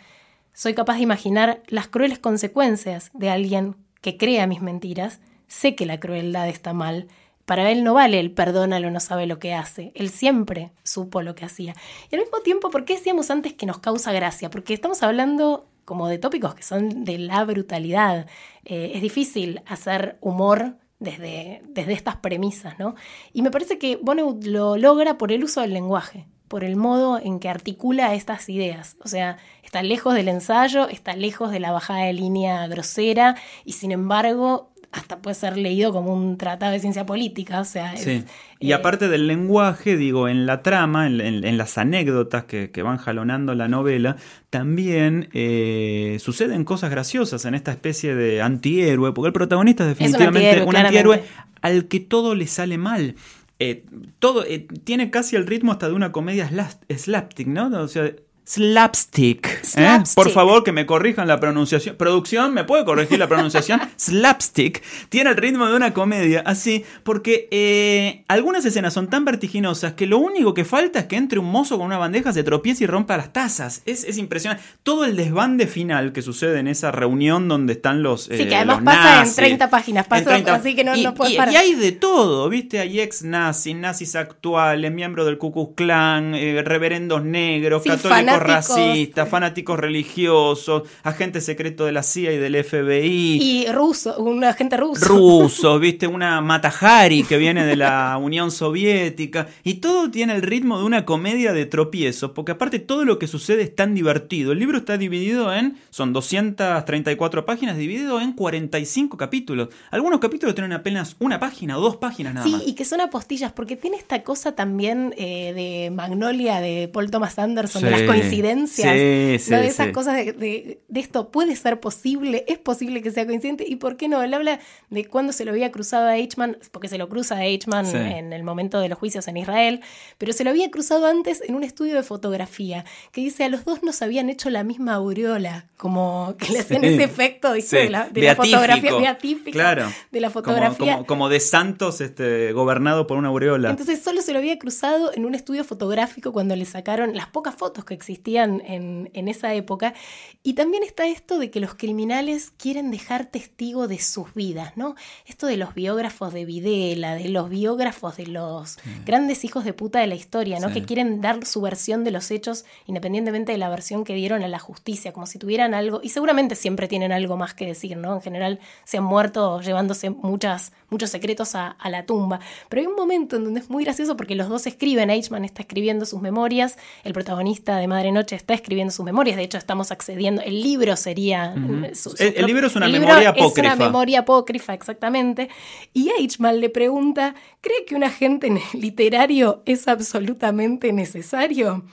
Soy 0.52 0.74
capaz 0.74 0.96
de 0.96 1.02
imaginar 1.02 1.62
las 1.68 1.88
crueles 1.88 2.18
consecuencias 2.18 3.10
de 3.14 3.30
alguien 3.30 3.76
que 4.02 4.18
crea 4.18 4.46
mis 4.46 4.60
mentiras. 4.60 5.20
Sé 5.46 5.74
que 5.74 5.86
la 5.86 5.98
crueldad 6.00 6.48
está 6.48 6.74
mal. 6.74 7.08
Para 7.50 7.68
él 7.68 7.82
no 7.82 7.94
vale 7.94 8.20
el 8.20 8.30
perdónalo, 8.30 8.92
no 8.92 9.00
sabe 9.00 9.26
lo 9.26 9.40
que 9.40 9.54
hace. 9.54 9.90
Él 9.96 10.10
siempre 10.10 10.70
supo 10.84 11.20
lo 11.20 11.34
que 11.34 11.44
hacía. 11.44 11.74
Y 12.08 12.14
al 12.14 12.20
mismo 12.20 12.38
tiempo, 12.42 12.70
¿por 12.70 12.84
qué 12.84 12.94
decíamos 12.94 13.28
antes 13.28 13.54
que 13.54 13.66
nos 13.66 13.78
causa 13.78 14.12
gracia? 14.12 14.50
Porque 14.50 14.72
estamos 14.72 15.02
hablando 15.02 15.66
como 15.84 16.06
de 16.06 16.18
tópicos 16.18 16.54
que 16.54 16.62
son 16.62 17.02
de 17.04 17.18
la 17.18 17.44
brutalidad. 17.44 18.28
Eh, 18.64 18.92
es 18.94 19.02
difícil 19.02 19.62
hacer 19.66 20.16
humor 20.20 20.76
desde, 21.00 21.62
desde 21.66 21.92
estas 21.92 22.14
premisas, 22.14 22.78
¿no? 22.78 22.94
Y 23.32 23.42
me 23.42 23.50
parece 23.50 23.78
que 23.78 23.96
Vonnegut 23.96 24.44
lo 24.44 24.76
logra 24.76 25.18
por 25.18 25.32
el 25.32 25.42
uso 25.42 25.60
del 25.60 25.72
lenguaje, 25.72 26.28
por 26.46 26.62
el 26.62 26.76
modo 26.76 27.18
en 27.18 27.40
que 27.40 27.48
articula 27.48 28.14
estas 28.14 28.48
ideas. 28.48 28.96
O 29.02 29.08
sea, 29.08 29.38
está 29.64 29.82
lejos 29.82 30.14
del 30.14 30.28
ensayo, 30.28 30.88
está 30.88 31.16
lejos 31.16 31.50
de 31.50 31.58
la 31.58 31.72
bajada 31.72 32.04
de 32.04 32.12
línea 32.12 32.68
grosera 32.68 33.34
y 33.64 33.72
sin 33.72 33.90
embargo 33.90 34.69
hasta 34.92 35.18
puede 35.18 35.34
ser 35.34 35.56
leído 35.56 35.92
como 35.92 36.12
un 36.14 36.36
tratado 36.36 36.72
de 36.72 36.80
ciencia 36.80 37.06
política. 37.06 37.60
O 37.60 37.64
sea, 37.64 37.94
es, 37.94 38.02
Sí. 38.02 38.24
Y 38.58 38.70
eh, 38.72 38.74
aparte 38.74 39.08
del 39.08 39.26
lenguaje, 39.28 39.96
digo, 39.96 40.28
en 40.28 40.46
la 40.46 40.62
trama, 40.62 41.06
en, 41.06 41.20
en- 41.20 41.44
en 41.44 41.56
las 41.58 41.78
anécdotas 41.78 42.44
que, 42.44 42.70
que 42.70 42.82
van 42.82 42.96
jalonando 42.98 43.54
la 43.54 43.68
novela, 43.68 44.16
también 44.50 45.28
eh, 45.32 46.16
suceden 46.20 46.64
cosas 46.64 46.90
graciosas 46.90 47.44
en 47.44 47.54
esta 47.54 47.70
especie 47.70 48.14
de 48.14 48.42
antihéroe, 48.42 49.12
porque 49.12 49.28
el 49.28 49.32
protagonista 49.32 49.84
es 49.84 49.90
un 49.90 49.94
definitivamente 49.98 50.48
antihéroe, 50.50 50.68
un 50.68 50.76
antihéroe 50.76 51.22
al 51.62 51.86
que 51.88 52.00
todo 52.00 52.34
le 52.34 52.46
sale 52.46 52.76
mal. 52.78 53.14
Eh, 53.60 53.84
todo 54.18 54.44
tiene 54.84 55.10
casi 55.10 55.36
el 55.36 55.46
ritmo 55.46 55.70
hasta 55.72 55.86
de 55.88 55.94
una 55.94 56.12
comedia 56.12 56.50
slapstick, 56.96 57.46
¿no? 57.46 57.66
O 57.80 57.88
sea, 57.88 58.10
slapstick. 58.54 59.46
¿eh? 59.46 59.58
Slapstick. 59.62 60.14
Por 60.16 60.30
favor, 60.30 60.64
que 60.64 60.72
me 60.72 60.86
corrijan 60.86 61.28
la 61.28 61.38
pronunciación. 61.38 61.96
Producción, 61.96 62.52
¿me 62.52 62.64
puede 62.64 62.84
corregir 62.84 63.18
la 63.18 63.28
pronunciación? 63.28 63.80
slapstick. 63.96 64.82
Tiene 65.08 65.30
el 65.30 65.36
ritmo 65.36 65.66
de 65.66 65.76
una 65.76 65.92
comedia, 65.92 66.42
así, 66.44 66.84
porque 67.04 67.48
eh, 67.50 68.24
algunas 68.28 68.64
escenas 68.64 68.92
son 68.92 69.08
tan 69.08 69.24
vertiginosas 69.24 69.92
que 69.94 70.06
lo 70.06 70.18
único 70.18 70.54
que 70.54 70.64
falta 70.64 71.00
es 71.00 71.04
que 71.06 71.16
entre 71.16 71.38
un 71.38 71.46
mozo 71.50 71.76
con 71.78 71.86
una 71.86 71.98
bandeja, 71.98 72.32
se 72.32 72.42
tropiece 72.42 72.84
y 72.84 72.86
rompa 72.86 73.16
las 73.16 73.32
tazas. 73.32 73.82
Es, 73.86 74.04
es 74.04 74.18
impresionante. 74.18 74.62
Todo 74.82 75.04
el 75.04 75.16
desbande 75.16 75.66
final 75.66 76.12
que 76.12 76.22
sucede 76.22 76.58
en 76.58 76.66
esa 76.68 76.90
reunión 76.90 77.48
donde 77.48 77.74
están 77.74 78.02
los. 78.02 78.24
Sí, 78.24 78.34
eh, 78.34 78.48
que 78.48 78.56
además 78.56 78.76
los 78.78 78.84
pasa 78.84 79.12
en 79.12 79.18
nazis. 79.20 79.36
30 79.36 79.70
páginas, 79.70 80.06
pasa 80.06 80.34
así 80.34 80.74
que 80.74 80.84
no- 80.84 80.96
y, 80.96 81.04
no 81.04 81.14
puedes 81.14 81.34
y- 81.34 81.36
parar. 81.36 81.54
y 81.54 81.56
hay 81.56 81.74
de 81.74 81.92
todo, 81.92 82.48
¿viste? 82.48 82.80
Hay 82.80 83.00
ex 83.00 83.22
nazis, 83.22 83.76
nazis 83.76 84.16
actuales, 84.16 84.90
miembros 84.92 85.26
del 85.26 85.38
Ku 85.38 85.52
Klux 85.52 85.74
Klan, 85.76 86.34
eh, 86.34 86.62
reverendos 86.64 87.22
negros, 87.24 87.82
Sí, 87.82 87.88
católicos 87.90 88.39
fanáticos. 88.40 88.76
racistas, 88.76 89.28
fanáticos 89.28 89.78
religiosos, 89.78 90.82
agentes 91.02 91.44
secretos 91.44 91.86
de 91.86 91.92
la 91.92 92.02
CIA 92.02 92.32
y 92.32 92.36
del 92.38 92.62
FBI. 92.64 93.38
Y 93.40 93.66
ruso, 93.72 94.16
un 94.18 94.42
agente 94.44 94.76
ruso. 94.76 95.06
Rusos, 95.06 95.80
viste, 95.80 96.06
una 96.06 96.40
Matahari 96.40 97.22
que 97.24 97.36
viene 97.38 97.64
de 97.64 97.76
la 97.76 98.16
Unión 98.18 98.50
Soviética, 98.50 99.48
y 99.64 99.74
todo 99.74 100.10
tiene 100.10 100.34
el 100.34 100.42
ritmo 100.42 100.78
de 100.78 100.84
una 100.84 101.04
comedia 101.04 101.52
de 101.52 101.66
tropiezos, 101.66 102.32
porque 102.32 102.52
aparte 102.52 102.78
todo 102.78 103.04
lo 103.04 103.18
que 103.18 103.26
sucede 103.26 103.62
es 103.62 103.74
tan 103.74 103.94
divertido. 103.94 104.52
El 104.52 104.58
libro 104.58 104.78
está 104.78 104.96
dividido 104.98 105.52
en, 105.54 105.78
son 105.90 106.12
234 106.12 107.44
páginas, 107.46 107.76
dividido 107.76 108.20
en 108.20 108.32
45 108.32 109.16
capítulos. 109.16 109.68
Algunos 109.90 110.20
capítulos 110.20 110.54
tienen 110.54 110.72
apenas 110.72 111.16
una 111.18 111.38
página 111.40 111.78
o 111.78 111.80
dos 111.80 111.96
páginas 111.96 112.34
nada 112.34 112.46
Sí, 112.46 112.52
más. 112.52 112.62
y 112.66 112.74
que 112.74 112.84
son 112.84 113.00
apostillas, 113.00 113.52
porque 113.52 113.76
tiene 113.76 113.96
esta 113.96 114.22
cosa 114.22 114.52
también 114.54 115.14
eh, 115.16 115.52
de 115.54 115.90
Magnolia 115.90 116.60
de 116.60 116.88
Paul 116.92 117.10
Thomas 117.10 117.38
Anderson, 117.38 117.82
de 117.82 117.88
Sí. 117.88 117.94
las 117.94 118.02
coincidencias. 118.20 118.92
Sí, 118.94 119.44
sí, 119.44 119.50
¿no? 119.50 119.58
De 119.58 119.66
esas 119.66 119.86
sí. 119.88 119.92
cosas 119.92 120.16
de, 120.16 120.32
de- 120.32 120.80
de 120.88 121.00
esto 121.00 121.30
puede 121.30 121.54
ser 121.56 121.80
posible, 121.80 122.44
es 122.48 122.58
posible 122.58 123.02
que 123.02 123.10
sea 123.10 123.26
coincidente, 123.26 123.64
y 123.66 123.76
por 123.76 123.96
qué 123.96 124.08
no. 124.08 124.22
Él 124.22 124.34
habla 124.34 124.60
de 124.90 125.04
cuando 125.06 125.32
se 125.32 125.44
lo 125.44 125.50
había 125.52 125.70
cruzado 125.70 126.06
a 126.06 126.16
Eichmann, 126.16 126.58
porque 126.72 126.88
se 126.88 126.98
lo 126.98 127.08
cruza 127.08 127.36
a 127.36 127.44
Eichmann 127.44 127.86
en 127.94 128.32
el 128.32 128.42
momento 128.42 128.80
de 128.80 128.88
los 128.88 128.98
juicios 128.98 129.28
en 129.28 129.36
Israel, 129.36 129.80
pero 130.18 130.32
se 130.32 130.44
lo 130.44 130.50
había 130.50 130.70
cruzado 130.70 131.06
antes 131.06 131.42
en 131.46 131.54
un 131.54 131.64
estudio 131.64 131.94
de 131.94 132.02
fotografía, 132.02 132.84
que 133.12 133.20
dice 133.20 133.44
a 133.44 133.48
los 133.48 133.64
dos 133.64 133.82
nos 133.82 134.02
habían 134.02 134.30
hecho 134.30 134.50
la 134.50 134.64
misma 134.64 134.94
aureola, 134.94 135.66
como 135.76 136.34
que 136.38 136.52
le 136.52 136.60
hacían 136.60 136.82
Sí. 136.82 136.88
ese 136.88 137.04
efecto 137.04 137.52
de 137.52 137.90
la, 137.90 138.08
de 138.08 138.20
la 138.22 138.34
fotografía 138.36 138.96
beatífica, 138.96 139.52
Claro. 139.52 139.86
de 140.10 140.20
la 140.20 140.28
Como- 140.30 140.44
fotografía. 140.44 140.92
Como, 140.94 141.06
como 141.06 141.28
de 141.28 141.40
Santos 141.40 142.00
este, 142.00 142.52
gobernado 142.52 143.06
por 143.06 143.16
una 143.18 143.28
aureola. 143.28 143.70
Entonces 143.70 144.00
solo 144.02 144.22
se 144.22 144.32
lo 144.32 144.38
había 144.38 144.58
cruzado 144.58 145.12
en 145.14 145.24
un 145.24 145.34
estudio 145.34 145.64
fotográfico 145.64 146.32
cuando 146.32 146.56
le 146.56 146.64
sacaron 146.64 147.14
las 147.16 147.26
pocas 147.28 147.54
fotos 147.54 147.84
que 147.84 147.94
existían 147.94 148.09
en, 148.14 149.10
en 149.12 149.28
esa 149.28 149.54
época. 149.54 149.94
Y 150.42 150.54
también 150.54 150.82
está 150.82 151.06
esto 151.06 151.38
de 151.38 151.50
que 151.50 151.60
los 151.60 151.74
criminales 151.74 152.50
quieren 152.56 152.90
dejar 152.90 153.26
testigo 153.26 153.88
de 153.88 153.98
sus 153.98 154.32
vidas, 154.34 154.76
¿no? 154.76 154.94
Esto 155.26 155.46
de 155.46 155.56
los 155.56 155.74
biógrafos 155.74 156.32
de 156.32 156.44
Videla, 156.44 157.14
de 157.14 157.28
los 157.28 157.48
biógrafos 157.48 158.16
de 158.16 158.26
los 158.26 158.78
grandes 159.04 159.44
hijos 159.44 159.64
de 159.64 159.72
puta 159.72 160.00
de 160.00 160.06
la 160.06 160.14
historia, 160.14 160.58
¿no? 160.58 160.68
Sí. 160.68 160.74
Que 160.74 160.84
quieren 160.84 161.20
dar 161.20 161.44
su 161.44 161.60
versión 161.60 162.04
de 162.04 162.10
los 162.10 162.30
hechos 162.30 162.64
independientemente 162.86 163.52
de 163.52 163.58
la 163.58 163.68
versión 163.68 164.04
que 164.04 164.14
dieron 164.14 164.42
a 164.42 164.48
la 164.48 164.58
justicia, 164.58 165.12
como 165.12 165.26
si 165.26 165.38
tuvieran 165.38 165.74
algo, 165.74 166.00
y 166.02 166.08
seguramente 166.08 166.54
siempre 166.54 166.88
tienen 166.88 167.12
algo 167.12 167.36
más 167.36 167.54
que 167.54 167.66
decir, 167.66 167.96
¿no? 167.96 168.14
En 168.14 168.22
general 168.22 168.60
se 168.84 168.98
han 168.98 169.04
muerto 169.04 169.60
llevándose 169.60 170.10
muchas, 170.10 170.72
muchos 170.90 171.10
secretos 171.10 171.54
a, 171.54 171.68
a 171.68 171.88
la 171.90 172.04
tumba. 172.04 172.40
Pero 172.68 172.80
hay 172.82 172.86
un 172.86 172.94
momento 172.96 173.36
en 173.36 173.44
donde 173.44 173.60
es 173.60 173.70
muy 173.70 173.84
gracioso 173.84 174.16
porque 174.16 174.34
los 174.34 174.48
dos 174.48 174.66
escriben, 174.66 175.08
Eichmann 175.10 175.44
está 175.44 175.62
escribiendo 175.62 176.04
sus 176.04 176.20
memorias, 176.20 176.76
el 177.04 177.12
protagonista 177.12 177.76
de 177.78 177.86
Madre 177.86 178.12
Noche 178.12 178.36
está 178.36 178.54
escribiendo 178.54 178.92
sus 178.92 179.04
memorias, 179.04 179.36
de 179.36 179.44
hecho 179.44 179.58
estamos 179.58 179.90
accediendo, 179.90 180.42
el 180.42 180.60
libro 180.62 180.96
sería... 180.96 181.54
Ujú. 181.56 181.94
su- 181.94 182.10
su 182.10 182.22
El- 182.22 182.46
libro 182.46 182.66
es 182.66 182.76
una 182.76 182.88
memoria 182.88 183.30
Es 183.30 183.42
apócrifa. 183.42 183.74
una 183.74 183.76
memoria 183.86 184.20
apócrifa, 184.20 184.74
exactamente. 184.74 185.48
Y 185.94 186.10
Eichmann 186.18 186.60
le 186.60 186.68
pregunta, 186.70 187.34
¿cree 187.60 187.84
que 187.86 187.94
un 187.94 188.04
agente 188.04 188.50
literario 188.74 189.62
es 189.66 189.88
absolutamente 189.88 190.92
necesario? 190.92 191.84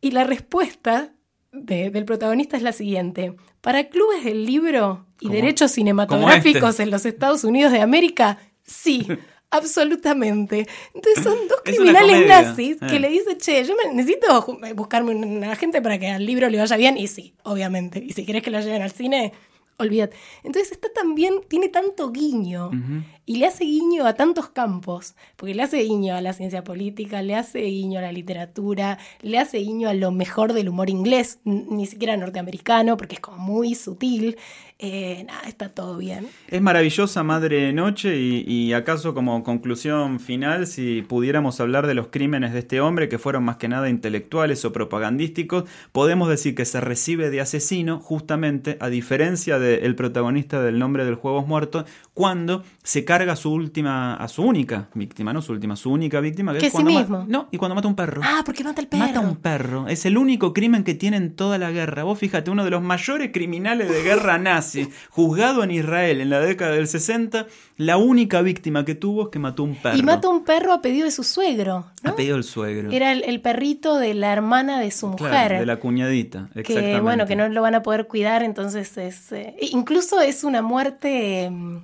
Y 0.00 0.10
la 0.10 0.24
respuesta 0.24 1.12
de- 1.64 1.90
del 1.90 2.04
protagonista 2.04 2.56
es 2.56 2.62
la 2.62 2.72
siguiente. 2.72 3.34
Para 3.60 3.88
clubes 3.88 4.24
del 4.24 4.44
libro 4.46 5.06
y 5.20 5.26
Como- 5.26 5.34
derechos 5.34 5.72
cinematográficos 5.72 6.70
este. 6.70 6.82
en 6.84 6.90
los 6.90 7.04
Estados 7.06 7.44
Unidos 7.44 7.72
de 7.72 7.80
América, 7.80 8.38
sí. 8.62 9.06
Absolutamente. 9.50 10.66
Entonces 10.94 11.22
son 11.24 11.36
dos 11.48 11.60
criminales 11.64 12.26
nazis 12.26 12.76
que 12.88 12.96
Eh. 12.96 13.00
le 13.00 13.08
dice, 13.08 13.36
che, 13.38 13.64
yo 13.64 13.74
me 13.76 13.92
necesito 13.94 14.44
buscarme 14.74 15.14
una 15.14 15.54
gente 15.56 15.80
para 15.80 15.98
que 15.98 16.08
al 16.08 16.24
libro 16.26 16.48
le 16.50 16.58
vaya 16.58 16.76
bien. 16.76 16.96
Y 16.98 17.06
sí, 17.06 17.34
obviamente. 17.44 18.02
Y 18.04 18.12
si 18.12 18.26
querés 18.26 18.42
que 18.42 18.50
lo 18.50 18.60
lleven 18.60 18.82
al 18.82 18.90
cine, 18.92 19.32
olvídate. 19.78 20.16
Entonces 20.42 20.72
está 20.72 20.88
también, 20.92 21.40
tiene 21.48 21.68
tanto 21.68 22.10
guiño. 22.10 22.70
Y 23.24 23.36
le 23.36 23.46
hace 23.46 23.64
guiño 23.64 24.06
a 24.06 24.14
tantos 24.14 24.48
campos. 24.48 25.14
Porque 25.36 25.54
le 25.54 25.62
hace 25.62 25.78
guiño 25.82 26.14
a 26.14 26.20
la 26.20 26.32
ciencia 26.32 26.64
política, 26.64 27.22
le 27.22 27.34
hace 27.34 27.60
guiño 27.60 27.98
a 27.98 28.02
la 28.02 28.12
literatura, 28.12 28.98
le 29.22 29.38
hace 29.38 29.58
guiño 29.58 29.88
a 29.88 29.94
lo 29.94 30.10
mejor 30.10 30.52
del 30.52 30.68
humor 30.68 30.90
inglés, 30.90 31.40
ni 31.44 31.86
siquiera 31.86 32.16
norteamericano, 32.16 32.96
porque 32.96 33.16
es 33.16 33.20
como 33.20 33.38
muy 33.38 33.74
sutil. 33.74 34.36
Eh, 34.78 35.24
nada, 35.26 35.40
está 35.48 35.70
todo 35.70 35.96
bien. 35.96 36.26
Es 36.48 36.60
maravillosa 36.60 37.22
Madre 37.22 37.72
Noche 37.72 38.18
y, 38.20 38.44
y 38.46 38.74
acaso 38.74 39.14
como 39.14 39.42
conclusión 39.42 40.20
final, 40.20 40.66
si 40.66 41.00
pudiéramos 41.00 41.60
hablar 41.60 41.86
de 41.86 41.94
los 41.94 42.08
crímenes 42.08 42.52
de 42.52 42.58
este 42.58 42.82
hombre, 42.82 43.08
que 43.08 43.16
fueron 43.18 43.42
más 43.44 43.56
que 43.56 43.68
nada 43.68 43.88
intelectuales 43.88 44.66
o 44.66 44.72
propagandísticos, 44.74 45.64
podemos 45.92 46.28
decir 46.28 46.54
que 46.54 46.66
se 46.66 46.82
recibe 46.82 47.30
de 47.30 47.40
asesino 47.40 48.00
justamente 48.00 48.76
a 48.80 48.90
diferencia 48.90 49.58
del 49.58 49.94
protagonista 49.94 50.60
del 50.60 50.78
nombre 50.78 51.06
del 51.06 51.14
Juegos 51.14 51.46
Muertos, 51.46 51.86
cuando 52.12 52.62
se 52.82 53.06
carga 53.06 53.32
a 53.32 53.36
su 53.36 53.52
última, 53.52 54.14
a 54.16 54.28
su 54.28 54.42
única 54.42 54.88
víctima, 54.92 55.32
no 55.32 55.40
su 55.40 55.52
última, 55.52 55.76
su 55.76 55.90
única 55.90 56.20
víctima, 56.20 56.52
que, 56.52 56.58
Que 56.58 56.66
es 56.66 56.72
sí 56.72 56.82
cuando 56.82 56.90
mismo. 57.00 57.24
no, 57.26 57.48
y 57.50 57.56
cuando 57.56 57.74
mata 57.74 57.88
a 57.88 57.90
un 57.90 57.96
perro. 57.96 58.20
Ah, 58.22 58.42
porque 58.44 58.62
mata 58.62 58.82
al 58.82 58.88
perro. 58.88 59.06
Mata 59.06 59.18
a 59.20 59.22
un 59.22 59.36
perro. 59.36 59.88
Es 59.88 60.04
el 60.04 60.18
único 60.18 60.52
crimen 60.52 60.84
que 60.84 60.94
tiene 60.94 61.16
en 61.16 61.34
toda 61.34 61.56
la 61.56 61.70
guerra. 61.70 62.04
Vos 62.04 62.18
fíjate, 62.18 62.50
uno 62.50 62.62
de 62.62 62.70
los 62.70 62.82
mayores 62.82 63.30
criminales 63.32 63.88
de 63.88 64.02
guerra 64.02 64.36
nazi, 64.36 64.65
juzgado 65.10 65.62
en 65.64 65.70
Israel 65.70 66.20
en 66.20 66.30
la 66.30 66.40
década 66.40 66.72
del 66.72 66.86
60, 66.88 67.46
la 67.76 67.96
única 67.96 68.42
víctima 68.42 68.84
que 68.84 68.94
tuvo 68.94 69.24
es 69.24 69.28
que 69.28 69.38
mató 69.38 69.62
un 69.62 69.74
perro. 69.76 69.96
Y 69.96 70.02
mata 70.02 70.28
a 70.28 70.30
un 70.30 70.44
perro 70.44 70.72
a 70.72 70.80
pedido 70.82 71.04
de 71.04 71.10
su 71.10 71.22
suegro. 71.24 71.86
¿no? 72.02 72.10
Ha 72.10 72.16
pedido 72.16 72.36
el 72.36 72.44
suegro. 72.44 72.90
Era 72.90 73.12
el, 73.12 73.24
el 73.24 73.40
perrito 73.40 73.96
de 73.98 74.14
la 74.14 74.32
hermana 74.32 74.80
de 74.80 74.90
su 74.90 75.08
mujer. 75.08 75.28
Claro, 75.30 75.58
de 75.60 75.66
la 75.66 75.76
cuñadita. 75.76 76.48
que 76.54 76.60
Exactamente. 76.60 77.00
bueno, 77.00 77.26
que 77.26 77.36
no 77.36 77.48
lo 77.48 77.62
van 77.62 77.74
a 77.74 77.82
poder 77.82 78.06
cuidar, 78.06 78.42
entonces 78.42 78.96
es. 78.98 79.32
eh, 79.32 79.54
incluso 79.60 80.20
es 80.20 80.44
una 80.44 80.62
muerte. 80.62 81.48
mm, 81.50 81.76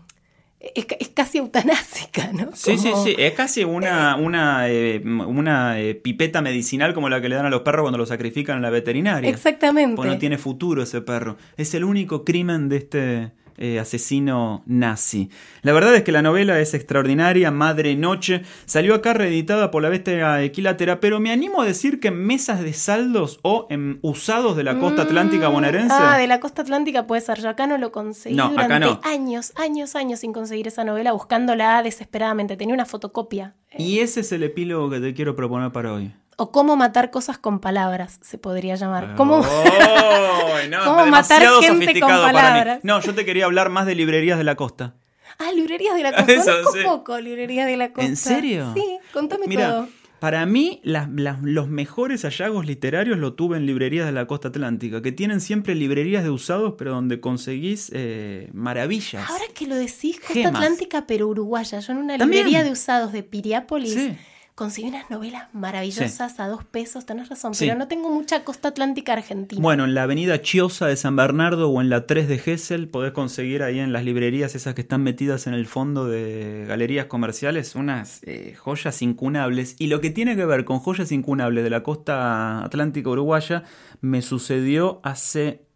Es, 0.63 0.87
es 1.01 1.09
casi 1.09 1.39
eutanásica, 1.39 2.31
¿no? 2.33 2.51
Sí, 2.55 2.79
sí, 2.79 2.93
sí. 3.03 3.17
Es 3.19 3.33
casi 3.33 3.65
una, 3.65 4.15
una, 4.15 4.69
eh, 4.69 5.03
una 5.05 5.81
eh, 5.81 5.97
pipeta 5.97 6.41
medicinal 6.41 6.95
como 6.95 7.09
la 7.09 7.21
que 7.21 7.29
le 7.29 7.35
dan 7.35 7.47
a 7.47 7.51
los 7.51 7.63
perros 7.63 7.83
cuando 7.83 7.99
los 7.99 8.11
sacrifican 8.11 8.57
en 8.57 8.63
la 8.63 8.71
veterinaria. 8.71 9.29
Exactamente. 9.29 9.97
Pues 9.97 10.09
no 10.09 10.19
tiene 10.19 10.39
futuro 10.39 10.83
ese 10.85 11.01
perro. 11.01 11.37
Es 11.57 11.75
el 11.75 11.83
único 11.83 12.25
crimen 12.25 12.69
de 12.69 12.77
este 12.77 13.33
eh, 13.63 13.79
asesino 13.79 14.65
nazi. 14.67 15.31
La 15.63 15.73
verdad 15.73 15.95
es 15.95 16.03
que 16.03 16.11
la 16.11 16.21
novela 16.21 16.59
es 16.59 16.75
extraordinaria, 16.75 17.51
Madre 17.53 17.95
Noche. 17.95 18.43
Salió 18.67 18.95
acá 18.97 19.13
reeditada 19.15 19.71
por 19.71 19.83
la 19.83 19.89
bestia 19.89 20.43
equilátera, 20.43 20.99
pero 20.99 21.21
me 21.21 21.31
animo 21.31 21.63
a 21.63 21.65
decir 21.65 22.01
que 22.01 22.09
en 22.09 22.17
mesas 22.27 22.61
de 22.61 22.73
saldos 22.73 23.39
o 23.43 23.69
en 23.71 24.01
usados 24.03 24.57
de 24.57 24.65
la 24.65 24.79
costa 24.81 25.03
atlántica 25.03 25.49
Mm, 25.49 25.53
bonaerense. 25.53 25.95
Ah, 25.97 26.19
de 26.19 26.27
la 26.27 26.41
costa 26.41 26.63
atlántica 26.63 27.07
puede 27.07 27.21
ser. 27.23 27.41
Yo 27.41 27.49
acá 27.51 27.69
no 27.69 27.79
lo 27.79 27.93
conseguí 27.93 28.35
No, 28.35 28.47
acá 28.47 28.65
durante 28.65 28.87
no. 28.87 29.01
años, 29.05 29.53
años, 29.55 29.95
años 29.95 30.19
sin 30.21 30.33
conseguir 30.33 30.67
esa 30.67 30.83
novela, 30.83 31.13
buscándola 31.13 31.83
desesperadamente. 31.85 32.57
Tenía 32.57 32.75
una 32.75 32.85
fotocopia. 32.85 33.55
Y 33.79 34.01
ese 34.01 34.21
es 34.21 34.33
el 34.33 34.43
epílogo 34.43 34.91
que 34.91 34.99
te 34.99 35.15
quiero 35.15 35.37
proponer 35.37 35.71
para 35.71 35.93
hoy. 35.93 36.13
O 36.37 36.51
cómo 36.51 36.77
matar 36.77 37.11
cosas 37.11 37.39
con 37.39 37.61
palabras, 37.61 38.19
se 38.23 38.39
podría 38.39 38.75
llamar. 38.75 39.15
¿Cómo? 39.17 39.45
¡Ay, 40.57 40.69
no, 40.69 40.85
¿Cómo 40.85 41.07
matar 41.07 41.41
gente 41.43 41.69
con 41.69 41.77
sofisticado 41.81 42.23
para 42.23 42.33
mí. 42.33 42.35
palabras? 42.49 42.81
No, 42.83 43.01
yo 43.01 43.15
te 43.15 43.25
quería 43.25 43.45
hablar 43.45 43.69
más 43.71 43.87
de 43.87 43.95
librerías 43.95 44.39
de 44.39 44.45
la 44.45 44.55
costa. 44.57 44.95
Ah, 45.39 45.53
librerías 45.55 45.95
de 45.95 46.03
la 46.03 46.13
costa. 46.17 46.33
Eso, 46.33 46.45
Conozco 46.51 46.73
sí. 46.73 46.79
poco 46.85 47.21
librerías 47.21 47.67
de 47.67 47.77
la 47.77 47.89
costa. 47.93 48.09
¿En 48.09 48.17
serio? 48.17 48.73
Sí, 48.75 48.99
contame 49.13 49.47
Mira, 49.47 49.69
todo. 49.71 49.89
para 50.21 50.45
mí 50.47 50.81
las- 50.85 51.09
las- 51.11 51.43
los 51.43 51.69
mejores 51.69 52.23
hallazgos 52.23 52.65
literarios 52.67 53.19
lo 53.19 53.35
tuve 53.35 53.57
en 53.59 53.67
librerías 53.67 54.07
de 54.07 54.13
la 54.13 54.27
costa 54.27 54.49
atlántica, 54.49 55.03
que 55.03 55.13
tienen 55.13 55.41
siempre 55.41 55.75
librerías 55.75 56.25
de 56.25 56.31
usados, 56.31 56.75
pero 56.79 56.93
donde 56.93 57.21
conseguís 57.21 57.91
eh, 57.95 58.49
maravillas. 58.53 59.29
Ahora 59.29 59.45
que 59.55 59.67
lo 59.67 59.75
decís, 59.75 60.19
Costa 60.19 60.35
Gemas. 60.35 60.55
Atlántica, 60.57 61.07
pero 61.07 61.29
uruguaya. 61.29 61.79
Yo 61.81 61.93
en 61.93 61.99
una 61.99 62.19
También. 62.19 62.47
librería 62.47 62.65
de 62.65 62.71
usados 62.73 63.13
de 63.13 63.23
Piriápolis 63.23 63.93
Sí. 63.95 64.17
Conseguí 64.55 64.89
unas 64.89 65.09
novelas 65.11 65.49
maravillosas 65.55 66.39
a 66.39 66.47
dos 66.47 66.63
pesos. 66.65 67.07
Tenés 67.07 67.29
razón, 67.31 67.55
Sí. 67.55 67.65
pero 67.67 67.79
no 67.79 67.89
tengo 67.89 68.11
mucha 68.11 68.45
Costa 68.45 68.69
Atlántica 68.69 69.15
argentina. 69.15 69.61
Bueno, 69.63 69.85
en 69.85 69.95
la 69.95 70.03
avenida 70.03 70.41
Chiosa 70.43 70.87
de 70.87 70.97
San 70.97 71.17
Bernardo 71.17 71.71
o 71.71 71.81
en 71.81 71.89
la 71.89 72.07
3 72.07 72.29
de 72.29 72.39
Gessel 72.39 72.89
podés 72.89 73.13
conseguir 73.13 73.63
ahí 73.63 73.79
en 73.79 73.93
las 73.93 74.05
librerías 74.05 74.55
esas 74.55 74.75
que 74.75 74.83
están 74.83 75.03
metidas 75.03 75.47
en 75.47 75.55
el 75.55 75.67
fondo 75.67 76.07
de 76.07 76.67
galerías 76.69 77.07
comerciales 77.07 77.75
unas 77.75 78.21
eh, 78.25 78.55
joyas 78.59 79.01
incunables. 79.03 79.75
Y 79.79 79.87
lo 79.87 80.01
que 80.01 80.11
tiene 80.11 80.37
que 80.37 80.45
ver 80.45 80.65
con 80.65 80.79
joyas 80.81 81.13
incunables 81.13 81.65
de 81.65 81.71
la 81.71 81.83
costa 81.83 82.63
atlántica 82.65 83.09
uruguaya 83.11 83.63
me 84.01 84.21
sucedió 84.23 85.01
hace 85.03 85.67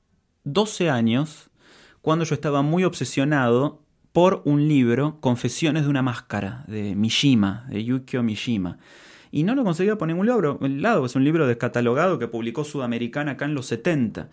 12 0.45 0.91
años 0.91 1.51
cuando 2.03 2.25
yo 2.25 2.35
estaba 2.35 2.63
muy 2.63 2.85
obsesionado 2.85 3.86
por 4.17 4.41
un 4.47 4.67
libro, 4.67 5.19
Confesiones 5.21 5.83
de 5.83 5.91
una 5.91 6.01
máscara, 6.01 6.65
de 6.69 6.95
Mishima, 6.95 7.67
de 7.69 7.85
Yukio 7.85 8.23
Mishima. 8.23 8.79
Y 9.31 9.43
no 9.43 9.55
lo 9.55 9.63
conseguía 9.63 9.99
por 9.99 10.09
ningún 10.09 10.27
lado, 10.27 10.59
lado, 10.63 11.05
es 11.05 11.15
un 11.17 11.23
libro 11.23 11.47
descatalogado 11.47 12.19
que 12.19 12.27
publicó 12.27 12.65
Sudamericana 12.65 13.33
acá 13.33 13.45
en 13.45 13.55
los 13.55 13.67
70. 13.67 14.31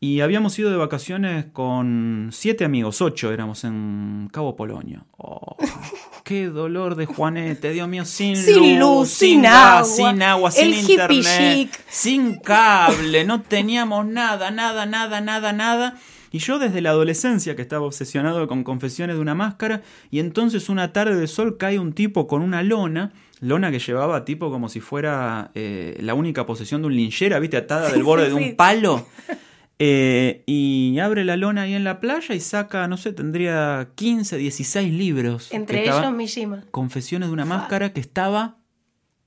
Y 0.00 0.20
habíamos 0.22 0.58
ido 0.58 0.70
de 0.70 0.78
vacaciones 0.78 1.44
con 1.52 2.30
siete 2.32 2.64
amigos, 2.64 3.02
ocho 3.02 3.30
éramos 3.30 3.64
en 3.64 4.30
Cabo 4.32 4.56
Polonio. 4.56 5.04
Oh, 5.18 5.58
qué 6.24 6.46
dolor 6.46 6.94
de 6.94 7.04
Juanete, 7.04 7.72
Dios 7.72 7.88
mío, 7.88 8.06
sin, 8.06 8.36
Sin 8.36 8.80
luz, 8.80 9.10
sin 9.10 9.42
gas, 9.42 9.98
agua, 9.98 10.12
sin 10.12 10.22
agua, 10.22 10.50
sin 10.50 10.72
internet, 10.72 11.84
sin 11.90 12.36
cable, 12.36 13.26
no 13.26 13.42
teníamos 13.42 14.06
nada, 14.06 14.50
nada, 14.50 14.86
nada, 14.86 15.20
nada, 15.20 15.52
nada. 15.52 15.98
Y 16.36 16.38
yo 16.38 16.58
desde 16.58 16.82
la 16.82 16.90
adolescencia 16.90 17.56
que 17.56 17.62
estaba 17.62 17.86
obsesionado 17.86 18.46
con 18.46 18.62
confesiones 18.62 19.16
de 19.16 19.22
una 19.22 19.34
máscara, 19.34 19.80
y 20.10 20.18
entonces 20.18 20.68
una 20.68 20.92
tarde 20.92 21.16
de 21.16 21.26
sol 21.28 21.56
cae 21.56 21.78
un 21.78 21.94
tipo 21.94 22.26
con 22.26 22.42
una 22.42 22.62
lona, 22.62 23.14
lona 23.40 23.70
que 23.70 23.78
llevaba 23.78 24.26
tipo 24.26 24.50
como 24.50 24.68
si 24.68 24.80
fuera 24.80 25.50
eh, 25.54 25.96
la 25.98 26.12
única 26.12 26.44
posesión 26.44 26.82
de 26.82 26.88
un 26.88 26.96
linchera, 26.96 27.38
viste, 27.38 27.56
atada 27.56 27.90
del 27.90 28.02
borde 28.02 28.28
de 28.28 28.34
un 28.34 28.54
palo. 28.54 29.06
Eh, 29.78 30.42
y 30.46 30.98
abre 31.00 31.22
la 31.22 31.36
lona 31.36 31.62
ahí 31.62 31.74
en 31.74 31.84
la 31.84 32.00
playa 32.00 32.34
y 32.34 32.40
saca, 32.40 32.88
no 32.88 32.96
sé, 32.96 33.12
tendría 33.12 33.90
15, 33.94 34.38
16 34.38 34.90
libros. 34.90 35.52
Entre 35.52 35.82
ellos 35.82 36.12
Mishima. 36.14 36.64
Confesiones 36.70 37.28
de 37.28 37.34
una 37.34 37.44
máscara 37.44 37.92
que 37.92 38.00
estaba 38.00 38.56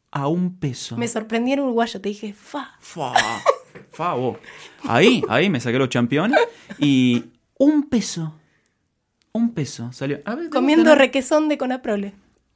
a 0.09 0.27
un 0.27 0.57
peso. 0.57 0.97
Me 0.97 1.07
sorprendí 1.07 1.51
en 1.51 1.59
uruguayo, 1.59 2.01
te 2.01 2.09
dije, 2.09 2.33
fa. 2.33 2.71
Fa, 2.79 3.13
fa, 3.91 4.13
vos. 4.13 4.37
Ahí, 4.83 5.23
ahí 5.29 5.49
me 5.49 5.59
saqué 5.59 5.77
los 5.77 5.89
campeones 5.89 6.39
y 6.77 7.23
un 7.57 7.89
peso. 7.89 8.35
Un 9.31 9.53
peso. 9.53 9.91
Salió. 9.91 10.19
A 10.25 10.35
ver, 10.35 10.49
Comiendo 10.49 10.95
requesón 10.95 11.49
de 11.49 11.57
Conaprole. 11.57 12.13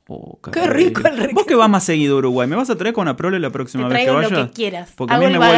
Oh, 0.08 0.38
Qué 0.52 0.68
rico 0.68 1.00
el 1.08 1.14
requesón. 1.16 1.34
Vos 1.34 1.46
que 1.46 1.56
vas 1.56 1.70
más 1.70 1.86
seguido 1.86 2.16
a 2.16 2.20
Uruguay, 2.20 2.46
¿me 2.46 2.58
vas 2.58 2.70
a 2.70 2.76
traer 2.78 2.94
con 2.94 3.08
Aprole 3.08 3.40
la 3.40 3.52
próxima 3.52 3.88
Te 3.88 3.94
vez 3.94 4.06
que 4.06 4.12
lo 4.12 4.46
que 4.48 4.52
quieras. 4.52 4.92
Porque 4.98 5.14
a 5.14 5.16
Hago 5.16 5.26
mí 5.28 5.34
el 5.34 5.40
me 5.40 5.46
vuelve, 5.48 5.58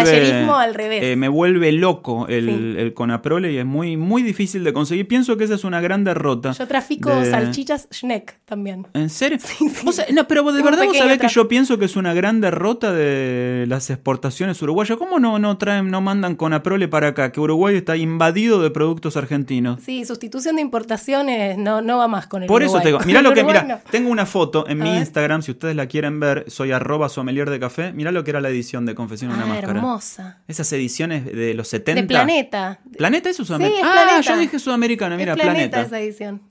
al 0.53 0.73
revés. 0.75 1.03
eh, 1.03 1.15
me 1.15 1.27
vuelve 1.29 1.71
loco 1.71 2.27
el, 2.29 2.45
Sí. 2.45 2.75
el 2.79 2.93
Conaprole 2.93 3.51
y 3.51 3.57
es 3.57 3.65
muy, 3.65 3.97
muy 3.97 4.21
difícil 4.21 4.63
de 4.63 4.71
conseguir. 4.71 5.07
Pienso 5.07 5.35
que 5.35 5.45
esa 5.45 5.55
es 5.55 5.63
una 5.63 5.81
gran 5.81 6.03
derrota. 6.03 6.51
Yo 6.51 6.67
trafico 6.67 7.09
de- 7.09 7.31
salchichas 7.31 7.87
Schneck 7.91 8.37
también. 8.45 8.85
¿En 8.93 9.09
serio? 9.09 9.39
Vos 9.83 9.95
sa- 9.95 10.05
no, 10.13 10.27
pero 10.27 10.43
vos 10.43 10.53
de 10.53 10.61
verdad 10.61 10.85
vos 10.85 10.95
sabés 10.95 11.17
que 11.17 11.27
yo 11.27 11.47
pienso 11.47 11.79
que 11.79 11.85
es 11.85 11.95
una 11.95 12.13
gran 12.13 12.39
derrota 12.39 12.93
de 12.93 13.65
las 13.67 13.89
exportaciones 13.89 14.61
uruguayas. 14.61 14.97
¿Cómo 14.99 15.17
no, 15.19 15.39
no 15.39 15.57
traen, 15.57 15.89
no 15.89 16.01
mandan 16.01 16.35
con 16.35 16.53
Aprole 16.53 16.87
para 16.87 17.07
acá? 17.07 17.31
Que 17.31 17.39
Uruguay 17.39 17.75
está 17.77 17.97
invadido 17.97 18.61
de 18.61 18.69
productos 18.69 19.17
argentinos. 19.17 19.81
Sí, 19.83 20.05
sustitución 20.05 20.57
de 20.57 20.61
importaciones 20.61 21.57
no, 21.57 21.81
no 21.81 21.97
va 21.97 22.07
más 22.07 22.27
con 22.27 22.43
el 22.43 22.47
Por 22.47 22.61
eso 22.61 22.73
Uruguay. 22.73 22.83
te 22.83 22.87
digo, 22.89 22.99
mirá 23.05 23.21
lo 23.23 23.33
que, 23.33 23.43
mirá, 23.43 23.63
no. 23.63 23.79
tengo 23.89 24.09
una 24.11 24.25
foto 24.35 24.67
en 24.67 24.81
A 24.81 24.83
mi 24.83 24.89
ver. 24.89 24.99
Instagram, 24.99 25.41
si 25.43 25.51
ustedes 25.51 25.77
la 25.77 25.85
quieren 25.87 26.19
ver, 26.19 26.43
soy 26.49 26.73
arroba 26.73 27.07
sommelier 27.07 27.49
de 27.49 27.57
café, 27.57 27.93
mirá 27.93 28.11
lo 28.11 28.25
que 28.25 28.31
era 28.31 28.41
la 28.41 28.49
edición 28.49 28.85
de 28.85 28.93
Confesión 28.93 29.31
de 29.31 29.37
una 29.37 29.45
Ah, 29.45 29.47
Máscara. 29.47 29.71
hermosa. 29.79 30.41
Esas 30.49 30.73
ediciones 30.73 31.23
de 31.23 31.53
los 31.53 31.69
70. 31.69 32.01
De 32.01 32.05
Planeta. 32.05 32.79
¿Planeta 32.97 33.29
es 33.29 33.37
Sudamericana? 33.37 33.81
Sí, 33.81 33.81
es 33.81 33.87
ah, 33.97 34.03
Planeta. 34.05 34.33
yo 34.33 34.37
dije 34.41 34.59
Sudamericana, 34.59 35.15
mira, 35.15 35.31
es 35.35 35.39
planeta, 35.39 35.77
Planeta. 35.77 35.81
esa 35.83 35.99
edición. 36.01 36.41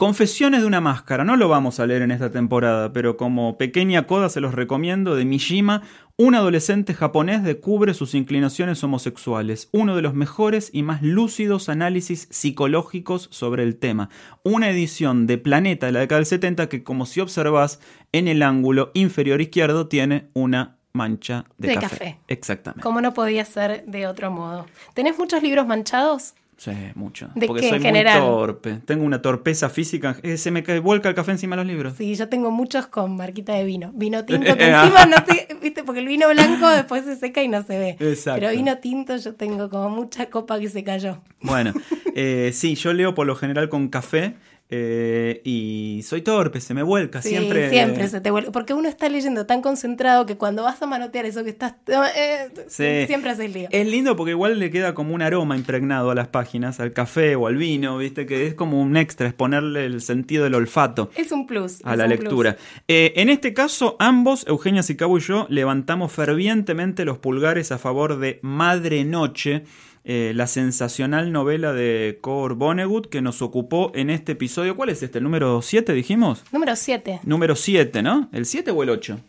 Confesiones 0.00 0.62
de 0.62 0.66
una 0.66 0.80
máscara, 0.80 1.24
no 1.24 1.36
lo 1.36 1.50
vamos 1.50 1.78
a 1.78 1.86
leer 1.86 2.00
en 2.00 2.10
esta 2.10 2.30
temporada, 2.30 2.90
pero 2.90 3.18
como 3.18 3.58
pequeña 3.58 4.06
coda 4.06 4.30
se 4.30 4.40
los 4.40 4.54
recomiendo 4.54 5.14
de 5.14 5.26
Mishima, 5.26 5.82
un 6.16 6.34
adolescente 6.34 6.94
japonés 6.94 7.44
descubre 7.44 7.92
sus 7.92 8.14
inclinaciones 8.14 8.82
homosexuales, 8.82 9.68
uno 9.72 9.94
de 9.96 10.00
los 10.00 10.14
mejores 10.14 10.70
y 10.72 10.84
más 10.84 11.02
lúcidos 11.02 11.68
análisis 11.68 12.28
psicológicos 12.30 13.28
sobre 13.30 13.62
el 13.62 13.76
tema. 13.76 14.08
Una 14.42 14.70
edición 14.70 15.26
de 15.26 15.36
Planeta 15.36 15.84
de 15.84 15.92
la 15.92 16.00
década 16.00 16.20
del 16.20 16.24
70 16.24 16.70
que 16.70 16.82
como 16.82 17.04
si 17.04 17.20
observás 17.20 17.78
en 18.12 18.26
el 18.26 18.42
ángulo 18.42 18.92
inferior 18.94 19.42
izquierdo 19.42 19.86
tiene 19.86 20.30
una 20.32 20.78
mancha 20.94 21.44
de, 21.58 21.68
De 21.68 21.74
café. 21.74 21.88
café. 21.88 22.20
Exactamente. 22.26 22.82
Como 22.82 23.02
no 23.02 23.12
podía 23.12 23.44
ser 23.44 23.84
de 23.84 24.06
otro 24.06 24.30
modo. 24.30 24.64
¿Tenés 24.94 25.18
muchos 25.18 25.42
libros 25.42 25.66
manchados? 25.66 26.32
Sí, 26.60 26.72
mucho. 26.94 27.30
¿De 27.34 27.46
Porque 27.46 27.62
qué, 27.62 27.68
soy 27.70 27.78
en 27.78 27.84
general? 27.84 28.20
muy 28.20 28.28
torpe. 28.28 28.80
Tengo 28.84 29.04
una 29.04 29.22
torpeza 29.22 29.70
física. 29.70 30.18
Eh, 30.22 30.36
se 30.36 30.50
me 30.50 30.62
cae, 30.62 30.78
vuelca 30.78 31.08
el 31.08 31.14
café 31.14 31.30
encima 31.30 31.56
de 31.56 31.62
los 31.62 31.72
libros. 31.72 31.94
Sí, 31.96 32.14
yo 32.14 32.28
tengo 32.28 32.50
muchos 32.50 32.86
con 32.86 33.16
marquita 33.16 33.54
de 33.54 33.64
vino. 33.64 33.92
Vino 33.94 34.22
tinto 34.26 34.58
que 34.58 34.68
encima 34.68 35.06
no 35.06 35.24
te, 35.24 35.56
viste, 35.62 35.84
porque 35.84 36.00
el 36.00 36.06
vino 36.06 36.28
blanco 36.28 36.68
después 36.76 37.06
se 37.06 37.16
seca 37.16 37.42
y 37.42 37.48
no 37.48 37.62
se 37.62 37.78
ve. 37.78 37.96
Exacto. 37.98 38.40
Pero 38.40 38.52
vino 38.52 38.76
tinto 38.76 39.16
yo 39.16 39.34
tengo 39.36 39.70
como 39.70 39.88
mucha 39.88 40.26
copa 40.26 40.60
que 40.60 40.68
se 40.68 40.84
cayó. 40.84 41.22
Bueno, 41.40 41.72
eh, 42.14 42.50
sí, 42.52 42.74
yo 42.74 42.92
leo 42.92 43.14
por 43.14 43.26
lo 43.26 43.36
general 43.36 43.70
con 43.70 43.88
café 43.88 44.34
eh, 44.70 45.40
y 45.44 46.02
soy 46.04 46.22
torpe, 46.22 46.60
se 46.60 46.74
me 46.74 46.82
vuelca 46.82 47.20
Sí, 47.22 47.30
siempre. 47.30 47.70
siempre 47.70 48.08
se 48.08 48.20
te 48.20 48.30
vuelve. 48.30 48.50
Porque 48.52 48.72
uno 48.72 48.88
está 48.88 49.08
leyendo 49.08 49.44
tan 49.46 49.62
concentrado 49.62 50.26
que 50.26 50.36
cuando 50.36 50.62
vas 50.62 50.80
a 50.82 50.86
manotear 50.86 51.26
eso 51.26 51.42
que 51.44 51.50
estás. 51.50 51.74
eh, 52.16 52.48
Sí. 52.68 53.06
Siempre 53.06 53.30
haces 53.30 53.52
lío. 53.52 53.68
Es 53.70 53.86
lindo 53.86 54.16
porque 54.16 54.30
igual 54.30 54.58
le 54.58 54.70
queda 54.70 54.94
como 54.94 55.14
un 55.14 55.22
aroma 55.22 55.56
impregnado 55.56 56.10
a 56.10 56.14
las 56.14 56.28
páginas, 56.28 56.78
al 56.80 56.92
café 56.92 57.34
o 57.36 57.46
al 57.46 57.56
vino, 57.56 57.98
viste, 57.98 58.26
que 58.26 58.46
es 58.46 58.54
como 58.54 58.80
un 58.80 58.96
extra, 58.96 59.26
es 59.26 59.34
ponerle 59.34 59.84
el 59.86 60.00
sentido 60.00 60.44
del 60.44 60.54
olfato. 60.54 61.10
Es 61.16 61.32
un 61.32 61.46
plus. 61.46 61.80
a 61.84 61.96
la 61.96 62.06
lectura. 62.06 62.56
Eh, 62.88 63.12
en 63.16 63.28
este 63.28 63.52
caso, 63.54 63.96
ambos, 63.98 64.46
Eugenia 64.46 64.82
Sicabo 64.82 65.18
y 65.18 65.20
yo, 65.20 65.46
levantamos 65.50 66.12
fervientemente 66.12 67.04
los 67.04 67.18
pulgares 67.18 67.72
a 67.72 67.78
favor 67.78 68.18
de 68.18 68.38
Madre 68.42 69.04
Noche, 69.04 69.64
eh, 70.04 70.32
la 70.34 70.46
sensacional 70.46 71.32
novela 71.32 71.72
de 71.72 72.18
Cor 72.20 72.54
Vonnegut 72.54 73.08
que 73.08 73.20
nos 73.20 73.42
ocupó 73.42 73.92
en 73.94 74.10
este 74.10 74.32
episodio. 74.32 74.76
¿Cuál 74.76 74.88
es 74.88 75.02
este? 75.02 75.18
¿El 75.18 75.24
número 75.24 75.60
7 75.62 75.92
dijimos? 75.92 76.42
Número 76.52 76.74
7. 76.74 77.20
Número 77.24 77.54
7, 77.54 78.02
¿no? 78.02 78.28
¿El 78.32 78.46
7 78.46 78.70
o 78.70 78.82
el 78.82 78.90
8? 78.90 79.20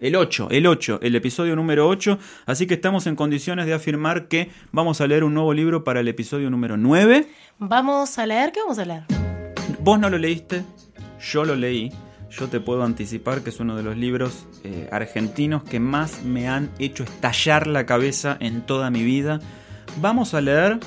El 0.00 0.16
8, 0.16 0.48
el 0.50 0.66
8, 0.66 1.00
el 1.02 1.14
episodio 1.14 1.54
número 1.56 1.86
8. 1.86 2.18
Así 2.46 2.66
que 2.66 2.74
estamos 2.74 3.06
en 3.06 3.16
condiciones 3.16 3.66
de 3.66 3.74
afirmar 3.74 4.28
que 4.28 4.50
vamos 4.72 5.00
a 5.02 5.06
leer 5.06 5.24
un 5.24 5.34
nuevo 5.34 5.52
libro 5.52 5.84
para 5.84 6.00
el 6.00 6.08
episodio 6.08 6.48
número 6.48 6.78
9. 6.78 7.26
Vamos 7.58 8.18
a 8.18 8.24
leer. 8.24 8.52
¿Qué 8.52 8.60
vamos 8.60 8.78
a 8.78 8.84
leer? 8.86 9.02
Vos 9.80 9.98
no 10.00 10.08
lo 10.08 10.16
leíste, 10.16 10.62
yo 11.20 11.44
lo 11.44 11.54
leí. 11.54 11.92
Yo 12.30 12.48
te 12.48 12.60
puedo 12.60 12.84
anticipar 12.84 13.42
que 13.42 13.50
es 13.50 13.60
uno 13.60 13.76
de 13.76 13.82
los 13.82 13.96
libros 13.96 14.46
eh, 14.62 14.88
argentinos 14.92 15.64
que 15.64 15.80
más 15.80 16.22
me 16.22 16.48
han 16.48 16.70
hecho 16.78 17.02
estallar 17.02 17.66
la 17.66 17.86
cabeza 17.86 18.36
en 18.40 18.62
toda 18.62 18.90
mi 18.90 19.02
vida. 19.02 19.40
Vamos 19.98 20.34
a 20.34 20.40
leer 20.40 20.80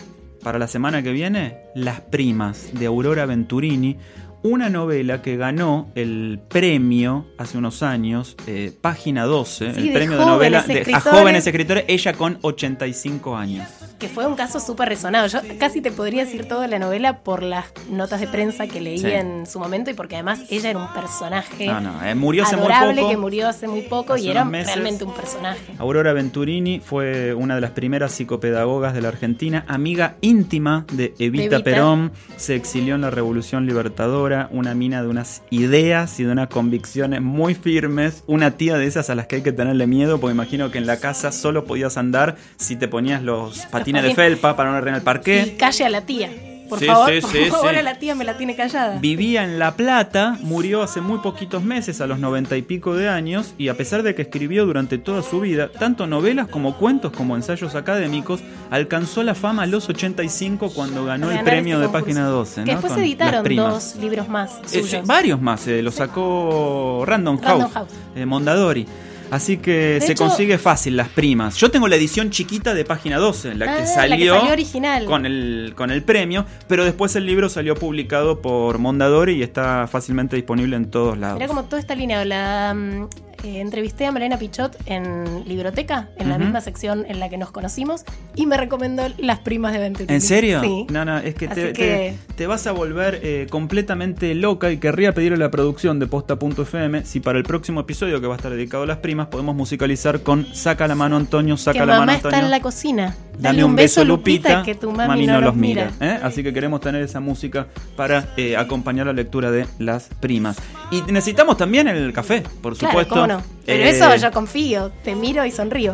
para 0.44 0.60
la 0.60 0.68
semana 0.68 1.04
que 1.04 1.12
viene 1.12 1.58
Las 1.76 2.02
Primas 2.02 2.70
de 2.74 2.86
Aurora 2.86 3.26
Venturini, 3.26 3.98
una 4.44 4.70
novela 4.70 5.22
que 5.22 5.38
ganó 5.38 5.90
el 5.96 6.40
premio 6.50 7.26
hace 7.38 7.58
unos 7.58 7.82
años, 7.84 8.36
eh, 8.48 8.72
página 8.82 9.24
12, 9.26 9.74
Sí, 9.74 9.80
el 9.80 9.88
de 9.88 9.94
premio 9.94 10.18
de 10.18 10.26
novela 10.26 10.62
de, 10.64 10.86
a 10.94 11.00
jóvenes 11.00 11.48
escritores, 11.48 11.86
ella 11.88 12.14
con 12.14 12.38
85 12.42 13.36
años. 13.36 13.68
Que 14.00 14.10
fue 14.10 14.28
un 14.28 14.36
caso 14.36 14.60
súper 14.60 14.90
resonado. 14.90 15.28
Yo 15.28 15.40
casi 15.60 15.80
te 15.80 15.90
podría 15.92 16.26
decir 16.26 16.46
toda 16.46 16.68
la 16.68 16.78
novela 16.78 17.20
por 17.20 17.42
las 17.42 17.68
notas 17.90 18.20
de 18.20 18.28
prensa 18.28 18.68
que 18.68 18.82
leí 18.82 18.98
Sí. 18.98 19.08
en 19.08 19.46
su 19.46 19.60
momento 19.60 19.92
y 19.92 19.94
porque 19.94 20.16
además 20.16 20.42
ella 20.50 20.72
era 20.72 20.80
un 20.80 20.94
personaje 20.94 21.68
No, 21.68 21.80
no, 21.80 22.04
eh, 22.06 22.14
murió 22.14 22.44
hace 22.44 22.58
muy 22.58 22.66
adorable 22.66 23.02
poco. 23.02 23.12
que 23.12 23.18
murió 23.18 23.48
hace 23.48 23.68
muy 23.70 23.84
poco 23.84 24.14
Hace 24.14 24.24
y 24.26 24.30
era 24.30 24.44
meses. 24.44 24.74
realmente 24.74 25.06
un 25.06 25.14
personaje. 25.14 25.74
Aurora 25.78 26.12
Venturini 26.12 26.82
fue 26.82 27.34
una 27.34 27.56
de 27.56 27.62
las 27.62 27.72
primeras 27.72 28.12
psicopedagogas 28.12 28.94
de 28.94 29.02
la 29.02 29.08
Argentina, 29.08 29.64
amiga 29.70 30.16
íntima 30.20 30.86
de 30.92 31.14
Evita, 31.18 31.56
Evita. 31.56 31.64
Perón, 31.64 32.12
se 32.36 32.56
exilió 32.56 32.96
en 32.96 33.02
la 33.02 33.10
Revolución 33.10 33.66
Libertadora, 33.66 34.33
una 34.52 34.74
mina 34.76 35.02
de 35.02 35.08
unas 35.08 35.42
ideas 35.50 36.20
y 36.20 36.24
de 36.24 36.32
unas 36.32 36.48
convicciones 36.50 37.22
muy 37.22 37.56
firmes, 37.56 38.24
una 38.28 38.52
tía 38.58 38.78
de 38.78 38.86
esas 38.86 39.10
a 39.10 39.16
las 39.16 39.28
que 39.28 39.38
hay 39.38 39.42
que 39.42 39.52
tenerle 39.52 39.88
miedo, 39.88 40.20
porque 40.20 40.34
imagino 40.34 40.72
que 40.72 40.78
en 40.78 40.86
la 40.86 40.98
casa 41.00 41.32
solo 41.32 41.66
podías 41.66 41.98
andar 41.98 42.36
si 42.58 42.76
te 42.76 42.88
ponías 42.88 43.22
los 43.24 43.66
patines 43.68 44.04
de 44.04 44.16
felpa 44.16 44.56
para 44.56 44.72
no 44.72 44.78
arreglar 44.78 44.96
el 44.98 45.02
Y 45.02 45.06
parqué. 45.06 45.56
calle 45.58 45.86
a 45.86 45.90
la 45.90 46.02
tía. 46.06 46.30
Por 46.70 46.80
Sí, 46.80 46.86
favor, 46.86 47.12
sí, 47.12 47.22
por 47.22 47.30
sí, 47.32 47.46
favor, 47.52 47.76
a 47.76 47.82
la 47.84 48.00
tía 48.00 48.16
me 48.16 48.24
la 48.24 48.36
tiene 48.38 48.56
callada. 48.56 48.98
Vivía 49.00 49.44
en 49.44 49.60
La 49.60 49.76
Plata, 49.76 50.38
murió 50.42 50.82
hace 50.82 51.02
muy 51.02 51.20
poquitos 51.20 51.64
meses, 51.64 52.02
a 52.02 52.08
los 52.08 52.20
noventa 52.20 52.58
y 52.58 52.62
pico 52.62 52.96
de 52.96 53.10
años, 53.10 53.54
y 53.58 53.68
a 53.68 53.78
pesar 53.78 54.02
de 54.04 54.16
que 54.16 54.24
escribió 54.24 54.66
durante 54.66 54.98
toda 54.98 55.22
su 55.24 55.40
vida 55.42 55.70
tanto 55.70 56.08
novelas 56.08 56.48
como 56.48 56.78
cuentos 56.78 57.12
como 57.12 57.36
ensayos 57.36 57.76
académicos, 57.76 58.42
alcanzó 58.72 59.24
la 59.24 59.36
fama 59.36 59.64
a 59.64 59.66
los 59.68 59.88
85 59.90 60.72
cuando 60.74 61.06
ganó 61.06 61.30
el 61.32 61.44
premio 61.44 61.76
este 61.76 61.88
de. 61.88 61.94
Página 61.94 62.26
12. 62.28 62.56
Que 62.56 62.60
¿no? 62.62 62.72
después 62.74 62.94
Con 62.94 63.02
editaron 63.04 63.56
dos 63.56 63.96
libros 63.98 64.28
más 64.30 64.60
Eh, 64.72 64.82
suyos. 64.82 65.06
varios 65.06 65.42
más, 65.42 65.68
eh, 65.68 65.82
lo 65.82 65.92
sacó 65.92 67.04
Random 67.06 67.38
House, 67.40 67.48
Random 67.50 67.72
House. 67.72 67.90
eh, 68.16 68.26
Mondadori. 68.26 68.88
Así 69.34 69.58
que 69.58 69.72
De 69.96 70.02
se 70.02 70.12
hecho- 70.12 70.26
consigue 70.28 70.58
fácil 70.60 70.96
las 70.96 71.10
primas. 71.10 71.56
Yo 71.58 71.72
tengo 71.72 71.88
la 71.88 71.96
edición 71.96 72.30
chiquita 72.30 72.74
de 72.76 72.86
página 72.86 73.18
12, 73.18 73.56
la 73.56 73.66
Ah, 73.66 73.68
que 73.78 73.82
la 73.82 73.88
que 73.88 73.94
salió, 73.94 74.36
salió 74.38 74.52
original. 74.54 75.06
Con, 75.06 75.26
el, 75.26 75.74
con 75.76 75.90
el 75.90 76.04
premio, 76.04 76.46
pero 76.68 76.86
después 76.86 77.16
el 77.16 77.26
libro 77.26 77.50
salió 77.50 77.74
publicado 77.76 78.42
por 78.42 78.78
Mondadori 78.78 79.34
y 79.34 79.42
está 79.42 79.88
fácilmente 79.88 80.36
disponible 80.36 80.76
en 80.76 80.92
todos 80.92 81.18
lados. 81.18 81.38
Era 81.40 81.48
como 81.48 81.64
toda 81.64 81.80
esta 81.80 81.96
línea. 81.96 82.24
La 82.26 82.74
mm, 82.76 83.08
eh, 83.44 83.60
entrevisté 83.60 84.06
a 84.06 84.12
Mariana 84.12 84.38
Pichot 84.38 84.78
en 84.86 85.44
Libroteca, 85.46 86.10
en 86.18 86.30
la 86.30 86.38
misma 86.38 86.62
sección 86.62 87.06
en 87.08 87.20
la 87.20 87.30
que 87.30 87.38
nos 87.38 87.52
conocimos, 87.52 88.04
y 88.36 88.46
me 88.46 88.58
recomendó 88.58 89.04
Las 89.18 89.40
Primas 89.40 89.74
de 89.74 89.80
Venturini. 89.80 90.14
¿En 90.14 90.22
serio? 90.22 90.62
Sí. 90.62 90.88
No, 90.90 91.06
no, 91.06 91.18
es 91.18 91.36
que, 91.36 91.48
te, 91.48 92.48
vas 92.48 92.68
a 92.68 92.72
volver 92.72 93.20
eh, 93.24 93.48
completamente 93.50 94.34
loca 94.36 94.72
y 94.72 94.78
querría 94.78 95.14
pedirle 95.14 95.36
a 95.36 95.40
la 95.40 95.52
producción 95.52 96.00
de 96.00 96.08
Posta.fm 96.08 97.06
si 97.06 97.20
para 97.20 97.38
el 97.38 97.44
próximo 97.44 97.82
episodio 97.82 98.20
que 98.22 98.28
va 98.28 98.34
a 98.34 98.38
estar 98.38 98.52
dedicado 98.52 98.84
a 98.84 98.88
las 98.88 98.98
primas 98.98 99.28
podemos 99.28 99.56
musicalizar 99.56 100.22
con 100.22 100.54
Saca 100.54 100.88
la 100.88 100.96
mano 100.96 101.18
Antonio, 101.18 101.58
saca 101.58 101.80
que 101.80 101.86
la 101.86 101.94
mamá 101.94 102.06
mano 102.06 102.12
está 102.14 102.28
Antonio. 102.30 102.46
en 102.46 102.52
la 102.52 102.60
cocina. 102.62 103.16
Dale 103.38 103.64
un 103.64 103.76
beso, 103.76 104.04
Lupita. 104.06 104.64
que 104.64 104.76
tu 104.76 104.92
mami, 104.92 105.26
no, 105.26 105.42
los 105.42 105.56
mira. 105.56 105.92
¿eh? 106.00 106.20
Así 106.22 106.44
que 106.44 106.54
queremos 106.54 106.82
tener 106.82 107.02
esa 107.02 107.20
música 107.20 107.68
para 107.96 108.34
eh, 108.38 108.56
acompañar 108.58 109.08
la 109.08 109.14
lectura 109.14 109.52
de 109.52 109.66
las 109.80 110.10
primas. 110.20 110.58
Y 110.94 111.12
necesitamos 111.12 111.58
también 111.58 111.88
el 111.88 112.12
café, 112.14 112.44
por 112.62 112.78
Claro, 112.78 112.92
supuesto. 112.92 113.16
cómo 113.16 113.28
no. 113.28 113.44
Pero 113.66 113.84
Eh, 113.84 113.90
eso 113.90 114.16
yo 114.16 114.32
confío. 114.32 114.92
Te 115.04 115.16
miro 115.16 115.46
y 115.46 115.52
sonrío. 115.52 115.94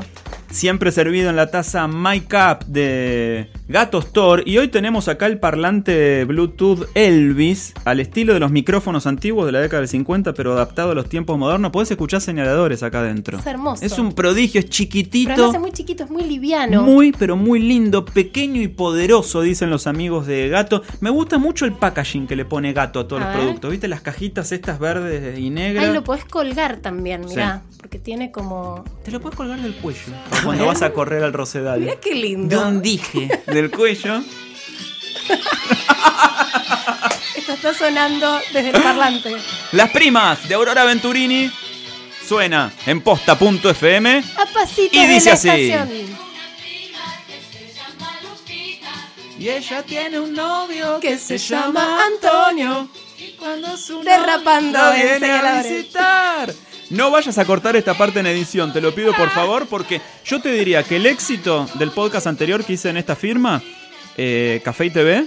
Siempre 0.52 0.92
servido 0.92 1.30
en 1.30 1.36
la 1.36 1.50
taza 1.52 1.88
My 1.88 2.22
Cup 2.22 2.66
de 2.66 3.50
Gato 3.70 4.00
Store. 4.00 4.42
Y 4.48 4.58
hoy 4.58 4.68
tenemos 4.70 5.08
acá 5.08 5.28
el 5.28 5.38
parlante 5.40 6.26
Bluetooth 6.26 6.88
Elvis, 6.96 7.76
al 7.86 8.00
estilo 8.00 8.34
de 8.34 8.40
los 8.40 8.50
micrófonos 8.50 9.06
antiguos 9.06 9.46
de 9.46 9.52
la 9.52 9.60
década 9.60 9.82
del 9.82 9.88
50, 9.88 10.34
pero 10.34 10.54
adaptado 10.54 10.92
a 10.92 10.96
los 10.96 11.08
tiempos 11.08 11.38
modernos. 11.38 11.72
Podés 11.72 11.92
escuchar 11.92 12.20
señaladores 12.20 12.82
acá 12.82 13.02
adentro. 13.02 13.38
Es 13.38 13.46
hermoso. 13.46 13.86
Es 13.86 14.00
un 14.00 14.14
prodigio, 14.14 14.58
es 14.60 14.66
Pero 14.66 14.74
chiquitito. 14.76 15.32
además 15.34 15.54
es 15.54 15.62
muy 15.62 15.72
chiquito, 15.72 16.04
es 16.04 16.10
muy 16.10 16.24
liviano. 16.24 16.82
Muy, 16.82 17.12
pero 17.12 17.36
muy 17.36 17.60
lindo, 17.60 18.06
pequeño 18.06 18.60
y 18.60 18.70
poderoso, 18.70 19.42
dicen 19.42 19.70
los 19.70 19.86
amigos 19.86 20.26
de 20.26 20.50
Gato. 20.50 20.82
Me 21.00 21.12
gusta 21.12 21.38
mucho 21.38 21.66
el 21.66 21.74
packaging 21.74 22.26
que 22.26 22.36
le 22.36 22.46
pone 22.46 22.74
Gato 22.74 23.00
a 23.02 23.08
todos 23.08 23.22
A 23.22 23.26
los 23.26 23.34
ver. 23.36 23.44
productos. 23.44 23.70
¿Viste 23.70 23.88
las 23.88 24.02
cajitas 24.02 24.52
estas 24.52 24.80
verdes 24.80 25.38
y 25.38 25.52
negras? 25.52 25.86
Ahí 25.86 25.94
lo 25.94 26.04
podés 26.04 26.26
colgar 26.26 26.78
también, 26.78 27.24
Sí. 27.30 27.36
mirá. 27.36 27.62
Porque 27.78 28.00
tiene 28.00 28.32
como. 28.32 28.84
Te 29.06 29.12
lo 29.12 29.22
puedes 29.22 29.38
colgar 29.38 29.60
del 29.62 29.74
cuello 29.76 30.00
cuando 30.44 30.66
vas 30.66 30.82
a 30.82 30.92
correr 30.92 31.24
al 31.24 31.34
Rosedal. 31.34 31.80
Mirá 31.80 31.94
qué 32.02 32.10
De 32.10 32.16
lindo. 32.16 32.68
un 32.68 32.82
dije 32.82 33.30
del 33.62 33.72
cuello. 33.72 34.22
Esto 37.36 37.54
está 37.54 37.74
sonando 37.74 38.40
desde 38.54 38.70
el 38.70 38.82
parlante. 38.82 39.36
Las 39.74 39.90
primas 39.92 40.48
de 40.48 40.56
Aurora 40.56 40.84
Venturini 40.86 41.52
suena 42.28 42.72
en 42.86 43.02
posta.fm. 43.02 44.24
A 44.38 44.46
pasito 44.54 44.96
Y 44.96 45.00
de 45.06 45.08
dice 45.14 45.30
la 45.30 45.34
así. 45.36 45.50
estación. 45.50 46.30
Y 49.38 49.48
ella 49.50 49.84
tiene 49.84 50.20
un 50.20 50.34
novio 50.34 51.00
Que 51.00 51.18
se 51.18 51.38
llama 51.38 52.04
Antonio. 52.06 52.90
Cuando 53.38 53.78
su 53.78 54.02
Derrapando 54.04 54.78
novio 54.78 55.02
en 55.02 55.20
viene 55.22 55.32
a 55.34 55.62
visitar. 55.62 56.54
No 56.90 57.12
vayas 57.12 57.38
a 57.38 57.46
cortar 57.46 57.76
esta 57.76 57.94
parte 57.94 58.20
en 58.20 58.28
edición, 58.28 58.74
te 58.74 58.82
lo 58.82 58.96
pido 58.96 59.14
por 59.14 59.30
favor, 59.30 59.68
porque 59.68 60.02
yo 60.26 60.42
te 60.42 60.52
diría 60.52 60.84
que 60.84 60.96
el 60.96 61.06
éxito 61.06 61.68
del 61.76 61.92
podcast 61.92 62.26
anterior 62.26 62.66
que 62.66 62.74
hice 62.74 62.90
en 62.90 62.98
esta 62.98 63.16
firma, 63.16 63.62
eh, 64.18 64.60
Café 64.64 64.86
y 64.86 64.90
TV, 64.90 65.26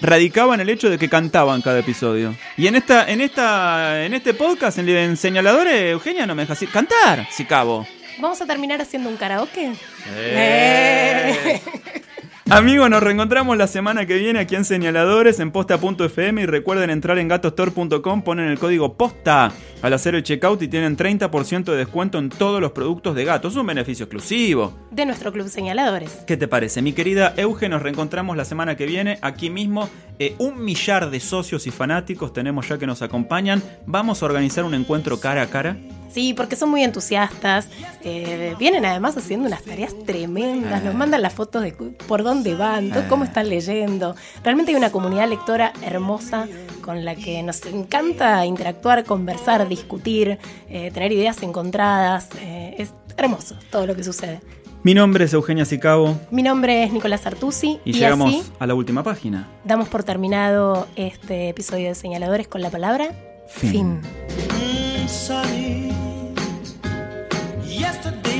radicaba 0.00 0.54
en 0.54 0.60
el 0.60 0.70
hecho 0.70 0.88
de 0.88 0.98
que 0.98 1.10
cantaban 1.10 1.60
cada 1.60 1.80
episodio. 1.80 2.34
Y 2.56 2.66
en 2.66 2.76
esta, 2.76 3.10
en 3.10 3.20
esta, 3.20 4.04
en 4.04 4.14
este 4.14 4.32
podcast, 4.32 4.78
en, 4.78 4.88
en 4.88 5.16
señaladores, 5.16 5.92
Eugenia 5.92 6.26
no 6.26 6.34
me 6.34 6.42
deja 6.42 6.54
así. 6.54 6.66
Cantar, 6.66 7.28
si 7.30 7.44
cabo. 7.44 7.86
Vamos 8.18 8.40
a 8.40 8.46
terminar 8.46 8.80
haciendo 8.80 9.10
un 9.10 9.16
karaoke. 9.16 9.72
Eh. 10.08 11.60
Amigos, 12.50 12.90
nos 12.90 13.02
reencontramos 13.02 13.56
la 13.56 13.66
semana 13.66 14.04
que 14.04 14.18
viene 14.18 14.38
aquí 14.38 14.54
en 14.54 14.66
Señaladores 14.66 15.40
en 15.40 15.50
posta.fm 15.50 16.42
y 16.42 16.46
recuerden 16.46 16.90
entrar 16.90 17.18
en 17.18 17.26
gatostore.com, 17.26 18.22
ponen 18.22 18.50
el 18.50 18.58
código 18.58 18.98
POSTA 18.98 19.50
al 19.80 19.92
hacer 19.94 20.14
el 20.14 20.22
checkout 20.22 20.60
y 20.60 20.68
tienen 20.68 20.94
30% 20.94 21.64
de 21.64 21.76
descuento 21.78 22.18
en 22.18 22.28
todos 22.28 22.60
los 22.60 22.72
productos 22.72 23.14
de 23.14 23.24
gato. 23.24 23.48
Es 23.48 23.56
un 23.56 23.66
beneficio 23.66 24.04
exclusivo. 24.04 24.78
De 24.90 25.06
nuestro 25.06 25.32
club 25.32 25.48
señaladores. 25.48 26.10
¿Qué 26.26 26.36
te 26.36 26.46
parece? 26.46 26.82
Mi 26.82 26.92
querida 26.92 27.32
Euge, 27.38 27.70
nos 27.70 27.80
reencontramos 27.80 28.36
la 28.36 28.44
semana 28.44 28.76
que 28.76 28.84
viene 28.84 29.18
aquí 29.22 29.48
mismo. 29.48 29.88
Eh, 30.18 30.34
un 30.38 30.62
millar 30.62 31.08
de 31.08 31.20
socios 31.20 31.66
y 31.66 31.70
fanáticos 31.70 32.34
tenemos 32.34 32.68
ya 32.68 32.76
que 32.76 32.86
nos 32.86 33.00
acompañan. 33.00 33.62
Vamos 33.86 34.22
a 34.22 34.26
organizar 34.26 34.64
un 34.64 34.74
encuentro 34.74 35.18
cara 35.18 35.42
a 35.42 35.46
cara 35.46 35.78
Sí, 36.10 36.34
porque 36.34 36.56
son 36.56 36.70
muy 36.70 36.82
entusiastas. 36.84 37.68
eh, 38.02 38.54
vienen 38.58 38.84
además 38.84 39.16
haciendo 39.16 39.46
unas 39.48 39.62
tareas 39.62 39.94
tremendas. 40.04 40.82
Nos 40.84 40.94
mandan 40.94 41.22
las 41.22 41.32
fotos 41.32 41.62
de 41.62 41.72
por 41.72 42.22
dónde 42.22 42.54
van, 42.54 42.92
cómo 43.08 43.24
están 43.24 43.48
leyendo. 43.48 44.14
Realmente 44.42 44.70
hay 44.72 44.76
una 44.76 44.90
comunidad 44.90 45.28
lectora 45.28 45.72
hermosa 45.82 46.46
con 46.82 47.04
la 47.04 47.14
que 47.14 47.42
nos 47.42 47.64
encanta 47.66 48.44
interactuar, 48.46 49.04
conversar, 49.04 49.66
discutir, 49.68 50.38
eh, 50.68 50.90
tener 50.92 51.12
ideas 51.12 51.42
encontradas. 51.42 52.28
eh, 52.40 52.74
es 52.78 52.92
hermoso 53.16 53.56
todo 53.70 53.86
lo 53.86 53.94
que 53.96 54.04
sucede. 54.04 54.40
Mi 54.82 54.92
nombre 54.92 55.24
es 55.24 55.32
Eugenia 55.32 55.64
Sicabo 55.64 56.14
Mi 56.30 56.42
nombre 56.42 56.84
es 56.84 56.92
Nicolás 56.92 57.26
Artusi 57.26 57.80
y, 57.86 57.90
y, 57.90 57.92
llegamos 57.94 58.34
así 58.34 58.52
a 58.58 58.66
la 58.66 58.74
última 58.74 59.02
página. 59.02 59.48
damos 59.64 59.88
por 59.88 60.04
terminado 60.04 60.86
este 60.94 61.48
episodio 61.48 61.88
de 61.88 61.94
Señaladores 61.94 62.48
con 62.48 62.60
la 62.60 62.68
palabra 62.70 63.08
Fin. 63.48 64.00
fin. 64.02 65.83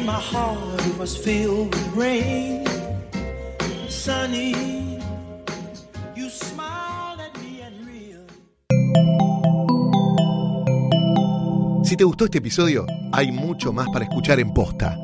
My 0.05 0.21
heart 0.21 0.99
was 0.99 1.17
filled 1.17 1.75
with 1.75 1.97
rain. 1.97 2.67
Sunny, 3.89 5.01
you 6.15 6.29
smiled 6.29 7.21
at 7.21 7.33
me 7.41 7.63
and 7.63 7.87
real. 7.87 8.27
Si 11.85 11.97
te 11.97 12.05
gustó 12.05 12.27
este 12.27 12.39
episodio, 12.39 12.85
hay 13.13 13.33
mucho 13.33 13.73
más 13.73 13.89
para 13.89 14.05
escuchar 14.05 14.41
en 14.41 14.53
Posta. 14.53 15.04